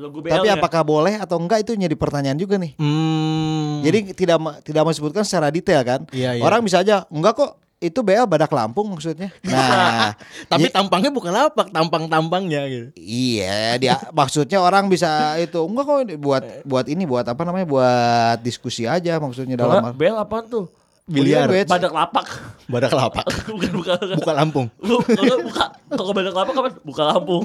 Logo 0.00 0.24
BL 0.24 0.32
Tapi 0.32 0.48
-nya. 0.48 0.56
apakah 0.56 0.82
boleh 0.88 1.20
atau 1.20 1.36
enggak 1.36 1.68
itu 1.68 1.76
jadi 1.76 1.92
pertanyaan 1.92 2.40
juga 2.40 2.56
nih. 2.56 2.72
hmm, 2.80 3.84
Jadi 3.84 3.98
tidak 4.16 4.36
tidak 4.64 4.82
mau 4.88 4.94
sebutkan 4.96 5.20
secara 5.26 5.52
detail 5.52 5.84
kan. 5.84 6.00
Iya, 6.08 6.40
iya. 6.40 6.42
Orang 6.42 6.64
bisa 6.64 6.80
aja 6.80 7.04
enggak 7.12 7.36
kok 7.36 7.60
itu 7.78 8.00
BL 8.02 8.26
badak 8.26 8.50
Lampung 8.50 8.88
maksudnya. 8.90 9.28
Nah, 9.46 10.16
Tapi 10.48 10.72
tampangnya 10.72 11.12
bukan 11.12 11.30
lapak, 11.30 11.70
tampang-tampangnya 11.70 12.60
gitu. 12.72 12.88
iya 12.98 13.76
dia 13.76 14.00
maksudnya 14.10 14.58
orang 14.58 14.88
bisa 14.88 15.36
itu 15.38 15.60
enggak 15.60 15.84
kok 15.84 15.98
buat 16.18 16.42
buat 16.64 16.86
ini 16.88 17.04
buat 17.04 17.26
apa 17.28 17.42
namanya 17.44 17.66
buat 17.68 18.36
diskusi 18.40 18.88
aja 18.88 19.20
maksudnya 19.20 19.60
dalam 19.60 19.92
Bel 19.92 20.16
apaan 20.16 20.48
tuh? 20.48 20.66
Biliar. 21.08 21.48
Badak 21.64 21.88
lapak. 21.88 22.26
Badak 22.68 22.92
lapak. 22.92 23.24
bukan 23.48 23.70
bukan. 23.80 23.96
Buka 24.20 24.32
Lampung. 24.36 24.66
Lu 24.84 25.00
kalau 25.00 25.40
buka 25.40 25.64
toko 25.88 26.10
badak 26.12 26.34
lapak 26.36 26.52
kapan? 26.52 26.72
Buka 26.84 27.02
Lampung. 27.08 27.42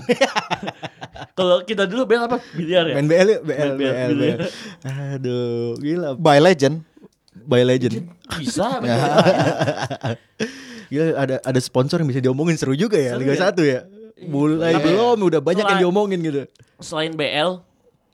kalau 1.39 1.63
kita 1.63 1.87
dulu 1.87 2.03
Bel 2.03 2.27
apa? 2.27 2.43
Biliar 2.51 2.91
ya. 2.91 2.95
Main 2.99 3.07
BL 3.07 3.27
yuk, 3.39 3.41
BL, 3.47 3.71
BL, 3.79 3.79
BL, 3.79 4.11
BL. 4.19 4.39
Aduh, 5.15 5.79
gila. 5.79 6.19
by 6.19 6.43
legend. 6.43 6.83
By 7.33 7.65
Legend. 7.65 8.07
Bisa. 8.39 8.77
Gila 10.87 11.05
ada 11.17 11.35
ada 11.41 11.59
sponsor 11.59 11.99
yang 11.99 12.07
bisa 12.07 12.21
diomongin 12.21 12.55
seru 12.55 12.77
juga 12.77 12.95
ya 12.95 13.17
Seru 13.17 13.25
Liga 13.25 13.33
ya? 13.33 13.49
1 13.49 13.63
ya. 13.65 13.79
Mulai 14.23 14.71
Tapi- 14.77 14.85
belum 14.85 15.17
udah 15.19 15.41
banyak 15.41 15.65
yang 15.65 15.69
Selain- 15.75 15.83
diomongin 15.83 16.19
gitu. 16.21 16.41
Selain 16.79 17.11
BL 17.11 17.59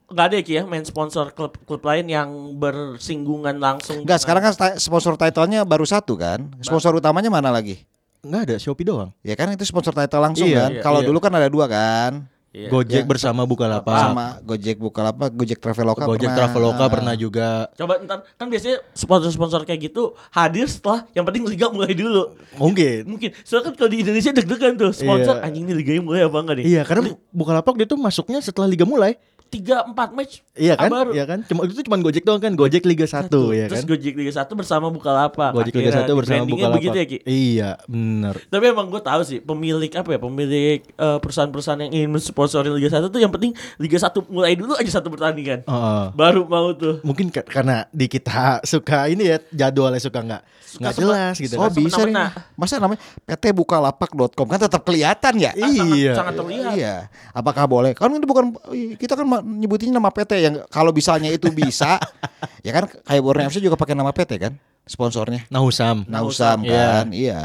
nggak 0.09 0.25
ada 0.25 0.35
ya 0.35 0.43
Ki 0.43 0.53
ya 0.53 0.63
main 0.63 0.81
sponsor 0.81 1.29
klub 1.29 1.53
klub 1.63 1.81
lain 1.81 2.05
yang 2.05 2.29
bersinggungan 2.55 3.57
langsung. 3.57 4.01
Enggak, 4.01 4.21
sekarang 4.21 4.41
kan 4.43 4.53
sponsor 4.75 5.13
title-nya 5.15 5.63
baru 5.63 5.83
satu 5.83 6.13
kan. 6.13 6.49
Sponsor 6.59 6.93
utamanya 6.93 7.29
mana 7.29 7.49
lagi? 7.49 7.85
Enggak 8.19 8.41
ada 8.49 8.55
Shopee 8.57 8.83
doang. 8.83 9.09
Ya 9.21 9.33
kan 9.33 9.47
itu 9.49 9.63
sponsor 9.63 9.93
title 9.93 10.19
langsung 10.19 10.43
Iya, 10.45 10.67
kan. 10.67 10.71
iya, 10.75 10.81
Kalau 10.81 10.99
iya. 10.99 11.07
dulu 11.07 11.17
kan 11.17 11.31
ada 11.31 11.47
dua 11.47 11.65
kan. 11.65 12.27
Iya. 12.49 12.65
Gojek 12.67 13.05
Ya. 13.05 13.07
bersama 13.07 13.45
Bukalapak. 13.45 13.93
Sama 13.93 14.41
Gojek 14.41 14.81
Bukalapak, 14.81 15.29
Gojek 15.31 15.61
Traveloka 15.61 16.01
Gojek 16.01 16.25
pernah. 16.25 16.37
Traveloka 16.49 16.83
pernah 16.89 17.13
juga. 17.13 17.69
Coba 17.77 18.01
ntar 18.01 18.25
kan 18.35 18.49
biasanya 18.49 18.81
sponsor-sponsor 18.91 19.69
kayak 19.69 19.93
gitu 19.93 20.17
hadir 20.33 20.65
setelah 20.65 21.05
yang 21.13 21.29
penting 21.29 21.45
liga 21.45 21.69
mulai 21.69 21.93
dulu. 21.93 22.33
Mungkin. 22.57 23.05
Mungkin 23.05 23.37
soalnya 23.45 23.69
kan 23.69 23.73
kalau 23.77 23.89
di 23.93 24.01
Indonesia 24.01 24.33
deg-degan 24.33 24.73
tuh 24.75 24.89
sponsor 24.89 25.37
Iya. 25.37 25.45
anjing 25.45 25.63
ini 25.63 25.73
liganya 25.77 26.01
mulai 26.01 26.25
apa 26.25 26.37
enggak 26.41 26.55
nih? 26.57 26.65
Iya, 26.65 26.81
karena 26.83 27.13
Bukalapak 27.29 27.73
dia 27.77 27.85
tuh 27.85 28.01
masuknya 28.01 28.41
setelah 28.41 28.65
liga 28.65 28.81
mulai. 28.81 29.21
Tiga 29.49 29.81
empat 29.81 30.09
match 30.11 30.45
Iya 30.53 30.75
kan? 30.75 30.89
baru. 30.89 31.11
Iya 31.11 31.25
kan? 31.25 31.39
Cuma 31.43 31.63
itu 31.63 31.81
cuma 31.81 31.97
Gojek 31.97 32.21
doang 32.21 32.37
kan, 32.37 32.51
Gojek 32.51 32.83
Liga 32.83 33.03
1 33.03 33.31
ya 33.49 33.65
Terus 33.65 33.81
kan. 33.81 33.89
Gojek 33.89 34.13
Liga 34.13 34.33
1 34.35 34.45
bersama 34.53 34.87
Bukalapak. 34.87 35.51
Gojek 35.51 35.73
Liga 35.73 35.91
1 35.97 36.11
bersama 36.13 36.43
Bukalapak. 36.43 36.75
begitu 36.77 36.95
ya 36.95 37.05
Ki? 37.05 37.17
Iya, 37.23 37.69
bener. 37.85 38.35
Tapi 38.43 38.63
emang 38.65 38.87
gue 38.87 38.99
tahu 38.99 39.21
sih 39.23 39.39
pemilik 39.39 39.89
apa 39.89 40.09
ya 40.09 40.19
pemilik 40.19 40.79
eh, 40.83 41.17
perusahaan-perusahaan 41.17 41.81
yang 41.81 41.91
ingin 41.91 42.09
mensponsori 42.11 42.69
Liga 42.69 42.89
1 42.93 43.07
tuh 43.07 43.17
yang 43.17 43.29
penting 43.29 43.51
Liga 43.75 43.97
1 43.97 44.13
mulai 44.27 44.53
dulu 44.53 44.75
aja 44.75 44.91
satu 44.91 45.07
pertandingan. 45.07 45.63
Heeh. 45.63 46.03
Baru 46.13 46.45
mau 46.45 46.69
tuh. 46.71 47.01
Mungkin 47.01 47.27
ka- 47.29 47.43
karena 47.43 47.89
di 47.89 48.05
kita 48.05 48.61
suka 48.61 49.07
ini 49.07 49.25
ya 49.25 49.37
jadwalnya 49.49 49.97
suka 49.97 50.19
nggak 50.19 50.43
nggak 50.77 50.93
jelas 50.93 51.33
gitu. 51.35 51.55
Oh 51.55 51.65
kan. 51.65 51.73
bisa 51.73 52.01
nih. 52.03 52.29
Masa 52.53 52.77
namanya 52.77 52.99
PT 53.23 53.49
Bukalapak.com 53.51 54.45
kan 54.45 54.59
tetap 54.59 54.83
kelihatan 54.83 55.33
ya? 55.35 55.51
Iya. 55.55 56.13
Sangat 56.13 56.35
terlihat. 56.35 56.73
Iya. 56.73 56.95
Apakah 57.31 57.65
boleh? 57.65 57.91
Kan 57.93 58.11
itu 58.11 58.27
bukan 58.27 58.53
kita 58.93 59.15
kan 59.15 59.25
nyebutin 59.41 59.89
nama 59.89 60.07
PT 60.07 60.31
yang 60.39 60.55
kalau 60.67 60.89
misalnya 60.89 61.27
itu 61.27 61.49
bisa 61.49 61.97
ya 62.65 62.71
kan 62.71 62.85
kayak 62.85 63.21
Borneo 63.21 63.47
FC 63.47 63.59
juga 63.59 63.75
pakai 63.75 63.93
nama 63.93 64.09
PT 64.09 64.31
kan 64.37 64.53
sponsornya. 64.83 65.45
Nahusam. 65.47 66.01
Nausam 66.05 66.63
Iya. 66.63 66.73
kan. 66.73 67.05
Iya. 67.09 67.41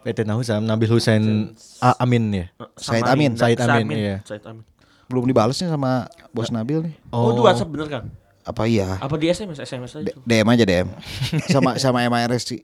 PT 0.00 0.24
Nahusam 0.24 0.62
Nabil 0.62 0.88
Hussein 0.88 1.52
A- 1.78 2.00
Amin 2.00 2.32
ya. 2.32 2.46
Said 2.74 3.04
Amin. 3.04 3.34
Said 3.34 3.58
Amin, 3.58 3.86
iya. 3.92 4.16
Said 4.22 4.40
Amin. 4.42 4.64
Belum 5.04 5.24
dibales 5.24 5.56
nih 5.56 5.68
sama 5.68 6.04
Bos 6.30 6.48
Nabil 6.48 6.84
nih. 6.84 6.94
Oh, 7.10 7.32
di 7.32 7.40
WhatsApp 7.40 7.68
bener 7.68 7.88
kan? 7.88 8.04
Apa 8.42 8.64
iya? 8.64 8.96
Apa 8.96 9.14
di 9.14 9.28
SMS? 9.28 9.60
SMS 9.60 9.92
aja. 9.94 10.04
D- 10.04 10.12
tuh. 10.12 10.24
DM 10.24 10.48
aja 10.48 10.64
DM. 10.64 10.88
Sama 11.52 11.76
sama 11.76 12.00
MRS 12.02 12.44
sih. 12.46 12.60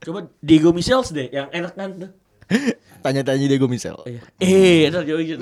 Coba 0.00 0.26
Diego 0.38 0.70
Michels 0.70 1.10
deh 1.10 1.30
yang 1.30 1.46
enak 1.50 1.72
kan 1.72 1.90
tuh. 1.96 2.10
Tanya-tanya 3.06 3.46
Diego 3.46 3.70
Misel. 3.70 3.94
Iya. 4.02 4.20
Eh, 4.42 4.90
jauh 4.90 5.22
gitu. 5.30 5.38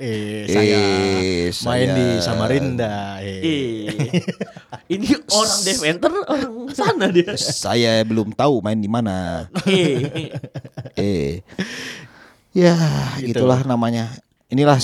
eh, 0.00 0.48
saya 0.48 0.78
Eh, 0.80 1.52
main 1.52 1.52
saya- 1.52 1.92
di 1.92 2.04
Samarinda. 2.24 2.94
Eh. 3.20 3.40
Eh. 3.44 3.84
Ini 4.88 5.20
orang 5.28 5.60
Deventer 5.60 6.12
orang 6.24 6.72
sana 6.72 7.12
dia. 7.12 7.36
Saya 7.36 8.00
belum 8.00 8.32
tahu 8.32 8.64
main 8.64 8.80
di 8.80 8.88
mana. 8.88 9.44
Eh. 9.68 10.32
Eh. 10.96 11.32
Ya, 12.56 12.76
Gitu. 13.20 13.36
gitulah 13.36 13.60
namanya. 13.64 14.08
Inilah 14.48 14.76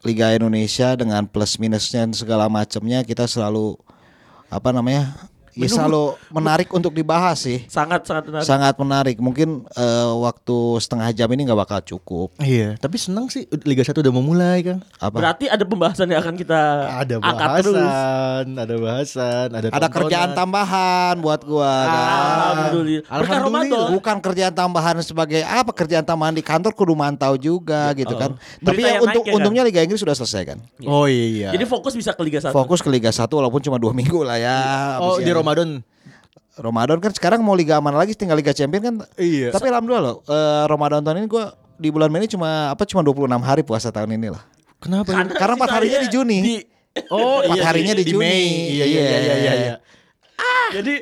Liga 0.00 0.32
Indonesia 0.32 0.96
dengan 0.96 1.24
plus 1.28 1.56
minusnya 1.56 2.04
dan 2.08 2.12
segala 2.12 2.48
macamnya 2.48 3.04
kita 3.04 3.24
selalu 3.24 3.76
apa 4.48 4.68
namanya? 4.72 5.16
Ya 5.52 5.66
selalu 5.66 6.14
menarik 6.30 6.70
untuk 6.70 6.90
dibahas 6.90 7.40
sih. 7.40 7.66
Sangat 7.66 8.06
sangat 8.06 8.26
menarik. 8.26 8.46
Sangat 8.46 8.74
menarik. 8.76 9.16
Mungkin 9.18 9.48
eh, 9.66 10.10
waktu 10.16 10.56
setengah 10.78 11.10
jam 11.10 11.28
ini 11.28 11.42
nggak 11.42 11.60
bakal 11.60 11.78
cukup. 11.80 12.30
Iya, 12.38 12.76
tapi 12.76 12.96
senang 12.96 13.26
sih 13.26 13.44
Liga 13.64 13.82
1 13.82 13.92
udah 13.92 14.10
mau 14.10 14.22
mulai 14.22 14.62
kan. 14.62 14.78
Apa? 14.96 15.16
Berarti 15.16 15.46
ada 15.46 15.64
pembahasan 15.64 16.06
yang 16.06 16.20
akan 16.20 16.34
kita 16.34 16.60
Ada 16.96 17.14
angkat 17.18 17.48
terus. 17.60 17.74
bahasan, 17.74 18.44
ada 18.54 18.74
bahasan, 18.76 19.46
ada 19.50 19.66
Ada 19.66 19.74
tontonan. 19.80 19.90
kerjaan 19.96 20.28
tambahan 20.32 21.14
buat 21.18 21.40
gua. 21.42 21.72
kan. 21.82 21.98
Alhamdulillah. 22.50 23.04
Alhamdulillah. 23.08 23.88
Bukan 23.90 24.16
kerjaan 24.20 24.54
tambahan 24.54 24.94
sebagai 25.00 25.40
apa 25.42 25.70
kerjaan 25.70 26.04
tambahan 26.04 26.32
di 26.32 26.42
kantor 26.42 26.72
kudu 26.72 26.94
mantau 26.94 27.34
juga 27.34 27.90
gitu 27.92 28.14
kan. 28.14 28.36
Tapi 28.60 28.62
Berita 28.76 28.86
ya 28.86 28.92
yang 28.92 29.02
untuk 29.02 29.12
naik 29.16 29.26
ya 29.26 29.30
kan? 29.30 29.36
untungnya 29.40 29.62
Liga 29.64 29.80
Inggris 29.82 29.98
sudah 29.98 30.14
selesai 30.14 30.42
kan. 30.46 30.58
Oh 30.84 31.06
iya. 31.06 31.50
Jadi 31.50 31.64
fokus 31.64 31.92
bisa 31.92 32.12
ke 32.12 32.22
Liga 32.22 32.38
1. 32.40 32.50
Fokus 32.50 32.80
ke 32.80 32.88
Liga 32.88 33.10
1 33.10 33.26
walaupun 33.26 33.60
cuma 33.60 33.76
dua 33.76 33.90
minggu 33.92 34.22
lah 34.22 34.36
ya. 34.36 34.58
oh 35.00 35.18
di 35.18 35.26
ya. 35.26 35.34
Ramadan. 35.40 35.68
Ramadan 36.60 36.98
kan 37.00 37.12
sekarang 37.16 37.40
mau 37.40 37.56
Liga 37.56 37.80
mana 37.80 37.96
lagi 37.96 38.12
tinggal 38.12 38.36
Liga 38.36 38.52
Champion 38.52 38.82
kan. 38.84 38.94
Iya. 39.16 39.48
Tapi 39.50 39.66
alhamdulillah 39.72 40.04
loh 40.04 40.16
eh, 40.28 40.64
Ramadan 40.68 41.00
tahun 41.00 41.24
ini 41.24 41.28
gua 41.30 41.56
di 41.80 41.88
bulan 41.88 42.12
Mei 42.12 42.20
ini 42.20 42.28
cuma 42.28 42.68
apa 42.68 42.84
cuma 42.84 43.00
26 43.00 43.32
hari 43.40 43.62
puasa 43.64 43.88
tahun 43.88 44.20
ini 44.20 44.28
lah. 44.28 44.44
Kenapa? 44.80 45.12
Karena 45.32 45.54
empat 45.56 45.70
harinya 45.72 45.98
di 46.04 46.08
Juni. 46.12 46.38
Oh 47.08 47.40
Empat 47.40 47.64
harinya 47.72 47.94
di 47.96 48.04
Juni. 48.04 48.20
Mei. 48.20 48.46
Iya 48.76 48.84
iya 48.84 49.00
iya 49.00 49.16
iya 49.16 49.52
iya. 49.56 49.74
Iya. 50.40 50.58
Jadi 50.72 50.94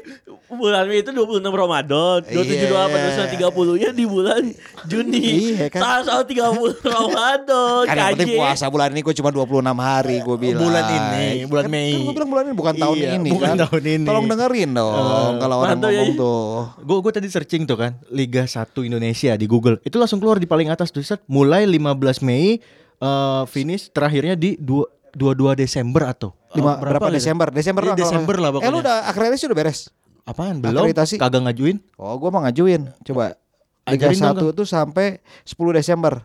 bulan 0.49 0.85
Mei 0.85 0.99
itu 0.99 1.11
26 1.11 1.45
Ramadan, 1.45 2.19
27 2.23 2.33
Iya. 2.49 2.69
28 2.89 3.37
30 3.37 3.77
nya 3.77 3.91
di 3.91 4.05
bulan 4.05 4.43
Juni. 4.85 5.27
Iya 5.53 5.67
kan. 5.69 5.81
Salah 5.81 6.03
satu 6.03 6.23
30 6.25 6.81
Ramadan. 6.97 7.83
Kan 7.85 7.95
yang 7.95 8.09
penting 8.15 8.31
puasa 8.35 8.65
bulan 8.67 8.89
ini 8.91 9.01
gue 9.01 9.15
cuma 9.15 9.29
26 9.29 9.45
hari 9.79 10.17
gue 10.19 10.37
bilang. 10.39 10.61
bulan 10.61 10.85
ini, 10.89 11.27
bulan 11.45 11.65
Kan- 11.65 11.73
Mei. 11.73 11.91
Kan 11.91 12.01
gue 12.01 12.15
bilang 12.15 12.31
bulan 12.31 12.43
ini 12.45 12.55
bukan 12.55 12.75
tahun 12.75 12.97
Iya, 12.97 13.11
ini 13.15 13.31
bukan 13.31 13.47
kan. 13.47 13.59
tahun 13.63 13.83
ini. 13.85 14.05
Tolong 14.05 14.27
dengerin 14.27 14.71
dong 14.73 15.33
kalau 15.39 15.57
orang 15.59 15.71
mantap 15.75 15.91
ya. 15.91 15.97
ngomong 16.01 16.15
tuh. 16.17 16.49
Gue 16.81 16.99
gue 16.99 17.13
tadi 17.13 17.29
searching 17.29 17.63
tuh 17.65 17.77
kan 17.77 17.93
Liga 18.09 18.43
1 18.43 18.57
Indonesia 18.83 19.33
di 19.33 19.45
Google. 19.45 19.77
Itu 19.83 19.97
langsung 19.97 20.19
keluar 20.19 20.37
di 20.37 20.47
paling 20.47 20.69
atas 20.69 20.89
tuh 20.89 21.01
set 21.01 21.21
mulai 21.27 21.63
15 21.63 21.85
Mei 22.21 22.57
eh, 22.97 23.43
finish 23.47 23.89
terakhirnya 23.89 24.33
di 24.33 24.57
dua- 24.57 24.89
22 25.11 25.59
Desember 25.59 26.05
atau 26.07 26.31
Lima, 26.51 26.71
Oh, 26.71 26.81
berapa, 26.81 27.07
gitu? 27.07 27.17
Desember? 27.17 27.49
Desember 27.53 27.83
lah. 27.83 27.93
kalau- 27.93 28.03
Desember 28.09 28.37
lah 28.37 28.49
Eh 28.49 28.53
lu 28.53 28.59
pokoknya. 28.59 28.81
udah 28.81 28.97
akreditasi 29.07 29.45
udah 29.45 29.59
beres? 29.59 29.81
Apaan 30.25 30.57
belum? 30.59 30.85
Akreditasi. 30.85 31.17
Kagak 31.17 31.41
ngajuin? 31.43 31.77
Oh, 31.97 32.17
gua 32.17 32.31
mau 32.31 32.41
ngajuin. 32.41 32.89
Coba 33.03 33.37
Liga 33.85 34.09
1 34.09 34.53
tuh 34.53 34.65
sampai 34.65 35.21
10 35.45 35.73
Desember. 35.73 36.25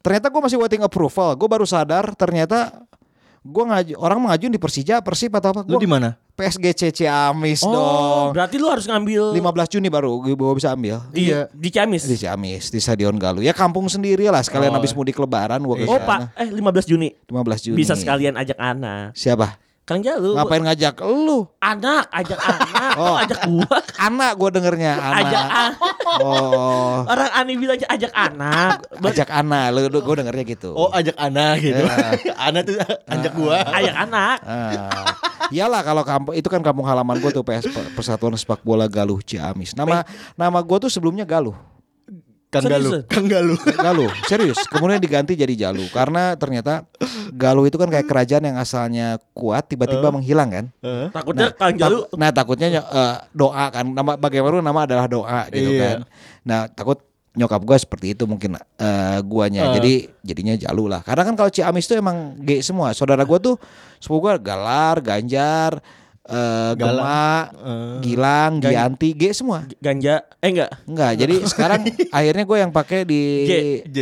Ternyata 0.00 0.26
gua 0.28 0.42
masih 0.42 0.56
waiting 0.56 0.80
approval. 0.80 1.34
Gua 1.34 1.48
baru 1.48 1.66
sadar 1.66 2.14
ternyata 2.14 2.82
gua 3.40 3.64
ngaju 3.66 3.94
orang 3.96 4.18
mengajuin 4.20 4.52
di 4.52 4.60
Persija, 4.60 5.00
Persib 5.00 5.32
atau 5.32 5.50
apa? 5.50 5.60
Lu 5.64 5.76
di 5.76 5.88
mana? 5.88 6.16
PSG 6.32 6.72
Ciamis 6.94 7.60
Oh, 7.60 7.68
dong. 7.68 8.32
berarti 8.32 8.56
lu 8.56 8.64
harus 8.66 8.84
ngambil 8.84 9.32
15 9.32 9.68
Juni 9.68 9.88
baru 9.88 10.16
gua 10.24 10.56
bisa 10.56 10.72
ambil. 10.72 11.04
Iya. 11.12 11.52
di 11.52 11.68
Ciamis. 11.68 12.04
Di 12.04 12.16
Ciamis, 12.16 12.68
di 12.68 12.80
Stadion 12.80 13.12
Galuh. 13.14 13.40
Ya 13.40 13.52
kampung 13.52 13.84
sendiri 13.86 14.24
lah 14.28 14.40
sekalian 14.40 14.72
Oh. 14.72 14.80
habis 14.80 14.92
mudik 14.92 15.16
lebaran 15.16 15.60
gua 15.60 15.76
ke 15.76 15.84
Oh. 15.84 16.00
Pak, 16.00 16.32
eh 16.34 16.48
15 16.48 16.84
Juni. 16.84 17.12
15 17.28 17.60
Juni. 17.62 17.76
Bisa 17.76 17.92
sekalian 17.92 18.36
ajak 18.36 18.56
anak. 18.56 19.12
Siapa? 19.12 19.56
Kang 19.88 20.06
Jalu. 20.06 20.38
Ngapain 20.38 20.62
ngajak 20.62 21.02
lu? 21.02 21.50
Anak, 21.58 22.06
ajak 22.14 22.38
anak. 22.46 22.92
Oh. 22.94 23.16
Ajak 23.18 23.40
gua. 23.42 23.76
Anak 23.98 24.32
gua 24.38 24.48
dengernya 24.54 24.92
Ajak 24.94 25.42
anak. 25.42 25.50
anak. 25.50 25.72
Oh. 26.22 27.02
Orang 27.10 27.30
aneh 27.34 27.54
bilang 27.58 27.74
aja 27.74 27.86
ajak 27.90 28.12
anak. 28.14 28.86
Ajak 29.02 29.28
anak, 29.28 29.64
lu, 29.74 29.90
lu 29.90 29.98
gua 30.00 30.22
dengernya 30.22 30.44
gitu. 30.46 30.70
Oh, 30.78 30.94
ajak 30.94 31.18
Ana 31.18 31.58
gitu. 31.58 31.82
Ana 32.46 32.62
tuh 32.62 32.78
ajak 33.08 33.32
gua. 33.34 33.58
ajak 33.66 33.96
anak. 33.98 34.38
Ah. 34.46 35.10
Iyalah 35.50 35.82
kalau 35.82 36.06
kampung 36.06 36.34
itu 36.38 36.46
kan 36.46 36.62
kampung 36.62 36.86
halaman 36.86 37.18
gue 37.18 37.30
tuh 37.34 37.42
PS 37.42 37.74
Persatuan 37.98 38.38
Sepak 38.38 38.62
Bola 38.62 38.86
Galuh 38.86 39.18
Ciamis. 39.18 39.74
Nama 39.74 40.06
nama 40.38 40.58
gue 40.62 40.78
tuh 40.86 40.90
sebelumnya 40.92 41.26
Galuh. 41.26 41.58
Kang 42.50 42.66
Galuh. 42.66 42.90
Seriusan? 42.98 43.02
Kang 43.06 43.26
Galuh. 43.30 43.58
Galuh, 43.78 44.10
serius. 44.26 44.58
Kemudian 44.66 44.98
diganti 44.98 45.38
jadi 45.38 45.54
Jalu 45.54 45.86
karena 45.88 46.34
ternyata 46.34 46.82
Galuh 47.30 47.64
itu 47.64 47.78
kan 47.78 47.86
kayak 47.86 48.10
kerajaan 48.10 48.42
yang 48.42 48.58
asalnya 48.58 49.22
kuat 49.30 49.70
tiba-tiba 49.70 50.10
menghilang 50.10 50.50
kan. 50.50 50.64
Heeh. 50.82 51.14
Takutnya 51.14 51.54
Kang 51.54 51.78
Jalu 51.78 51.98
Tak- 52.04 52.18
nah 52.18 52.30
takutnya 52.34 52.68
eh, 52.74 53.16
doa 53.30 53.64
kan 53.70 53.86
nama 53.86 54.18
bagaimanapun 54.18 54.66
nama 54.66 54.80
adalah 54.82 55.06
doa 55.06 55.46
gitu 55.48 55.70
Iya. 55.70 55.80
kan. 55.80 55.96
Nah 56.42 56.60
takut 56.66 56.98
nyokap 57.30 57.62
gue 57.62 57.78
seperti 57.78 58.06
itu 58.18 58.26
mungkin 58.26 58.58
eh, 58.58 59.18
guanya. 59.22 59.70
Eh. 59.70 59.74
Jadi 59.78 59.92
jadinya 60.26 60.54
Jalu 60.58 60.90
lah. 60.90 61.06
Karena 61.06 61.22
kan 61.22 61.38
kalau 61.38 61.54
Ciamis 61.54 61.86
tuh 61.86 62.02
emang 62.02 62.34
G 62.42 62.66
semua. 62.66 62.90
Saudara 62.90 63.22
gue 63.22 63.38
tuh 63.38 63.54
sepupu 64.02 64.26
gue 64.26 64.42
Galar, 64.42 64.98
Ganjar, 64.98 65.78
eh 66.30 66.72
Galang. 66.72 66.96
Gema, 66.96 67.32
Eh. 67.52 67.94
Gilang, 68.00 68.52
Gan- 68.56 68.70
Gianti, 68.70 69.08
G 69.12 69.22
semua. 69.30 69.66
Ganja 69.76 70.22
eh 70.36 70.48
enggak 70.48 70.70
Enggak, 70.84 71.12
jadi 71.16 71.34
sekarang 71.50 71.80
akhirnya 72.08 72.44
gue 72.44 72.58
yang 72.58 72.70
pakai 72.70 73.02
di 73.02 73.20
G. 73.44 73.52
J. 73.84 73.98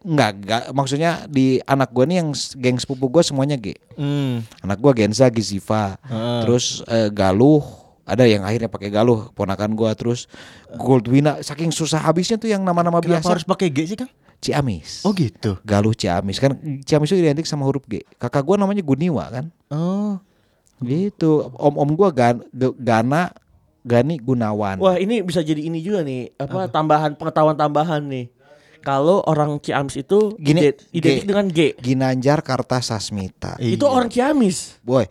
enggak, 0.00 0.30
enggak 0.34 0.62
maksudnya 0.72 1.10
di 1.26 1.60
anak 1.62 1.90
gue 1.90 2.04
nih 2.04 2.16
yang 2.18 2.28
geng 2.56 2.76
sepupu 2.76 3.06
gue 3.10 3.20
semuanya 3.20 3.54
G. 3.54 3.76
Hmm. 3.94 4.40
Anak 4.60 4.78
gue 4.78 4.92
Genza, 4.96 5.28
Giziva, 5.28 6.00
Heeh. 6.02 6.40
terus 6.42 6.80
eh, 6.86 7.08
Galuh, 7.08 7.60
ada 8.02 8.24
yang 8.24 8.40
akhirnya 8.40 8.66
pakai 8.66 8.88
Galuh, 8.88 9.28
ponakan 9.30 9.72
gue 9.72 9.90
terus 9.94 10.24
Goldwina, 10.72 11.38
saking 11.38 11.68
susah 11.68 12.00
habisnya 12.00 12.34
tuh 12.34 12.48
yang 12.48 12.60
nama-nama 12.60 12.98
biasa. 12.98 13.28
harus 13.28 13.44
pakai 13.44 13.68
G 13.68 13.84
sih, 13.86 13.94
Kang? 13.94 14.08
Ciamis. 14.40 15.04
Oh 15.04 15.12
gitu. 15.12 15.60
Galuh 15.60 15.92
Ciamis 15.92 16.40
kan 16.40 16.56
Ciamis 16.80 17.12
itu 17.12 17.20
identik 17.20 17.44
sama 17.44 17.62
huruf 17.62 17.84
G. 17.84 18.00
Kakak 18.16 18.40
gue 18.40 18.56
namanya 18.56 18.80
Guniwa 18.80 19.28
kan. 19.28 19.52
Oh. 19.68 20.16
Gitu. 20.80 21.30
Om-om 21.54 21.92
gue 21.92 22.08
Gan, 22.10 22.36
Gana 22.76 23.30
Gani 23.80 24.16
Gunawan. 24.16 24.76
Wah 24.76 24.96
ini 24.96 25.20
bisa 25.20 25.40
jadi 25.40 25.60
ini 25.60 25.80
juga 25.80 26.00
nih 26.00 26.36
apa, 26.36 26.68
tambahan 26.68 27.16
pengetahuan 27.16 27.56
tambahan 27.56 28.04
nih. 28.04 28.28
Kalau 28.80 29.20
orang 29.22 29.60
Ciamis 29.60 29.92
itu 29.94 30.32
Gini, 30.36 30.72
ide- 30.72 30.80
identik 30.90 31.24
G. 31.24 31.28
dengan 31.28 31.46
G. 31.46 31.58
Ginanjar 31.76 32.40
Kartasasmita. 32.40 33.60
Itu 33.60 33.84
Iya. 33.84 33.92
orang 33.92 34.08
Ciamis. 34.08 34.80
Boy, 34.80 35.04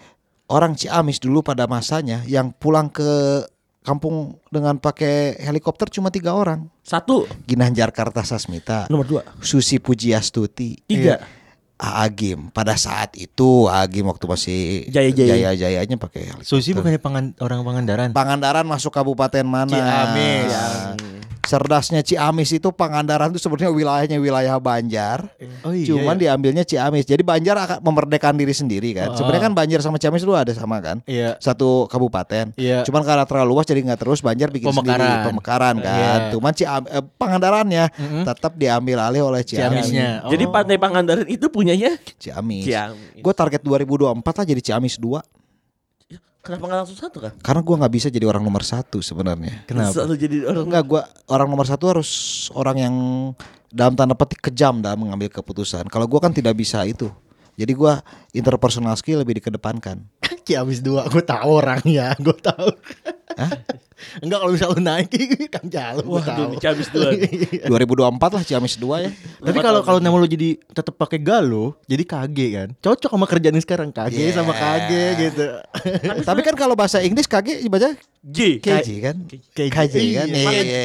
orang 0.47 0.73
Ciamis 0.73 1.21
dulu 1.21 1.41
pada 1.41 1.65
masanya 1.65 2.25
yang 2.25 2.49
pulang 2.49 2.89
ke 2.89 3.45
kampung 3.79 4.37
dengan 4.49 4.73
pakai 4.75 5.37
helikopter 5.39 5.85
cuma 5.87 6.09
tiga 6.09 6.33
orang. 6.33 6.65
Satu, 6.81 7.29
Ginanjar 7.45 7.89
Kartasasmita, 7.89 8.89
nomor 8.89 9.05
dua, 9.05 9.21
Susi 9.39 9.77
Pujiastuti, 9.77 10.81
tiga. 10.83 11.21
Aagim. 11.79 12.51
Pada 12.51 12.75
saat 12.75 13.15
itu 13.15 13.71
Aagim 13.71 14.11
waktu 14.11 14.25
masih 14.27 14.59
Jaya-jaya. 14.91 15.55
jaya-jayanya 15.55 15.95
pakai 15.95 16.27
helikopter. 16.27 16.51
Susi 16.51 16.75
bukannya 16.75 16.99
pangan, 16.99 17.25
orang 17.39 17.63
Pangandaran. 17.63 18.09
Pangandaran 18.11 18.67
masuk 18.67 18.91
kabupaten 18.91 19.47
mana? 19.47 19.71
Ciamis. 19.71 20.51
Cerdasnya 21.43 22.03
Ciamis 22.03 22.51
itu 22.51 22.69
Pangandaran 22.69 23.31
itu 23.31 23.39
sebenarnya 23.41 23.71
wilayahnya 23.71 24.17
wilayah 24.19 24.55
Banjar. 24.59 25.31
Oh 25.63 25.71
iya. 25.71 25.87
Cuman 25.87 26.15
iya. 26.19 26.35
diambilnya 26.35 26.63
Ciamis. 26.67 27.07
Jadi 27.07 27.23
Banjar 27.23 27.55
akan 27.55 27.77
memerdekakan 27.81 28.35
diri 28.37 28.53
sendiri 28.53 28.91
kan. 28.93 29.13
Oh. 29.13 29.17
Sebenarnya 29.17 29.49
kan 29.49 29.53
Banjar 29.55 29.79
sama 29.79 29.97
Ciamis 29.97 30.23
itu 30.23 30.33
ada 30.35 30.51
sama 30.51 30.77
kan. 30.83 30.99
Iya. 31.07 31.39
Satu 31.39 31.87
kabupaten. 31.87 32.53
Iya. 32.59 32.83
Cuman 32.83 33.01
karena 33.07 33.23
terlalu 33.23 33.55
luas 33.55 33.65
jadi 33.65 33.81
nggak 33.81 33.99
terus 34.03 34.19
Banjar 34.19 34.51
bikin 34.51 34.69
Pemekaran. 34.69 34.99
sendiri 34.99 35.27
pemekaran 35.31 35.75
kan. 35.79 35.97
Iya. 35.97 36.13
Cuman 36.35 36.51
Ciam 36.53 36.83
eh, 36.85 37.03
Pangandarannya 37.17 37.83
tetap 38.27 38.53
diambil 38.59 38.97
alih 39.01 39.21
oleh 39.25 39.41
Ciamis. 39.41 39.89
Ciamisnya. 39.89 40.09
Oh. 40.27 40.31
Jadi 40.31 40.43
Pantai 40.51 40.77
Pangandaran 40.77 41.27
itu 41.27 41.47
punyanya 41.47 41.95
Ciamis. 42.19 42.67
Ciamis. 42.67 43.23
Gue 43.23 43.33
target 43.33 43.63
2024 43.63 44.21
lah 44.21 44.45
jadi 44.45 44.61
Ciamis 44.61 44.99
2 44.99 45.38
Kenapa 46.39 46.63
nggak 46.71 46.79
langsung 46.85 46.99
satu 46.99 47.17
kan? 47.19 47.33
Karena 47.43 47.61
gua 47.61 47.75
nggak 47.83 47.93
bisa 47.93 48.07
jadi 48.07 48.25
orang 48.25 48.43
nomor 48.43 48.63
satu 48.63 49.03
sebenarnya. 49.03 49.67
Kenapa? 49.67 49.91
Satu 49.91 50.15
jadi 50.15 50.47
orang 50.47 50.71
Enggak, 50.71 50.83
gua 50.87 51.01
orang 51.27 51.47
nomor 51.51 51.67
satu 51.67 51.91
harus 51.91 52.09
orang 52.55 52.77
yang 52.79 52.95
dalam 53.69 53.93
tanda 53.93 54.15
petik 54.15 54.39
kejam 54.49 54.79
dalam 54.79 55.03
mengambil 55.03 55.27
keputusan. 55.27 55.85
Kalau 55.91 56.07
gua 56.07 56.23
kan 56.23 56.31
tidak 56.31 56.55
bisa 56.55 56.87
itu. 56.87 57.11
Jadi 57.59 57.75
gua 57.75 57.99
interpersonal 58.31 58.95
skill 58.95 59.19
lebih 59.19 59.43
dikedepankan. 59.43 59.99
Ciamis 60.47 60.79
dua, 60.79 61.05
gue 61.11 61.21
tahu 61.21 61.61
orangnya, 61.61 62.15
gue 62.17 62.33
tahu. 62.33 62.71
Enggak 64.17 64.39
kalau 64.39 64.51
misal 64.51 64.71
lu 64.71 64.79
naik 64.79 65.11
kan 65.53 65.65
jalan, 65.65 66.03
Wah, 66.03 66.23
tahu. 66.23 66.55
Ciamis 66.55 66.87
dua. 66.87 67.11
2024 67.67 68.31
lah 68.31 68.43
Ciamis 68.43 68.75
2 68.75 68.87
ya. 68.97 69.11
Tapi 69.37 69.59
kalau 69.59 69.81
kalau 69.81 69.99
nama 69.99 70.15
lu 70.15 70.23
jadi 70.23 70.55
tetap 70.65 70.95
pakai 70.95 71.19
galuh, 71.19 71.75
jadi 71.83 72.03
KG 72.03 72.37
kan. 72.49 72.69
Cocok 72.77 73.11
sama 73.11 73.27
kerjaan 73.27 73.53
yang 73.53 73.61
sekarang 73.61 73.89
KG 73.89 74.15
Yeah. 74.15 74.31
sama 74.33 74.51
KG 74.51 74.91
gitu. 75.19 75.45
Tapi 76.29 76.41
kan 76.41 76.55
kalau 76.55 76.73
bahasa 76.73 76.99
Inggris 76.99 77.25
KG 77.25 77.59
dibaca 77.59 77.91
G. 78.21 78.59
KJ 78.59 78.87
kan? 79.01 79.15
KJ, 79.27 79.57
KJ 79.67 79.95
kan? 80.13 80.27
Iya, 80.27 80.41
Iya, 80.49 80.61
iya, 80.61 80.81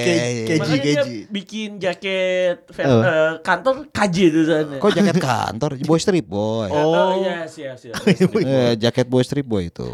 KJ. 0.47 0.71
iya. 0.71 0.95
Gaji. 0.97 1.19
bikin 1.29 1.71
jaket 1.77 2.63
Oh. 2.77 2.99
eh, 3.01 3.33
kantor 3.41 3.91
KJ 3.91 4.17
tulisannya. 4.29 4.79
Kok 4.79 4.91
jaket 4.93 5.17
kantor? 5.25 5.71
Boy 5.81 5.99
strip 5.99 6.23
boy. 6.25 6.67
Oh, 6.69 7.15
yes, 7.17 7.55
yes, 7.57 7.79
yes. 7.85 7.95
Eh, 8.37 8.75
jaket 8.77 9.07
boy 9.07 9.23
strip 9.23 9.43
boy 9.45 9.67
itu. 9.67 9.87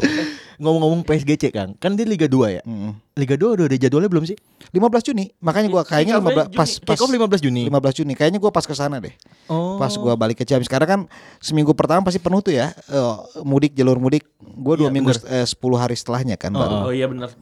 Ngomong-ngomong 0.61 1.01
PSGC 1.01 1.49
Kang, 1.49 1.73
kan 1.75 1.97
dia 1.97 2.05
Liga 2.05 2.29
2 2.29 2.37
ya? 2.47 2.61
Mm. 2.61 2.93
Liga 3.17 3.33
2 3.33 3.57
udah 3.57 3.65
ada 3.65 3.73
jadwalnya 3.75 4.05
belum 4.07 4.29
sih? 4.29 4.37
15 4.69 4.77
Juni. 5.03 5.33
Makanya 5.41 5.67
gua 5.67 5.81
kayaknya 5.81 6.21
Kick-off-nya 6.21 6.45
15 6.45 6.53
pas 6.53 6.69
Juni. 6.69 6.85
pas 6.85 6.93
Kick 6.93 7.01
off 7.01 7.09
15 7.09 7.41
Juni. 7.41 7.61
15 7.65 7.97
Juni. 7.97 8.13
Kayaknya 8.13 8.37
gua 8.37 8.51
pas 8.51 8.61
ke 8.61 8.73
sana 8.73 9.01
deh. 9.01 9.09
Oh. 9.47 9.75
Pas 9.75 9.89
gua 9.91 10.13
balik 10.13 10.37
ke 10.37 10.45
Ciamis 10.45 10.69
karena 10.69 10.85
kan 10.85 10.99
seminggu 11.37 11.73
pertama 11.73 12.05
pasti 12.05 12.21
penuh 12.21 12.39
tuh 12.39 12.53
ya. 12.53 12.69
eh, 12.69 13.13
mudik 13.41 13.73
jalur 13.73 13.97
mudik. 13.97 14.21
Gua 14.37 14.77
dua 14.77 14.87
Iya, 14.87 14.93
minggu 14.93 15.09
bener. 15.17 15.41
eh, 15.41 15.47
10 15.49 15.57
hari 15.75 15.97
setelahnya 15.97 16.37
kan 16.37 16.53
baru. 16.53 16.75
Oh 16.85 16.93
iya 16.93 17.09
benar. 17.09 17.33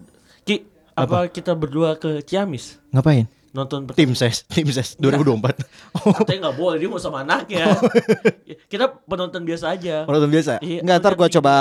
Ki, 0.42 0.64
apa, 0.96 1.28
kita 1.28 1.52
berdua 1.54 1.96
ke 1.96 2.24
Ciamis 2.24 2.80
Ngapain? 2.90 3.28
nonton 3.50 3.84
Tim 3.92 4.14
ses, 4.14 4.46
tim 4.48 4.70
ses 4.70 4.94
2024. 4.96 5.60
Oh, 6.00 6.14
Katanya 6.16 6.48
nggak 6.48 6.56
boleh 6.56 6.78
dia 6.78 6.88
mau 6.88 6.98
sama 6.98 7.22
anaknya. 7.22 7.68
kita 8.72 8.96
penonton 9.04 9.42
biasa 9.42 9.74
aja. 9.74 10.06
penonton 10.06 10.30
biasa. 10.30 10.62
Iya, 10.62 10.86
Enggak 10.86 10.98
ntar 11.02 11.14
gua 11.14 11.26
lihat 11.26 11.36
coba 11.36 11.54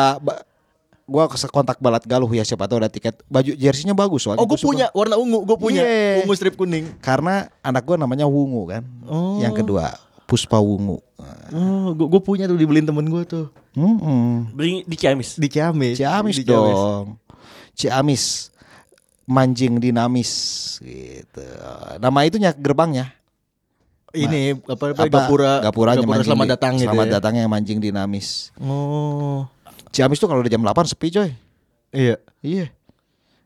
ke 1.08 1.48
kontak 1.48 1.76
balat 1.78 2.04
galuh 2.04 2.28
ya 2.28 2.44
siapa 2.44 2.64
tahu 2.64 2.78
ada 2.78 2.86
tiket 2.86 3.24
baju 3.24 3.50
jersinya 3.50 3.92
bagus 3.92 4.22
soalnya 4.22 4.38
Oh, 4.38 4.46
gue 4.46 4.56
punya 4.56 4.92
warna 4.92 5.16
ungu, 5.16 5.40
gue 5.42 5.56
punya 5.56 5.80
Iya. 5.80 6.22
ungu 6.22 6.32
strip 6.32 6.54
kuning. 6.54 6.92
karena 6.98 7.48
anak 7.58 7.82
gua 7.82 7.96
namanya 7.96 8.24
Wungu 8.24 8.68
kan 8.68 8.84
Oh. 9.04 9.40
yang 9.40 9.52
kedua 9.52 9.96
Puspa 10.24 10.56
Wungu 10.56 11.00
Oh, 11.48 11.90
gue 11.90 12.06
gue 12.06 12.20
punya 12.20 12.44
tuh 12.44 12.54
dibeliin 12.54 12.84
temen 12.84 13.04
gue 13.04 13.24
tuh 13.24 13.48
Hmm, 13.72 14.52
Beli 14.52 14.82
di 14.82 14.96
Ciamis. 14.96 15.34
di 15.34 15.48
Ciamis. 15.48 15.96
Ciamis 15.96 16.36
Di 16.36 16.44
dong 16.44 17.16
Ciamis 17.72 18.50
manjing 19.24 19.76
dinamis 19.76 20.30
gitu 20.78 21.44
nama 21.96 22.20
itunya 22.22 22.50
gerbangnya 22.50 23.12
Ini 24.08 24.56
apa, 24.58 24.72
apa, 24.88 25.04
apa 25.04 25.04
Gapura 25.06 25.52
Gapuranya 25.62 26.00
Gapura 26.00 26.24
selamat 26.24 26.46
datang 26.50 26.72
gitu. 26.74 26.88
selamat 26.88 27.06
ya. 27.06 27.12
datangnya 27.20 27.44
manjing 27.44 27.76
dinamis 27.78 28.52
Oh. 28.56 29.44
Ciamis 29.92 30.18
tuh 30.20 30.28
kalau 30.28 30.40
udah 30.44 30.52
jam 30.52 30.62
8 30.62 30.90
sepi 30.90 31.08
coy 31.10 31.30
Iya. 31.92 32.16
Iya. 32.44 32.66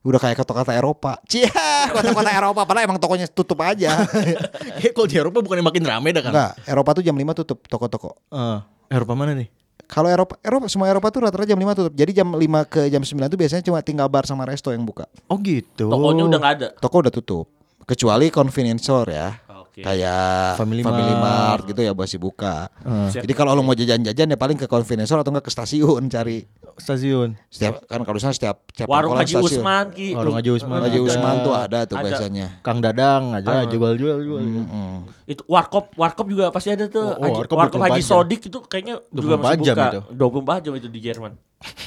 Udah 0.02 0.18
kayak 0.18 0.42
kota-kota 0.42 0.74
Eropa. 0.74 1.22
Cia, 1.30 1.46
kota-kota 1.94 2.30
Eropa 2.34 2.66
padahal 2.66 2.90
emang 2.90 2.98
tokonya 2.98 3.30
tutup 3.30 3.62
aja. 3.62 4.02
Kayak 4.82 4.92
kalau 4.98 5.06
di 5.06 5.14
Eropa 5.14 5.38
bukannya 5.46 5.62
makin 5.62 5.84
rame 5.86 6.10
dah 6.10 6.22
kan? 6.26 6.32
Enggak, 6.34 6.52
Eropa 6.66 6.90
tuh 6.98 7.02
jam 7.06 7.14
5 7.14 7.38
tutup 7.38 7.58
toko-toko. 7.70 8.18
Eh, 8.34 8.58
Eropa 8.90 9.14
mana 9.14 9.38
nih? 9.38 9.46
Kalau 9.86 10.10
Eropa, 10.10 10.34
Eropa 10.42 10.66
semua 10.66 10.90
Eropa 10.90 11.06
tuh 11.14 11.22
rata-rata 11.22 11.46
jam 11.46 11.60
5 11.60 11.78
tutup. 11.78 11.94
Jadi 11.94 12.10
jam 12.18 12.34
5 12.34 12.42
ke 12.66 12.90
jam 12.90 13.02
9 13.06 13.30
tuh 13.30 13.38
biasanya 13.38 13.62
cuma 13.62 13.78
tinggal 13.78 14.10
bar 14.10 14.26
sama 14.26 14.42
resto 14.42 14.74
yang 14.74 14.82
buka. 14.82 15.06
Oh 15.30 15.38
gitu. 15.38 15.86
Tokonya 15.86 16.26
udah 16.26 16.38
nggak 16.42 16.54
ada. 16.58 16.68
Toko 16.82 16.98
udah 16.98 17.12
tutup. 17.14 17.46
Kecuali 17.86 18.26
convenience 18.34 18.82
store 18.82 19.10
ya. 19.14 19.38
Kayak 19.72 20.60
Family 20.60 20.84
Family, 20.84 21.14
Mart. 21.16 21.24
Mart. 21.24 21.62
gitu 21.64 21.80
ya 21.80 21.96
masih 21.96 22.20
buka. 22.20 22.68
Siap. 23.08 23.24
Jadi 23.24 23.32
kalau 23.32 23.56
lo 23.56 23.64
mau 23.64 23.72
jajan-jajan 23.72 24.28
ya 24.28 24.36
paling 24.36 24.60
ke 24.60 24.68
convenience 24.68 25.08
store 25.08 25.24
atau 25.24 25.32
enggak 25.32 25.48
ke 25.48 25.52
stasiun 25.52 26.12
cari. 26.12 26.44
Stasiun. 26.76 27.40
Setiap 27.48 27.80
kan 27.88 28.04
kalau 28.04 28.20
sana 28.20 28.36
setiap 28.36 28.68
setiap 28.68 28.84
Warung 28.84 29.16
Haji 29.16 29.32
stasiun. 29.32 29.64
Usman 29.64 29.86
Ki. 29.96 30.08
Warung 30.12 30.36
Haji 30.36 30.50
Usman. 30.52 30.78
Haji. 30.84 30.98
Usman 31.00 31.34
tuh 31.40 31.54
ada 31.56 31.78
tuh 31.88 31.96
Ada. 31.96 32.04
biasanya. 32.04 32.46
Kang 32.60 32.84
Dadang 32.84 33.32
aja 33.32 33.64
jual-jual 33.64 34.16
jual. 34.20 34.40
Mm-mm. 34.44 35.08
Itu 35.24 35.40
warkop, 35.48 35.96
warkop 35.96 36.28
juga 36.28 36.52
pasti 36.52 36.68
ada 36.68 36.92
tuh. 36.92 37.08
Oh, 37.08 37.16
oh, 37.16 37.24
Haji- 37.24 37.40
warkop 37.40 37.56
warkop 37.56 37.80
24 37.80 37.96
Haji. 37.96 38.02
Sodik 38.04 38.40
itu 38.44 38.58
kayaknya 38.68 39.00
juga 39.08 39.40
24 39.40 39.40
masih 39.40 39.56
jam 39.64 39.74
buka. 39.74 39.88
itu. 39.88 40.00
24 40.12 40.64
jam 40.68 40.72
itu 40.76 40.88
di 40.92 41.00
Jerman. 41.00 41.32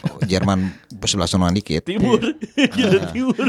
Oh, 0.10 0.20
Jerman 0.26 0.60
sebelah 1.04 1.30
sonoan 1.30 1.54
dikit. 1.54 1.86
Timur. 1.86 2.18
Gila 2.76 3.00
timur. 3.14 3.46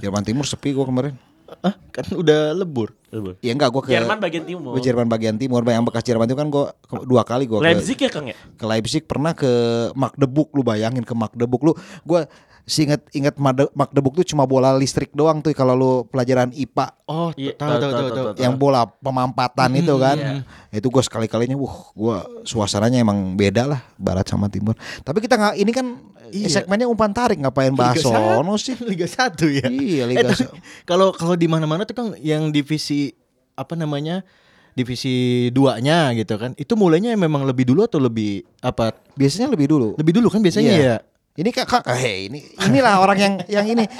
Jerman 0.00 0.22
Timur 0.22 0.48
sepi 0.48 0.72
gua 0.72 0.88
kemarin. 0.88 1.14
Ah, 1.60 1.76
kan 1.92 2.04
udah 2.10 2.56
lebur. 2.56 2.96
Iya 3.40 3.52
enggak 3.52 3.70
gua 3.70 3.82
ke 3.84 3.92
Jerman 3.92 4.18
bagian 4.18 4.44
timur. 4.44 4.72
gua 4.74 4.82
Jerman 4.82 5.06
bagian 5.06 5.36
timur. 5.36 5.60
Yang 5.62 5.86
bekas 5.86 6.02
Jerman 6.02 6.26
itu 6.26 6.36
kan 6.36 6.48
gua 6.48 6.72
ke- 6.74 7.04
dua 7.04 7.22
kali 7.22 7.44
gua 7.44 7.60
ke, 7.60 7.66
Leipzig 7.68 7.98
ya 8.00 8.10
Kang 8.10 8.26
ya? 8.26 8.36
ke 8.36 8.64
Leipzig 8.64 9.04
pernah 9.04 9.36
ke 9.36 9.50
Magdeburg 9.92 10.48
lu 10.50 10.64
bayangin 10.64 11.04
ke 11.04 11.12
Magdeburg 11.12 11.62
lu 11.62 11.72
gua 12.02 12.26
Seinget 12.64 13.04
inget 13.12 13.36
Made- 13.36 13.68
Magdeburg 13.70 14.16
tuh 14.16 14.26
cuma 14.26 14.42
bola 14.42 14.72
listrik 14.72 15.12
doang 15.12 15.38
tuh 15.38 15.52
kalau 15.52 15.72
lu 15.72 15.92
pelajaran 16.04 16.48
IPA 16.50 16.96
Oh, 17.04 17.28
Iya, 17.34 17.52
tahu 17.52 17.76
tahu, 17.76 17.92
tahu 17.92 18.08
tahu, 18.10 18.26
yang 18.40 18.56
bola 18.56 18.88
pemampatan 18.88 19.68
itu 19.74 19.92
kan. 19.94 20.16
iya. 20.16 20.32
Itu 20.72 20.88
gua 20.88 21.00
sekali-kalinya 21.00 21.52
wah 21.54 21.76
gua 21.92 22.16
suasananya 22.40 22.98
emang 22.98 23.34
beda 23.34 23.66
lah 23.66 23.84
barat 23.94 24.24
sama 24.24 24.48
timur. 24.48 24.72
Tapi 24.98 25.20
kita 25.20 25.36
nggak 25.36 25.54
ini 25.54 25.70
kan 25.70 25.86
Iya. 26.26 26.48
segmennya 26.50 26.88
umpan 26.88 27.12
tarik 27.12 27.36
ngapain 27.38 27.70
bahas 27.70 27.94
Liga 28.00 28.08
satu. 28.08 28.32
sono 28.34 28.54
sih? 28.56 28.74
Liga 28.80 29.04
1 29.04 29.44
ya. 29.50 29.68
Iya, 29.68 30.02
Liga 30.06 30.18
Eh, 30.18 30.24
tapi 30.26 30.42
satu. 30.42 30.56
Kalau 30.82 31.12
kalau 31.12 31.34
di 31.34 31.44
mana-mana 31.44 31.84
tuh 31.84 31.92
kan 31.92 32.06
yang 32.18 32.48
divisi 32.48 33.12
apa 33.52 33.72
namanya? 33.74 34.24
Divisi 34.72 35.14
duanya 35.50 36.10
gitu 36.12 36.34
kan. 36.34 36.50
Itu 36.54 36.74
mulainya 36.74 37.14
memang 37.14 37.44
lebih 37.44 37.62
dulu 37.64 37.84
atau 37.84 38.00
lebih 38.00 38.42
apa? 38.58 38.90
Biasanya 39.14 39.46
lebih 39.46 39.68
dulu. 39.68 39.94
Lebih 39.94 40.12
dulu 40.16 40.26
kan 40.26 40.40
biasanya 40.40 40.72
Iya. 40.72 40.82
ya. 40.82 40.96
Ini 41.34 41.50
kak, 41.50 41.66
kak 41.66 41.82
hey, 41.98 42.30
ini 42.30 42.46
inilah 42.62 43.02
orang 43.02 43.18
yang 43.18 43.34
yang 43.50 43.66
ini 43.66 43.90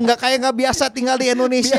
nggak 0.00 0.16
kayak 0.16 0.40
nggak 0.40 0.56
biasa 0.56 0.88
tinggal 0.88 1.20
di 1.20 1.28
Indonesia 1.28 1.76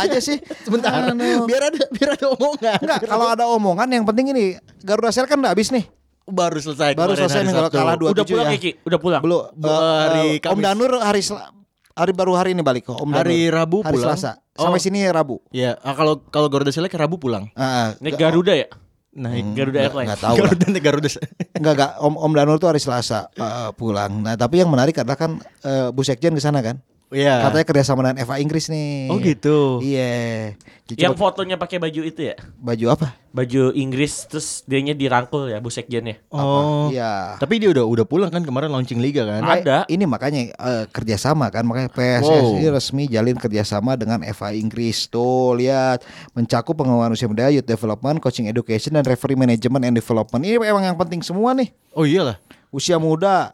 aja 0.00 0.16
sih. 0.16 0.40
Sebentar. 0.64 1.12
Anu. 1.12 1.44
Biar 1.44 1.68
ada 1.68 1.84
biar 1.92 2.16
ada 2.16 2.26
omongan. 2.32 2.80
Enggak, 2.80 3.00
kalau 3.04 3.26
ada 3.28 3.44
omongan 3.44 3.88
yang 3.92 4.04
penting 4.08 4.32
ini 4.32 4.56
Garuda 4.80 5.12
Sel 5.12 5.28
kan 5.28 5.36
udah 5.36 5.52
habis 5.52 5.68
nih. 5.68 5.84
Baru 6.24 6.56
selesai. 6.56 6.96
Baru 6.96 7.12
selesai 7.12 7.44
nih 7.44 7.52
kalau 7.52 7.68
kalah 7.68 8.00
dua 8.00 8.16
Udah 8.16 8.24
tujuh 8.24 8.40
pulang 8.40 8.48
ya. 8.48 8.56
ya 8.56 8.64
Ki? 8.64 8.70
Udah 8.80 8.98
pulang. 8.98 9.20
Belum. 9.20 9.44
Eh, 9.60 9.68
hari 10.00 10.24
eh, 10.24 10.32
Om 10.40 10.56
Kamis. 10.56 10.64
Danur 10.64 10.92
hari 11.04 11.20
Sel- 11.20 11.44
hari 11.92 12.12
baru 12.16 12.32
hari 12.32 12.50
ini 12.56 12.62
balik 12.64 12.88
kok 12.88 12.96
Om 12.96 13.12
Danur. 13.12 13.20
Hari 13.28 13.38
Rabu 13.52 13.78
Hari 13.84 13.92
pulang. 13.92 14.16
Selasa. 14.16 14.40
Sampai 14.56 14.80
Oh. 14.80 14.84
sini 14.88 15.04
Rabu. 15.04 15.36
Ya, 15.52 15.76
ah, 15.84 15.92
kalau 15.92 16.24
kalau 16.32 16.48
Garuda 16.48 16.72
Select 16.72 16.96
Rabu 16.96 17.20
pulang. 17.20 17.52
Ah, 17.52 17.92
Naik 18.00 18.16
Garuda 18.16 18.56
ya? 18.56 18.72
Naik 19.10 19.42
Garuda 19.52 19.74
nggak- 19.74 19.86
Airlines. 19.88 20.08
nggak 20.08 20.22
tahu. 20.22 20.36
Garuda 20.40 20.64
naik 20.66 20.84
Garuda. 20.84 21.08
Enggak 21.50 21.72
enggak 21.74 21.90
Om 21.98 22.14
Om 22.14 22.32
Danur 22.32 22.56
tuh 22.56 22.68
hari 22.70 22.78
Selasa 22.78 23.26
eh, 23.28 23.70
pulang. 23.74 24.22
Nah, 24.22 24.38
tapi 24.38 24.62
yang 24.62 24.70
menarik 24.70 24.94
adalah 24.96 25.18
kan 25.18 25.36
eh, 25.60 25.90
Bu 25.90 26.00
Sekjen 26.00 26.32
ke 26.32 26.38
sana 26.38 26.62
kan. 26.62 26.78
Iya. 27.10 27.42
Katanya 27.42 27.66
kerjasama 27.66 28.00
dengan 28.02 28.22
FA 28.22 28.38
Inggris 28.38 28.66
nih. 28.66 29.10
Oh 29.10 29.18
gitu. 29.18 29.82
Iya. 29.82 30.54
Jadi 30.86 30.98
Yang 31.00 31.18
fotonya 31.18 31.54
pakai 31.54 31.78
baju 31.78 32.02
itu 32.02 32.22
ya? 32.24 32.34
baju 32.56 32.86
apa? 32.88 33.06
Baju 33.30 33.70
Inggris 33.72 34.26
terus 34.26 34.62
dianya 34.62 34.90
dirangkul 34.90 35.46
ya 35.46 35.58
Bu 35.58 35.70
Sekjennya. 35.70 36.22
Oh. 36.30 36.86
Iya. 36.88 37.34
Tapi 37.36 37.58
dia 37.58 37.70
udah 37.70 37.82
udah 37.82 38.04
pulang 38.04 38.26
kan 38.26 38.42
kemarin 38.42 38.70
launching 38.70 38.98
liga 38.98 39.22
kan. 39.22 39.42
Ada. 39.42 39.78
Ini 39.86 40.06
makanya 40.06 40.50
eh, 40.50 40.84
kerjasama 40.86 41.46
kan 41.48 41.62
makanya 41.62 41.90
PSSI 41.90 42.30
Wow. 42.62 42.74
resmi 42.74 43.04
jalin 43.06 43.34
kerjasama 43.34 43.94
dengan 43.94 44.22
FA 44.30 44.50
Inggris 44.52 45.06
tuh 45.06 45.54
lihat 45.56 46.06
mencakup 46.30 46.74
pengembangan 46.76 47.10
usia 47.12 47.26
muda, 47.26 47.50
youth 47.50 47.66
development, 47.66 48.18
coaching 48.18 48.46
education 48.46 48.94
dan 48.94 49.02
referee 49.02 49.34
management 49.34 49.82
and 49.84 49.94
development 49.94 50.42
ini 50.42 50.58
emang 50.58 50.82
yang 50.84 50.94
penting 50.96 51.20
semua 51.20 51.52
nih 51.52 51.74
Oh 51.90 52.02
iyalah. 52.02 52.38
usia 52.70 52.98
muda 52.98 53.50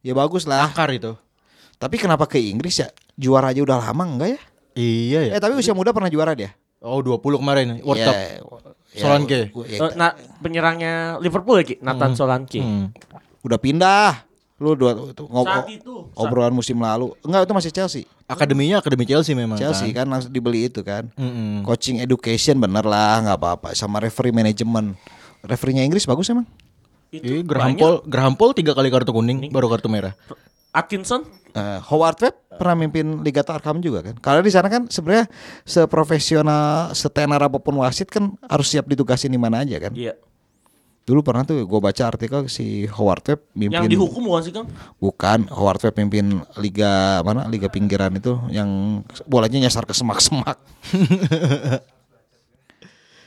ya 0.00 0.12
bagus 0.12 0.44
lah. 0.44 0.68
Akar 0.68 0.88
itu. 0.90 1.16
Tapi 1.80 1.96
kenapa 1.96 2.28
ke 2.28 2.36
Inggris 2.36 2.76
ya 2.76 2.88
juara 3.14 3.50
aja 3.50 3.58
udah 3.58 3.80
lama 3.80 4.04
enggak 4.06 4.28
ya? 4.30 4.40
Iya 4.74 5.20
ya. 5.24 5.30
Eh 5.34 5.40
tapi 5.40 5.56
usia 5.56 5.72
muda 5.72 5.90
pernah 5.90 6.06
juara 6.06 6.36
dia. 6.36 6.52
Oh 6.78 7.00
20 7.00 7.40
kemarin 7.40 7.80
World 7.80 7.96
Iya, 7.98 8.06
Cup. 8.06 8.16
ya, 8.16 8.28
Solanke. 8.96 9.40
ya, 9.64 9.76
Eh, 9.78 9.92
nah, 9.94 10.12
penyerangnya 10.40 10.92
Liverpool 11.18 11.56
ya 11.56 11.64
Ki? 11.66 11.76
Nathan 11.78 12.12
Solanke. 12.12 12.60
Hmm. 12.60 12.92
udah 13.40 13.56
pindah. 13.56 14.28
Lu 14.56 14.76
dua 14.76 14.92
tuh, 15.10 15.24
ngob- 15.24 15.48
Saat 15.48 15.72
itu. 15.72 16.12
obrolan 16.12 16.52
musim 16.52 16.76
lalu. 16.76 17.16
Enggak 17.22 17.48
itu 17.48 17.54
masih 17.54 17.70
Chelsea. 17.70 18.04
Akademinya 18.26 18.76
akademi 18.76 19.08
Chelsea 19.08 19.32
memang 19.32 19.56
Chelsea 19.56 19.88
kan. 19.90 20.04
kan 20.04 20.12
langsung 20.12 20.28
dibeli 20.30 20.68
itu 20.68 20.80
kan. 20.80 21.08
Mm-mm. 21.14 21.64
Coaching 21.64 21.96
education 21.98 22.60
bener 22.60 22.84
lah 22.84 23.24
nggak 23.24 23.36
apa-apa 23.36 23.72
sama 23.72 23.96
referee 23.98 24.30
management. 24.30 25.00
Referee-nya 25.40 25.80
Inggris 25.80 26.04
bagus 26.04 26.28
emang. 26.28 26.44
Itu 27.08 27.24
Ih, 27.24 27.40
banyak. 27.40 27.48
Graham 27.48 27.72
Paul, 27.74 27.94
Graham 28.04 28.34
Paul 28.36 28.52
tiga 28.52 28.70
kali 28.70 28.86
kartu 28.86 29.10
kuning, 29.10 29.48
baru 29.48 29.66
kartu 29.66 29.88
merah. 29.88 30.12
Atkinson 30.70 31.26
Eh, 31.50 31.78
Howard 31.90 32.18
Webb 32.22 32.36
pernah 32.62 32.78
mimpin 32.78 33.26
Liga 33.26 33.42
Tarkam 33.42 33.82
juga 33.82 34.06
kan. 34.06 34.14
Kalau 34.22 34.38
di 34.38 34.52
sana 34.52 34.70
kan 34.70 34.86
sebenarnya 34.86 35.26
seprofesional, 35.66 36.94
setenar 36.94 37.42
apa 37.42 37.58
pun 37.58 37.74
wasit 37.82 38.06
kan 38.06 38.38
harus 38.46 38.70
siap 38.70 38.86
ditugasin 38.86 39.34
di 39.34 39.40
mana 39.40 39.66
aja 39.66 39.82
kan. 39.82 39.90
Iya. 39.90 40.14
Dulu 41.08 41.26
pernah 41.26 41.42
tuh 41.42 41.66
gue 41.66 41.80
baca 41.82 42.02
artikel 42.06 42.46
si 42.46 42.86
Howard 42.86 43.24
Webb 43.26 43.40
mimpin 43.58 43.82
Yang 43.82 43.98
dihukum 43.98 44.30
bukan 44.30 44.42
sih 44.46 44.52
Kang? 44.54 44.66
bukan 45.02 45.38
Howard 45.50 45.82
Webb 45.82 45.96
mimpin 45.98 46.38
liga 46.60 47.18
mana 47.26 47.50
liga 47.50 47.66
pinggiran 47.66 48.14
itu 48.14 48.38
yang 48.52 49.02
bolanya 49.26 49.66
nyasar 49.66 49.90
ke 49.90 49.94
semak-semak. 49.96 50.54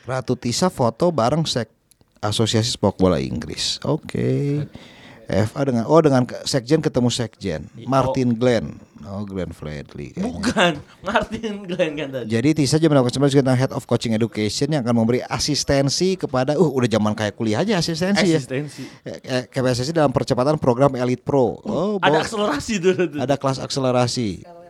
Ratu 0.08 0.40
Tisa 0.40 0.72
foto 0.72 1.12
bareng 1.12 1.44
sek 1.44 1.68
Asosiasi 2.24 2.80
Sepak 2.80 2.96
Bola 2.96 3.20
Inggris. 3.20 3.84
Oke. 3.84 4.64
FA 5.28 5.62
dengan 5.64 5.84
oh 5.88 6.00
dengan 6.04 6.24
sekjen 6.44 6.80
ketemu 6.84 7.10
sekjen 7.12 7.62
Martin 7.88 8.36
Glenn. 8.36 8.78
Oh 9.04 9.28
Glenn 9.28 9.52
Fredly. 9.52 10.16
kayaknya. 10.16 10.24
Bukan. 10.32 10.74
Martin 11.08 11.54
Glenn 11.68 11.92
kan 12.00 12.08
tadi. 12.12 12.28
Jadi 12.32 12.50
Tisa 12.56 12.80
juga 12.80 12.96
melakukan 12.96 13.12
sebenarnya 13.20 13.40
tentang 13.44 13.60
Head 13.60 13.72
of 13.76 13.84
Coaching 13.84 14.16
Education 14.16 14.72
yang 14.72 14.82
akan 14.88 14.96
memberi 14.96 15.20
asistensi 15.28 16.16
kepada 16.16 16.56
uh 16.56 16.70
udah 16.72 16.88
zaman 16.88 17.12
kayak 17.12 17.36
kuliah 17.36 17.68
aja 17.68 17.84
asistensi 17.84 18.32
ya. 18.32 18.40
Asistensi. 18.40 18.88
Eh, 19.04 19.44
KPSSI 19.52 19.92
dalam 19.92 20.16
percepatan 20.16 20.56
program 20.56 20.96
Elite 20.96 21.24
Pro. 21.24 21.60
Oh, 21.68 22.00
Ada 22.00 22.24
akselerasi 22.24 22.74
tuh. 22.80 22.94
tuh. 22.96 23.20
ada 23.20 23.36
kelas 23.36 23.60
akselerasi. 23.60 24.63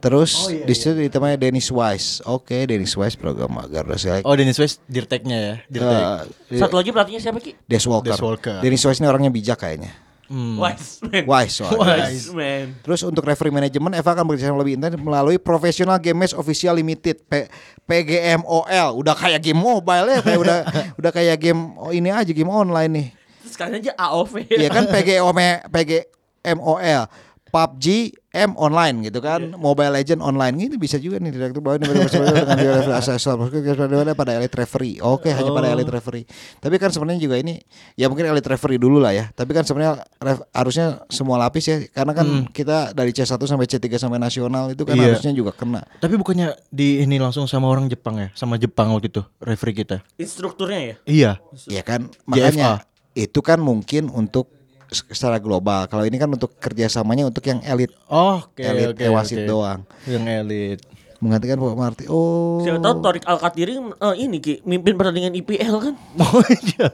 Terus 0.00 0.48
di 0.48 0.74
situ 0.74 0.96
ditemani 0.96 1.36
Dennis 1.36 1.68
Wise. 1.68 2.24
Oke, 2.24 2.64
Dennis 2.64 2.96
Wise 2.96 3.20
program 3.20 3.52
Garuda 3.68 4.00
Select. 4.00 4.24
Oh 4.24 4.32
Dennis 4.32 4.56
West 4.56 4.80
dirteknya 4.88 5.38
ya, 5.38 5.54
dirtek. 5.68 6.02
Eh, 6.48 6.56
Satu 6.56 6.80
lagi 6.80 6.88
pelatihnya 6.88 7.20
siapa 7.20 7.38
Ki? 7.38 7.52
Des 7.68 7.84
Walker. 7.84 8.16
Des 8.16 8.20
Walker. 8.24 8.56
Dennis 8.64 8.80
Wise 8.80 8.98
ini 9.04 9.06
orangnya 9.06 9.28
bijak 9.28 9.60
kayaknya. 9.60 9.92
Hmm. 10.30 10.62
Wise 10.62 11.02
man. 11.02 11.24
Wise 11.26 11.54
soalnya. 11.58 12.06
Wise 12.06 12.30
man. 12.30 12.66
Terus 12.86 13.00
untuk 13.02 13.26
referee 13.26 13.50
manajemen 13.50 13.90
Eva 13.98 14.10
akan 14.14 14.24
bekerjasama 14.30 14.62
lebih 14.62 14.78
intens 14.78 14.94
melalui 14.96 15.36
Professional 15.42 15.98
Game 15.98 16.22
Match 16.22 16.38
Official 16.38 16.78
Limited 16.78 17.20
P 17.26 17.50
PGMOL. 17.84 18.88
Udah 18.94 19.18
kayak 19.18 19.42
game 19.42 19.58
mobile 19.58 20.06
ya, 20.06 20.22
kayak 20.22 20.40
udah 20.40 20.58
udah 21.02 21.10
kayak 21.10 21.36
game 21.36 21.74
oh, 21.76 21.90
ini 21.90 22.14
aja 22.14 22.30
game 22.30 22.48
online 22.48 22.90
nih. 22.94 23.08
Terus 23.42 23.56
kalian 23.58 23.82
aja 23.82 23.92
AOV. 23.98 24.34
Iya 24.54 24.70
kan 24.70 24.86
PGOM 24.86 25.38
PGMOL 25.66 27.02
PUBG 27.50 28.14
M 28.30 28.54
online 28.54 29.10
gitu 29.10 29.18
kan. 29.18 29.42
Mobile 29.58 29.90
Legend 29.90 30.22
online. 30.22 30.54
Gitu 30.54 30.78
bisa 30.78 30.96
juga 30.96 31.18
nih 31.18 31.34
direktur 31.34 31.58
bawah 31.58 31.82
ini 31.82 31.90
dengan 31.90 32.06
referee 32.06 32.94
asesor 32.94 33.34
maksudnya 33.34 34.14
pada 34.14 34.38
elite 34.38 34.54
referee. 34.54 35.02
Oke 35.02 35.34
hanya 35.34 35.50
pada 35.50 35.74
elite 35.74 35.90
referee. 35.90 36.24
Tapi 36.62 36.78
kan 36.78 36.94
sebenarnya 36.94 37.18
juga 37.18 37.36
ini 37.36 37.58
ya 37.98 38.06
mungkin 38.06 38.30
elite 38.30 38.46
referee 38.46 38.78
dulu 38.78 39.02
lah 39.02 39.10
ya. 39.10 39.34
Tapi 39.34 39.50
kan 39.50 39.66
sebenarnya 39.66 40.06
ref- 40.22 40.46
harusnya 40.54 41.02
semua 41.10 41.42
lapis 41.42 41.66
ya. 41.66 41.82
Karena 41.90 42.12
kan 42.14 42.26
kita 42.48 42.94
dari 42.94 43.10
C1 43.10 43.34
sampai 43.34 43.66
C3 43.66 43.86
sampai 43.98 44.22
nasional 44.22 44.70
itu 44.70 44.86
kan 44.86 44.94
Iya. 44.94 45.18
harusnya 45.18 45.32
juga 45.34 45.50
kena. 45.50 45.82
Tapi 45.98 46.14
bukannya 46.14 46.54
di 46.70 47.02
ini 47.02 47.18
langsung 47.18 47.50
sama 47.50 47.66
orang 47.66 47.90
Jepang 47.90 48.14
ya, 48.14 48.28
sama 48.38 48.54
Jepang 48.54 48.94
waktu 48.94 49.10
itu 49.10 49.22
referee 49.42 49.74
kita. 49.74 50.06
Instrukturnya 50.14 50.80
ya. 50.80 50.94
Iya. 51.02 51.32
ya 51.66 51.82
kan? 51.82 52.06
Makanya 52.30 52.86
itu 53.18 53.42
kan 53.42 53.58
mungkin 53.58 54.06
untuk 54.06 54.59
secara 54.90 55.38
global 55.38 55.86
kalau 55.86 56.02
ini 56.02 56.18
kan 56.18 56.26
untuk 56.26 56.58
kerjasamanya 56.58 57.24
untuk 57.24 57.42
yang 57.42 57.62
elit 57.62 57.94
Oh, 58.06 58.42
oke 58.42 58.58
elit 58.58 58.92
oke. 58.92 59.04
wasit 59.10 59.42
oke. 59.42 59.48
doang 59.48 59.80
Yang 60.04 60.24
elit. 60.26 60.80
menggantikan 61.20 61.60
Pak 61.60 61.76
Marti. 61.76 62.04
Oh. 62.08 62.64
Siapa 62.64 62.80
tahu 62.80 63.04
Torik 63.04 63.28
Alkatiri 63.28 63.76
eh, 63.76 64.14
ini 64.16 64.40
Ki 64.40 64.64
mimpin 64.64 64.96
pertandingan 64.96 65.36
IPL 65.36 65.74
kan. 65.76 65.94
Oh 66.24 66.40
iya. 66.48 66.88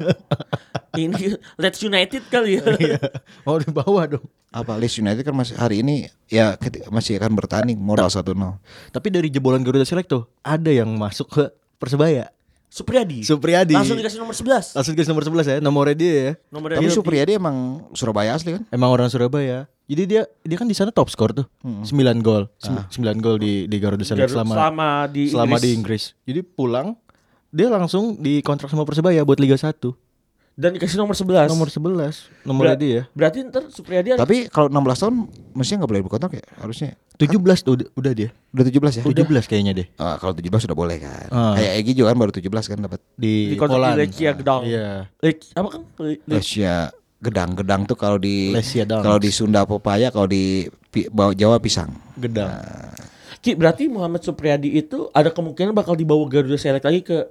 ini 0.99 1.39
Leeds 1.55 1.81
United 1.81 2.27
kali 2.27 2.59
ya. 2.59 2.67
Iya. 2.75 2.99
Mau 3.47 3.63
di 3.63 3.71
bawah 3.71 4.19
dong. 4.19 4.27
Apa 4.51 4.83
Leeds 4.83 4.99
United 4.99 5.23
kan 5.23 5.31
masih 5.31 5.55
hari 5.55 5.87
ini 5.87 6.11
ya 6.27 6.59
masih 6.91 7.23
akan 7.23 7.39
bertanding 7.39 7.79
modal 7.79 8.11
1-0. 8.11 8.27
Tapi 8.91 9.09
dari 9.15 9.31
jebolan 9.31 9.63
Garuda 9.63 9.87
Select 9.87 10.11
tuh 10.11 10.27
ada 10.43 10.75
yang 10.75 10.91
masuk 10.99 11.31
ke 11.31 11.45
Persebaya. 11.79 12.33
Supriyadi. 12.67 13.23
Supriyadi. 13.23 13.73
Langsung 13.73 13.97
dikasih 13.97 14.19
nomor 14.19 14.35
11. 14.35 14.75
Langsung 14.75 14.93
dikasih 14.93 15.11
nomor 15.11 15.25
11 15.25 15.47
ya, 15.47 15.57
nomornya 15.59 15.97
dia 15.97 16.13
ya. 16.13 16.33
Nomornya 16.51 16.77
Tapi 16.77 16.87
dia- 16.87 16.97
Supriyadi 16.97 17.33
emang 17.35 17.57
Surabaya 17.93 18.35
asli 18.35 18.55
kan? 18.55 18.63
Emang 18.69 18.91
orang 18.91 19.07
Surabaya. 19.07 19.65
Jadi 19.87 20.03
dia 20.05 20.23
dia 20.43 20.57
kan 20.57 20.67
di 20.67 20.75
sana 20.75 20.91
top 20.91 21.09
skor 21.09 21.31
tuh. 21.33 21.47
9 21.63 21.87
gol. 22.21 22.51
9 22.59 22.91
gol 23.17 23.39
di 23.39 23.65
di 23.65 23.77
Garuda 23.79 24.03
Select 24.03 24.35
selama 24.35 24.53
selama 24.53 24.89
di 25.07 25.23
selama 25.31 25.47
Inggris. 25.53 25.63
di 25.63 25.71
Inggris. 25.73 26.05
Jadi 26.25 26.41
pulang 26.43 26.99
dia 27.49 27.71
langsung 27.71 28.19
dikontrak 28.19 28.67
sama 28.67 28.83
Persebaya 28.83 29.23
buat 29.23 29.39
Liga 29.39 29.55
1. 29.55 29.95
Dan 30.57 30.73
dikasih 30.73 30.97
nomor 30.97 31.13
11. 31.13 31.47
Nomor 31.47 31.69
11 31.69 32.33
nomornya 32.43 32.73
Ber- 32.73 32.81
dia. 32.81 33.01
Berarti 33.13 33.39
ntar 33.45 33.69
Supriyadi 33.69 34.17
ada- 34.17 34.25
Tapi 34.25 34.49
kalau 34.49 34.67
16 34.67 34.97
tahun 34.99 35.15
mestinya 35.53 35.79
nggak 35.79 35.91
boleh 35.93 36.03
berkontrak 36.03 36.33
ya? 36.33 36.45
Harusnya 36.57 36.97
17 37.15 37.61
tuh 37.61 37.73
udah, 37.77 37.87
udah 37.95 38.13
dia. 38.13 38.29
udah 38.51 38.65
17 38.65 38.93
ya? 38.97 39.03
17 39.05 39.45
kayaknya 39.47 39.73
deh. 39.75 39.87
Ah, 39.95 40.17
kalau 40.17 40.33
17 40.33 40.65
sudah 40.65 40.73
boleh 40.73 40.97
kan. 40.97 41.29
Ah. 41.29 41.53
Kayak 41.55 41.73
Egi 41.77 41.93
juga 41.95 42.09
kan 42.09 42.19
baru 42.19 42.33
17 42.33 42.65
kan 42.67 42.79
dapat. 42.79 43.01
Di, 43.15 43.53
di 43.53 43.57
Poland. 43.57 43.95
di 43.95 44.01
Lechia 44.03 44.33
Gdańsk. 44.33 44.65
Iya. 44.67 44.89
Lech- 45.21 45.53
apa 45.53 45.69
kan? 45.71 45.83
Le- 45.99 46.21
Le- 46.25 46.35
Lesia 46.35 46.75
gedang-gedang 47.17 47.85
tuh 47.85 47.97
kalau 47.97 48.17
di 48.17 48.53
kalau 48.99 49.17
di 49.17 49.29
Sunda 49.29 49.65
pepaya, 49.65 50.09
kalau 50.09 50.25
di 50.27 50.65
pi- 50.89 51.09
Bawa- 51.09 51.33
Jawa 51.33 51.57
pisang. 51.57 51.93
Gedang. 52.15 52.49
Ki, 53.39 53.53
berarti 53.53 53.87
Muhammad 53.87 54.21
Supriyadi 54.21 54.73
itu 54.75 55.09
ada 55.11 55.29
kemungkinan 55.29 55.73
bakal 55.73 55.93
dibawa 55.93 56.25
Garuda 56.27 56.57
Select 56.57 56.83
lagi 56.83 57.01
ke 57.01 57.29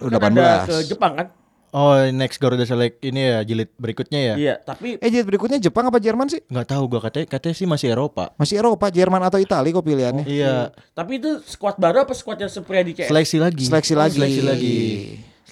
Udah 0.00 0.18
kan 0.18 0.32
ada 0.32 0.64
18. 0.64 0.66
ke 0.66 0.76
Jepang 0.88 1.12
kan? 1.14 1.26
Oh, 1.72 1.96
next 2.12 2.36
Garuda 2.36 2.68
Select 2.68 3.00
ini 3.00 3.32
ya 3.32 3.40
jilid 3.48 3.72
berikutnya 3.80 4.20
ya. 4.20 4.34
Iya, 4.36 4.54
tapi 4.60 5.00
Eh 5.00 5.08
jadi 5.08 5.24
berikutnya 5.24 5.56
Jepang 5.56 5.88
apa 5.88 5.96
Jerman 5.96 6.28
sih? 6.28 6.44
Nggak 6.52 6.68
tahu 6.68 6.84
gua 6.84 7.00
katanya 7.08 7.32
katanya 7.32 7.56
sih 7.56 7.64
masih 7.64 7.96
Eropa. 7.96 8.36
Masih 8.36 8.60
Eropa, 8.60 8.92
Jerman 8.92 9.24
atau 9.24 9.40
Italia 9.40 9.72
kok 9.72 9.80
pilihannya? 9.80 10.24
Iya. 10.28 10.76
tapi 10.92 11.16
itu 11.16 11.40
squad 11.48 11.80
baru 11.80 12.04
apa 12.04 12.12
squad 12.12 12.44
yang 12.44 12.52
Supriyadi 12.52 12.92
kayak? 12.92 13.08
Seleksi 13.08 13.36
lagi. 13.40 13.64
Seleksi 13.64 13.94
lagi. 13.96 14.20
Seleksi 14.20 14.42
lagi. 14.44 14.76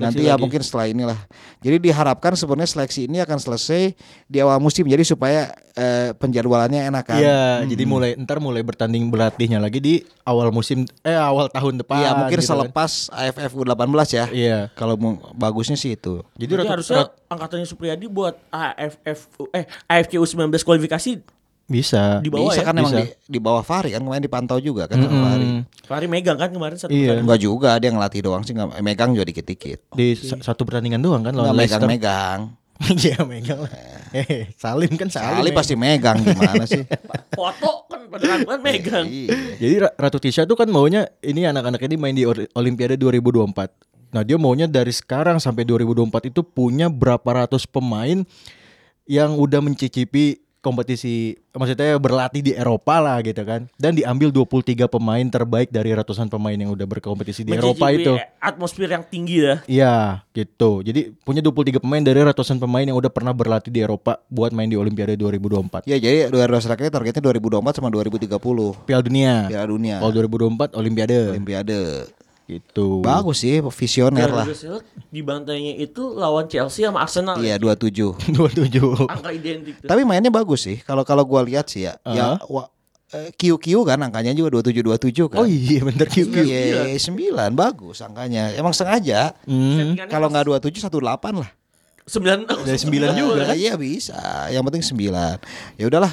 Nanti 0.01 0.17
Seleksi 0.17 0.25
ya 0.25 0.35
lagi. 0.35 0.43
mungkin 0.43 0.61
setelah 0.61 0.87
inilah. 0.87 1.19
Jadi 1.61 1.77
diharapkan 1.79 2.33
sebenarnya 2.33 2.71
seleksi 2.71 3.05
ini 3.05 3.21
akan 3.21 3.37
selesai 3.37 3.93
di 4.25 4.39
awal 4.41 4.57
musim. 4.57 4.83
Jadi 4.83 5.05
supaya 5.05 5.53
eh, 5.73 6.11
penjadwalannya 6.13 6.89
enak 6.89 7.05
kan. 7.05 7.21
Iya, 7.21 7.43
jadi 7.65 7.85
mulai 7.85 8.17
ntar 8.17 8.39
mulai 8.39 8.61
bertanding 8.61 9.07
berlatihnya 9.07 9.57
lagi 9.57 9.79
di 9.79 9.95
awal 10.23 10.49
musim 10.49 10.89
eh 11.01 11.13
awal 11.13 11.47
tahun 11.47 11.79
depan. 11.79 12.01
Iya 12.01 12.11
mungkin 12.17 12.33
gitu 12.35 12.43
kan. 12.43 12.51
selepas 12.57 12.91
AFF 13.11 13.53
U18 13.55 13.77
ya. 14.11 14.25
Iya. 14.27 14.59
Kalau 14.73 14.97
mau 14.97 15.21
bagusnya 15.33 15.77
sih 15.77 15.95
itu. 15.95 16.25
Jadi, 16.35 16.49
Jadi 16.49 16.53
rata- 16.57 16.73
harusnya 16.73 17.01
angkatannya 17.27 17.67
Supriyadi 17.67 18.09
buat 18.09 18.41
AFF 18.49 19.21
eh 19.53 19.65
AFC 19.87 20.17
U19 20.17 20.49
kualifikasi 20.61 21.21
Bisa. 21.71 22.19
Di 22.19 22.27
bawah 22.27 22.51
Bisa 22.51 22.61
ya? 22.61 22.67
kan 22.67 22.75
emang 22.75 22.91
Bisa. 22.91 23.01
di, 23.01 23.07
di 23.31 23.39
bawah 23.39 23.63
Fahri 23.63 23.95
kan 23.95 24.03
kemarin 24.03 24.19
dipantau 24.21 24.59
juga 24.59 24.85
kan 24.85 24.99
sama 24.99 25.07
Mm-mm. 25.07 25.23
Fahri. 25.23 25.47
Fahri 25.87 26.07
megang 26.07 26.35
kan 26.35 26.51
kemarin 26.51 26.75
satu 26.75 26.91
Iya. 26.91 26.99
pertandingan. 27.15 27.23
Enggak 27.23 27.41
juga 27.41 27.71
dia 27.79 27.91
ngelatih 27.91 28.21
doang 28.21 28.43
sih 28.43 28.53
nggak 28.53 28.69
megang 28.81 29.11
juga 29.11 29.25
dikit-dikit. 29.25 29.79
Di 29.93 30.09
sa- 30.13 30.43
satu 30.43 30.67
pertandingan 30.67 30.99
doang 30.99 31.23
kan 31.23 31.31
lawan 31.31 31.55
Leicester. 31.55 31.79
megang-megang. 31.79 32.41
Iya 32.97 33.23
megang 33.23 33.61
lah. 33.61 33.73
Eh, 34.11 34.51
Salim 34.57 34.97
kan 34.97 35.07
Salim. 35.07 35.37
Kali 35.39 35.51
eh. 35.53 35.55
pasti 35.55 35.75
megang 35.77 36.19
gimana 36.19 36.65
sih? 36.65 36.81
Foto 37.39 37.87
kan 37.87 38.09
pada 38.09 38.41
kan 38.41 38.59
megang. 38.59 39.05
Iya. 39.05 39.37
Jadi 39.57 39.75
Ra- 39.79 39.95
Ratu 39.95 40.19
Tisha 40.19 40.43
tuh 40.43 40.57
kan 40.57 40.67
maunya 40.67 41.07
ini 41.21 41.45
anak-anak 41.45 41.79
ini 41.79 41.95
main 41.95 42.17
di 42.17 42.25
Olimpiade 42.27 42.97
2024. 42.97 44.11
Nah 44.11 44.23
dia 44.25 44.35
maunya 44.35 44.65
dari 44.65 44.91
sekarang 44.91 45.39
sampai 45.39 45.63
2024 45.63 46.03
itu 46.27 46.43
punya 46.43 46.89
berapa 46.89 47.45
ratus 47.45 47.63
pemain 47.63 48.25
yang 49.05 49.37
udah 49.37 49.61
mencicipi 49.61 50.41
kompetisi 50.61 51.35
maksudnya 51.57 51.97
berlatih 51.97 52.45
di 52.45 52.53
Eropa 52.53 53.01
lah 53.01 53.19
gitu 53.25 53.41
kan 53.43 53.67
dan 53.81 53.97
diambil 53.97 54.29
23 54.29 54.87
pemain 54.87 55.25
terbaik 55.25 55.73
dari 55.73 55.91
ratusan 55.97 56.29
pemain 56.29 56.55
yang 56.55 56.71
udah 56.71 56.85
berkompetisi 56.85 57.49
di 57.49 57.57
Eropa 57.57 57.89
itu. 57.91 58.15
Atmosfer 58.41 58.89
yang 58.89 59.05
tinggi 59.05 59.45
ya. 59.45 59.55
Iya 59.69 59.97
gitu 60.33 60.81
Jadi 60.81 61.13
punya 61.25 61.45
23 61.45 61.83
pemain 61.83 62.01
dari 62.01 62.21
ratusan 62.25 62.57
pemain 62.57 62.85
yang 62.85 62.97
udah 62.97 63.13
pernah 63.13 63.35
berlatih 63.37 63.73
di 63.73 63.81
Eropa 63.85 64.21
Buat 64.29 64.55
main 64.57 64.69
di 64.69 64.77
Olimpiade 64.77 65.17
2024 65.17 65.85
Ya 65.89 65.97
jadi 66.01 66.33
dua 66.33 66.49
ratus 66.49 66.69
rakyatnya 66.69 66.93
targetnya 66.93 67.23
2024 67.25 67.77
sama 67.81 67.89
2030 67.93 68.87
Piala 68.87 69.03
Dunia 69.03 69.35
Piala 69.49 69.67
Dunia. 69.69 69.97
Kalau 70.01 70.13
2024 70.13 70.77
Olimpiade 70.77 71.19
Olimpiade. 71.37 71.81
Gitu 72.51 72.87
Bagus 72.99 73.47
sih 73.47 73.63
visioner 73.63 74.27
lah. 74.27 74.47
Di 75.11 75.21
bantainya 75.23 75.79
itu 75.79 76.19
lawan 76.19 76.51
Chelsea 76.51 76.83
sama 76.83 77.07
Arsenal. 77.07 77.39
Iya 77.39 77.63
27. 77.63 78.35
27 78.35 79.07
Angka 79.15 79.31
identik 79.31 79.79
tuh. 79.79 79.87
Tapi 79.87 80.03
mainnya 80.03 80.35
bagus 80.35 80.67
sih. 80.67 80.83
Kalau 80.83 81.07
kalau 81.07 81.23
gua 81.23 81.47
lihat 81.47 81.71
sih 81.71 81.87
ya, 81.87 81.95
ya 82.03 82.43
wa, 82.51 82.67
eh, 83.15 83.31
QQ 83.31 83.87
kan 83.87 83.99
angkanya 84.03 84.35
juga 84.35 84.59
27 84.59 84.83
27 84.83 85.31
kan. 85.31 85.39
Oh 85.39 85.47
iya 85.47 85.81
bener 85.87 86.07
QQ 86.11 86.35
Iya, 86.43 86.99
9 86.99 87.55
bagus 87.55 88.03
angkanya. 88.03 88.51
Emang 88.59 88.75
sengaja. 88.75 89.39
Hmm. 89.47 89.95
Kalau 90.11 90.27
nggak 90.27 90.47
27 90.59 90.91
18 90.91 91.39
lah. 91.39 91.51
sembilan 92.11 92.43
Dari 92.67 92.75
9 92.75 93.15
juga 93.15 93.43
kan 93.47 93.55
Iya 93.55 93.79
bisa. 93.79 94.51
Yang 94.51 94.63
penting 94.67 94.85
9. 94.99 95.79
Ya 95.79 95.85
udahlah. 95.87 96.11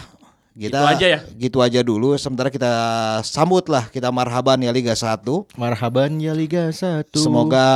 Kita 0.57 0.73
Gitu 0.73 0.89
aja 0.89 1.05
ya? 1.07 1.19
Gitu 1.31 1.57
aja 1.61 1.79
dulu. 1.79 2.17
Sementara 2.17 2.49
kita 2.49 2.71
sambut 3.21 3.69
lah 3.69 3.85
kita 3.87 4.09
marhaban 4.09 4.57
ya 4.57 4.69
Liga 4.69 4.91
1. 4.91 5.21
Marhaban 5.53 6.17
ya 6.17 6.33
Liga 6.33 6.67
1 6.67 7.13
Semoga 7.13 7.67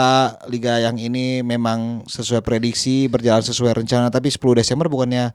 liga 0.47 0.81
yang 0.81 0.97
ini 0.97 1.39
memang 1.39 2.01
sesuai 2.05 2.41
prediksi 2.41 3.05
berjalan 3.05 3.39
sesuai 3.39 3.77
rencana. 3.77 4.09
Tapi 4.09 4.27
10 4.27 4.41
Desember 4.55 4.87
bukannya 4.87 5.29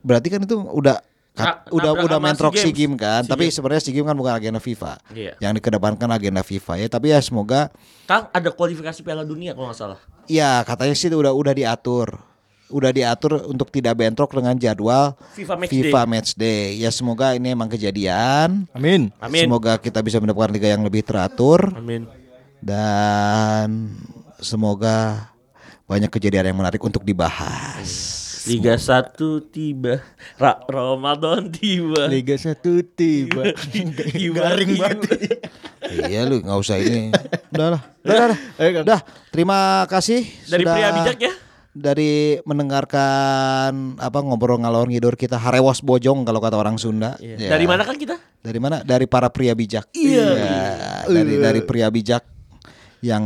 berarti 0.00 0.26
kan 0.28 0.42
itu 0.42 0.58
udah 0.58 0.98
kat- 1.32 1.62
Na- 1.62 1.70
udah 1.70 1.90
udah 1.94 2.18
SEA 2.34 2.50
Games. 2.66 2.74
Game 2.74 2.94
kan. 2.96 3.22
SEA 3.22 3.30
Tapi 3.30 3.44
sebenarnya 3.48 3.80
SEA 3.80 3.94
Game 3.94 4.04
kan 4.04 4.18
bukan 4.18 4.34
agenda 4.34 4.58
FIFA. 4.58 4.92
Iya. 5.08 5.32
Yang 5.38 5.52
dikedepankan 5.56 6.10
agenda 6.10 6.42
FIFA 6.42 6.72
ya. 6.76 6.86
Tapi 6.88 7.06
ya 7.08 7.22
semoga 7.22 7.70
Kang 8.04 8.26
ada 8.28 8.50
kualifikasi 8.50 8.98
Piala 9.00 9.22
Dunia 9.22 9.54
kalau 9.54 9.70
nggak 9.70 9.78
salah. 9.78 9.98
ya 10.24 10.62
katanya 10.62 10.92
sih 10.92 11.06
udah 11.06 11.30
udah 11.30 11.54
diatur. 11.54 12.18
Udah 12.72 12.90
diatur 12.90 13.44
untuk 13.44 13.68
tidak 13.68 14.00
bentrok 14.00 14.32
dengan 14.32 14.56
jadwal 14.56 15.12
FIFA 15.36 15.54
Match 15.60 15.70
FIFA 15.70 16.02
Day. 16.02 16.10
Match 16.10 16.30
Day. 16.32 16.64
Ya 16.80 16.90
semoga 16.90 17.36
ini 17.36 17.52
emang 17.52 17.68
kejadian. 17.68 18.64
Amin 18.72 19.12
Amin. 19.20 19.44
Semoga 19.44 19.76
kita 19.76 20.00
bisa 20.00 20.16
mendapatkan 20.18 20.50
liga 20.56 20.68
yang 20.72 20.82
lebih 20.82 21.04
teratur. 21.04 21.70
Amin. 21.76 22.08
dan 22.62 23.90
semoga 24.38 25.26
banyak 25.90 26.06
kejadian 26.14 26.54
yang 26.54 26.58
menarik 26.62 26.78
untuk 26.78 27.02
dibahas. 27.02 28.22
Liga 28.46 28.74
1 28.74 29.18
tiba. 29.54 30.02
Ra 30.38 30.62
Ramadan 30.66 31.50
tiba. 31.50 32.06
Liga 32.06 32.34
1 32.34 32.58
tiba 32.98 33.54
Garing 34.14 34.78
banget 34.78 34.98
iya 35.90 36.22
lu 36.24 36.40
nggak 36.40 36.58
usah 36.58 36.76
ini. 36.78 37.10
Udah 37.52 37.68
lah. 37.78 37.82
Udah. 38.02 38.36
Udah, 38.82 39.00
terima 39.30 39.84
kasih 39.90 40.26
Dari 40.48 40.64
sudah 40.64 40.74
pria 40.74 40.88
bijak 40.94 41.18
ya. 41.18 41.32
Dari 41.72 42.36
mendengarkan 42.44 43.96
apa 43.96 44.18
ngobrol 44.20 44.60
ngalor 44.60 44.92
ngidur 44.92 45.16
kita 45.16 45.40
harewas 45.40 45.80
bojong 45.80 46.28
kalau 46.28 46.40
kata 46.40 46.60
orang 46.60 46.76
Sunda. 46.76 47.16
Iya. 47.16 47.48
Ya. 47.48 47.50
Dari 47.56 47.64
mana 47.64 47.82
kan 47.88 47.96
kita? 47.96 48.20
Dari 48.44 48.60
mana? 48.60 48.84
Dari 48.84 49.08
para 49.08 49.32
pria 49.32 49.56
bijak. 49.56 49.88
Iya. 49.96 50.28
Dari 51.08 51.34
dari 51.40 51.60
pria 51.64 51.88
bijak 51.88 52.24
yang 53.00 53.24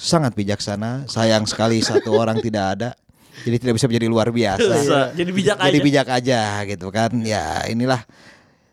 sangat 0.00 0.32
bijaksana. 0.32 1.04
Sayang 1.04 1.44
sekali 1.44 1.84
satu 1.84 2.16
orang 2.22 2.40
tidak 2.40 2.64
ada. 2.80 2.90
Jadi 3.44 3.56
tidak 3.60 3.74
bisa 3.80 3.86
menjadi 3.88 4.08
luar 4.08 4.28
biasa. 4.32 5.12
Jadi 5.16 5.30
bijak 5.32 5.56
Jadi 5.60 5.78
aja. 5.78 5.84
bijak 5.84 6.08
aja 6.08 6.40
gitu 6.68 6.88
kan. 6.88 7.10
Ya, 7.24 7.64
inilah. 7.68 8.00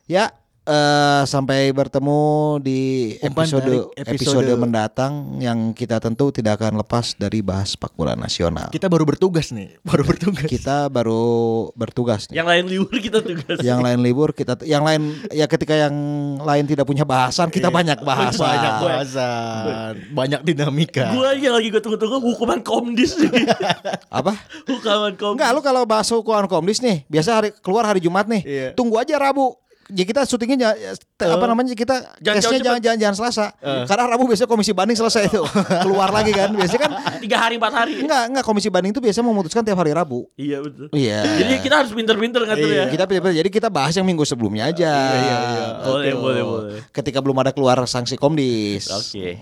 Ya, 0.07 0.32
eh, 0.70 1.22
sampai 1.26 1.74
bertemu 1.74 2.22
di 2.61 2.82
episode, 3.20 3.89
episode 3.97 4.45
episode. 4.45 4.61
mendatang 4.61 5.41
yang 5.41 5.74
kita 5.74 5.97
tentu 5.97 6.30
tidak 6.30 6.61
akan 6.61 6.80
lepas 6.86 7.17
dari 7.17 7.41
bahas 7.41 7.74
sepak 7.74 7.97
bola 7.97 8.13
nasional. 8.13 8.70
Kita 8.70 8.86
baru 8.86 9.09
bertugas 9.09 9.49
nih 9.49 9.82
Baru 9.82 10.05
bertugas 10.05 10.45
Kita 10.45 10.88
baru 10.93 11.70
bertugas 11.74 12.30
nih. 12.30 12.38
Yang 12.39 12.47
lain 12.47 12.65
libur 12.70 12.95
kita 13.01 13.20
tugas. 13.26 13.57
yang 13.65 13.80
lain 13.82 13.99
libur 13.99 14.30
kita 14.32 14.53
yang 14.63 14.86
lain 14.86 15.17
ya 15.34 15.49
ketika 15.49 15.74
yang 15.74 15.95
lain 16.39 16.65
tidak 16.70 16.86
punya 16.86 17.03
bahasan 17.03 17.49
kita 17.49 17.74
banyak 17.74 17.97
bahasan. 18.05 18.45
Banyak 18.45 18.74
bahasan 18.84 19.93
Banyak 20.13 20.41
dinamika 20.45 21.09
Gua 21.09 21.34
yang 21.34 21.55
lagi 21.57 21.74
gue 21.74 21.82
tunggu-tunggu 21.82 22.22
hukuman 22.22 22.59
komdis 22.61 23.17
nih. 23.17 23.47
Apa? 24.20 24.36
hukuman 24.67 25.13
komdis. 25.15 25.38
Enggak 25.39 25.49
lu 25.55 25.61
kalau 25.63 25.84
bahas 25.88 26.07
hukuman 26.11 26.45
komdis 26.45 26.80
nih, 26.84 27.07
biasa 27.07 27.30
hari 27.41 27.49
keluar 27.63 27.88
hari 27.88 28.03
Jumat 28.03 28.28
nih. 28.28 28.41
Iya. 28.43 28.67
Tunggu 28.76 28.99
aja 28.99 29.15
Rabu. 29.17 29.68
Ya 29.90 30.06
kita 30.06 30.22
syutingnya 30.22 30.78
ya, 30.78 30.94
apa 31.34 31.46
namanya 31.46 31.74
kita 31.74 32.14
Jangan 32.22 32.62
jangan 32.62 32.80
jangan 32.82 32.98
jangan 33.02 33.16
Selasa. 33.18 33.46
Karena 33.60 34.06
Rabu 34.06 34.30
biasanya 34.30 34.46
komisi 34.46 34.72
banding 34.72 34.94
selesai 34.94 35.28
itu. 35.28 35.42
keluar 35.86 36.14
lagi 36.14 36.30
kan. 36.30 36.54
Biasanya 36.54 36.82
kan 36.86 36.92
Tiga 37.18 37.38
hari 37.42 37.58
empat 37.58 37.74
hari. 37.74 38.06
enggak 38.06 38.22
enggak 38.30 38.46
komisi 38.46 38.70
banding 38.70 38.94
itu 38.94 39.02
biasanya 39.02 39.26
memutuskan 39.26 39.66
tiap 39.66 39.82
hari 39.82 39.92
Rabu. 39.92 40.30
Iya 40.38 40.62
betul. 40.62 40.88
Iya. 40.94 41.20
Jadi 41.42 41.54
kita 41.66 41.76
harus 41.82 41.92
pinter-pinter 41.92 42.42
ngatur 42.46 42.70
ya. 42.70 42.86
kita 42.88 43.04
pilih-pilih. 43.10 43.36
jadi 43.42 43.50
kita 43.50 43.68
bahas 43.74 43.98
yang 43.98 44.06
minggu 44.06 44.22
sebelumnya 44.24 44.70
aja. 44.70 44.94
iya, 45.10 45.38
iya. 45.50 45.66
Boleh, 45.82 46.06
Gitu. 46.10 46.22
boleh, 46.22 46.44
boleh. 46.46 46.80
Ketika 46.94 47.20
belum 47.26 47.38
ada 47.42 47.50
keluar 47.50 47.82
sanksi 47.90 48.14
komdis. 48.14 48.94
Oke. 48.94 49.42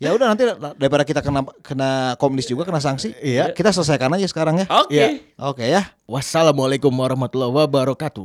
Ya 0.00 0.16
udah 0.16 0.32
nanti 0.32 0.48
daripada 0.80 1.04
kita 1.04 1.20
kena 1.20 1.44
kena 1.60 2.16
komdis 2.16 2.48
juga 2.48 2.64
kena 2.64 2.80
sanksi. 2.80 3.12
Iya. 3.20 3.52
Kita 3.52 3.68
selesaikan 3.68 4.08
aja 4.16 4.24
sekarang 4.32 4.64
ya. 4.64 4.66
Oke. 4.80 4.96
Iya. 4.96 5.08
Oke 5.36 5.64
ya. 5.68 5.92
Wassalamualaikum 6.08 6.88
warahmatullahi 6.88 7.52
wabarakatuh 7.52 8.24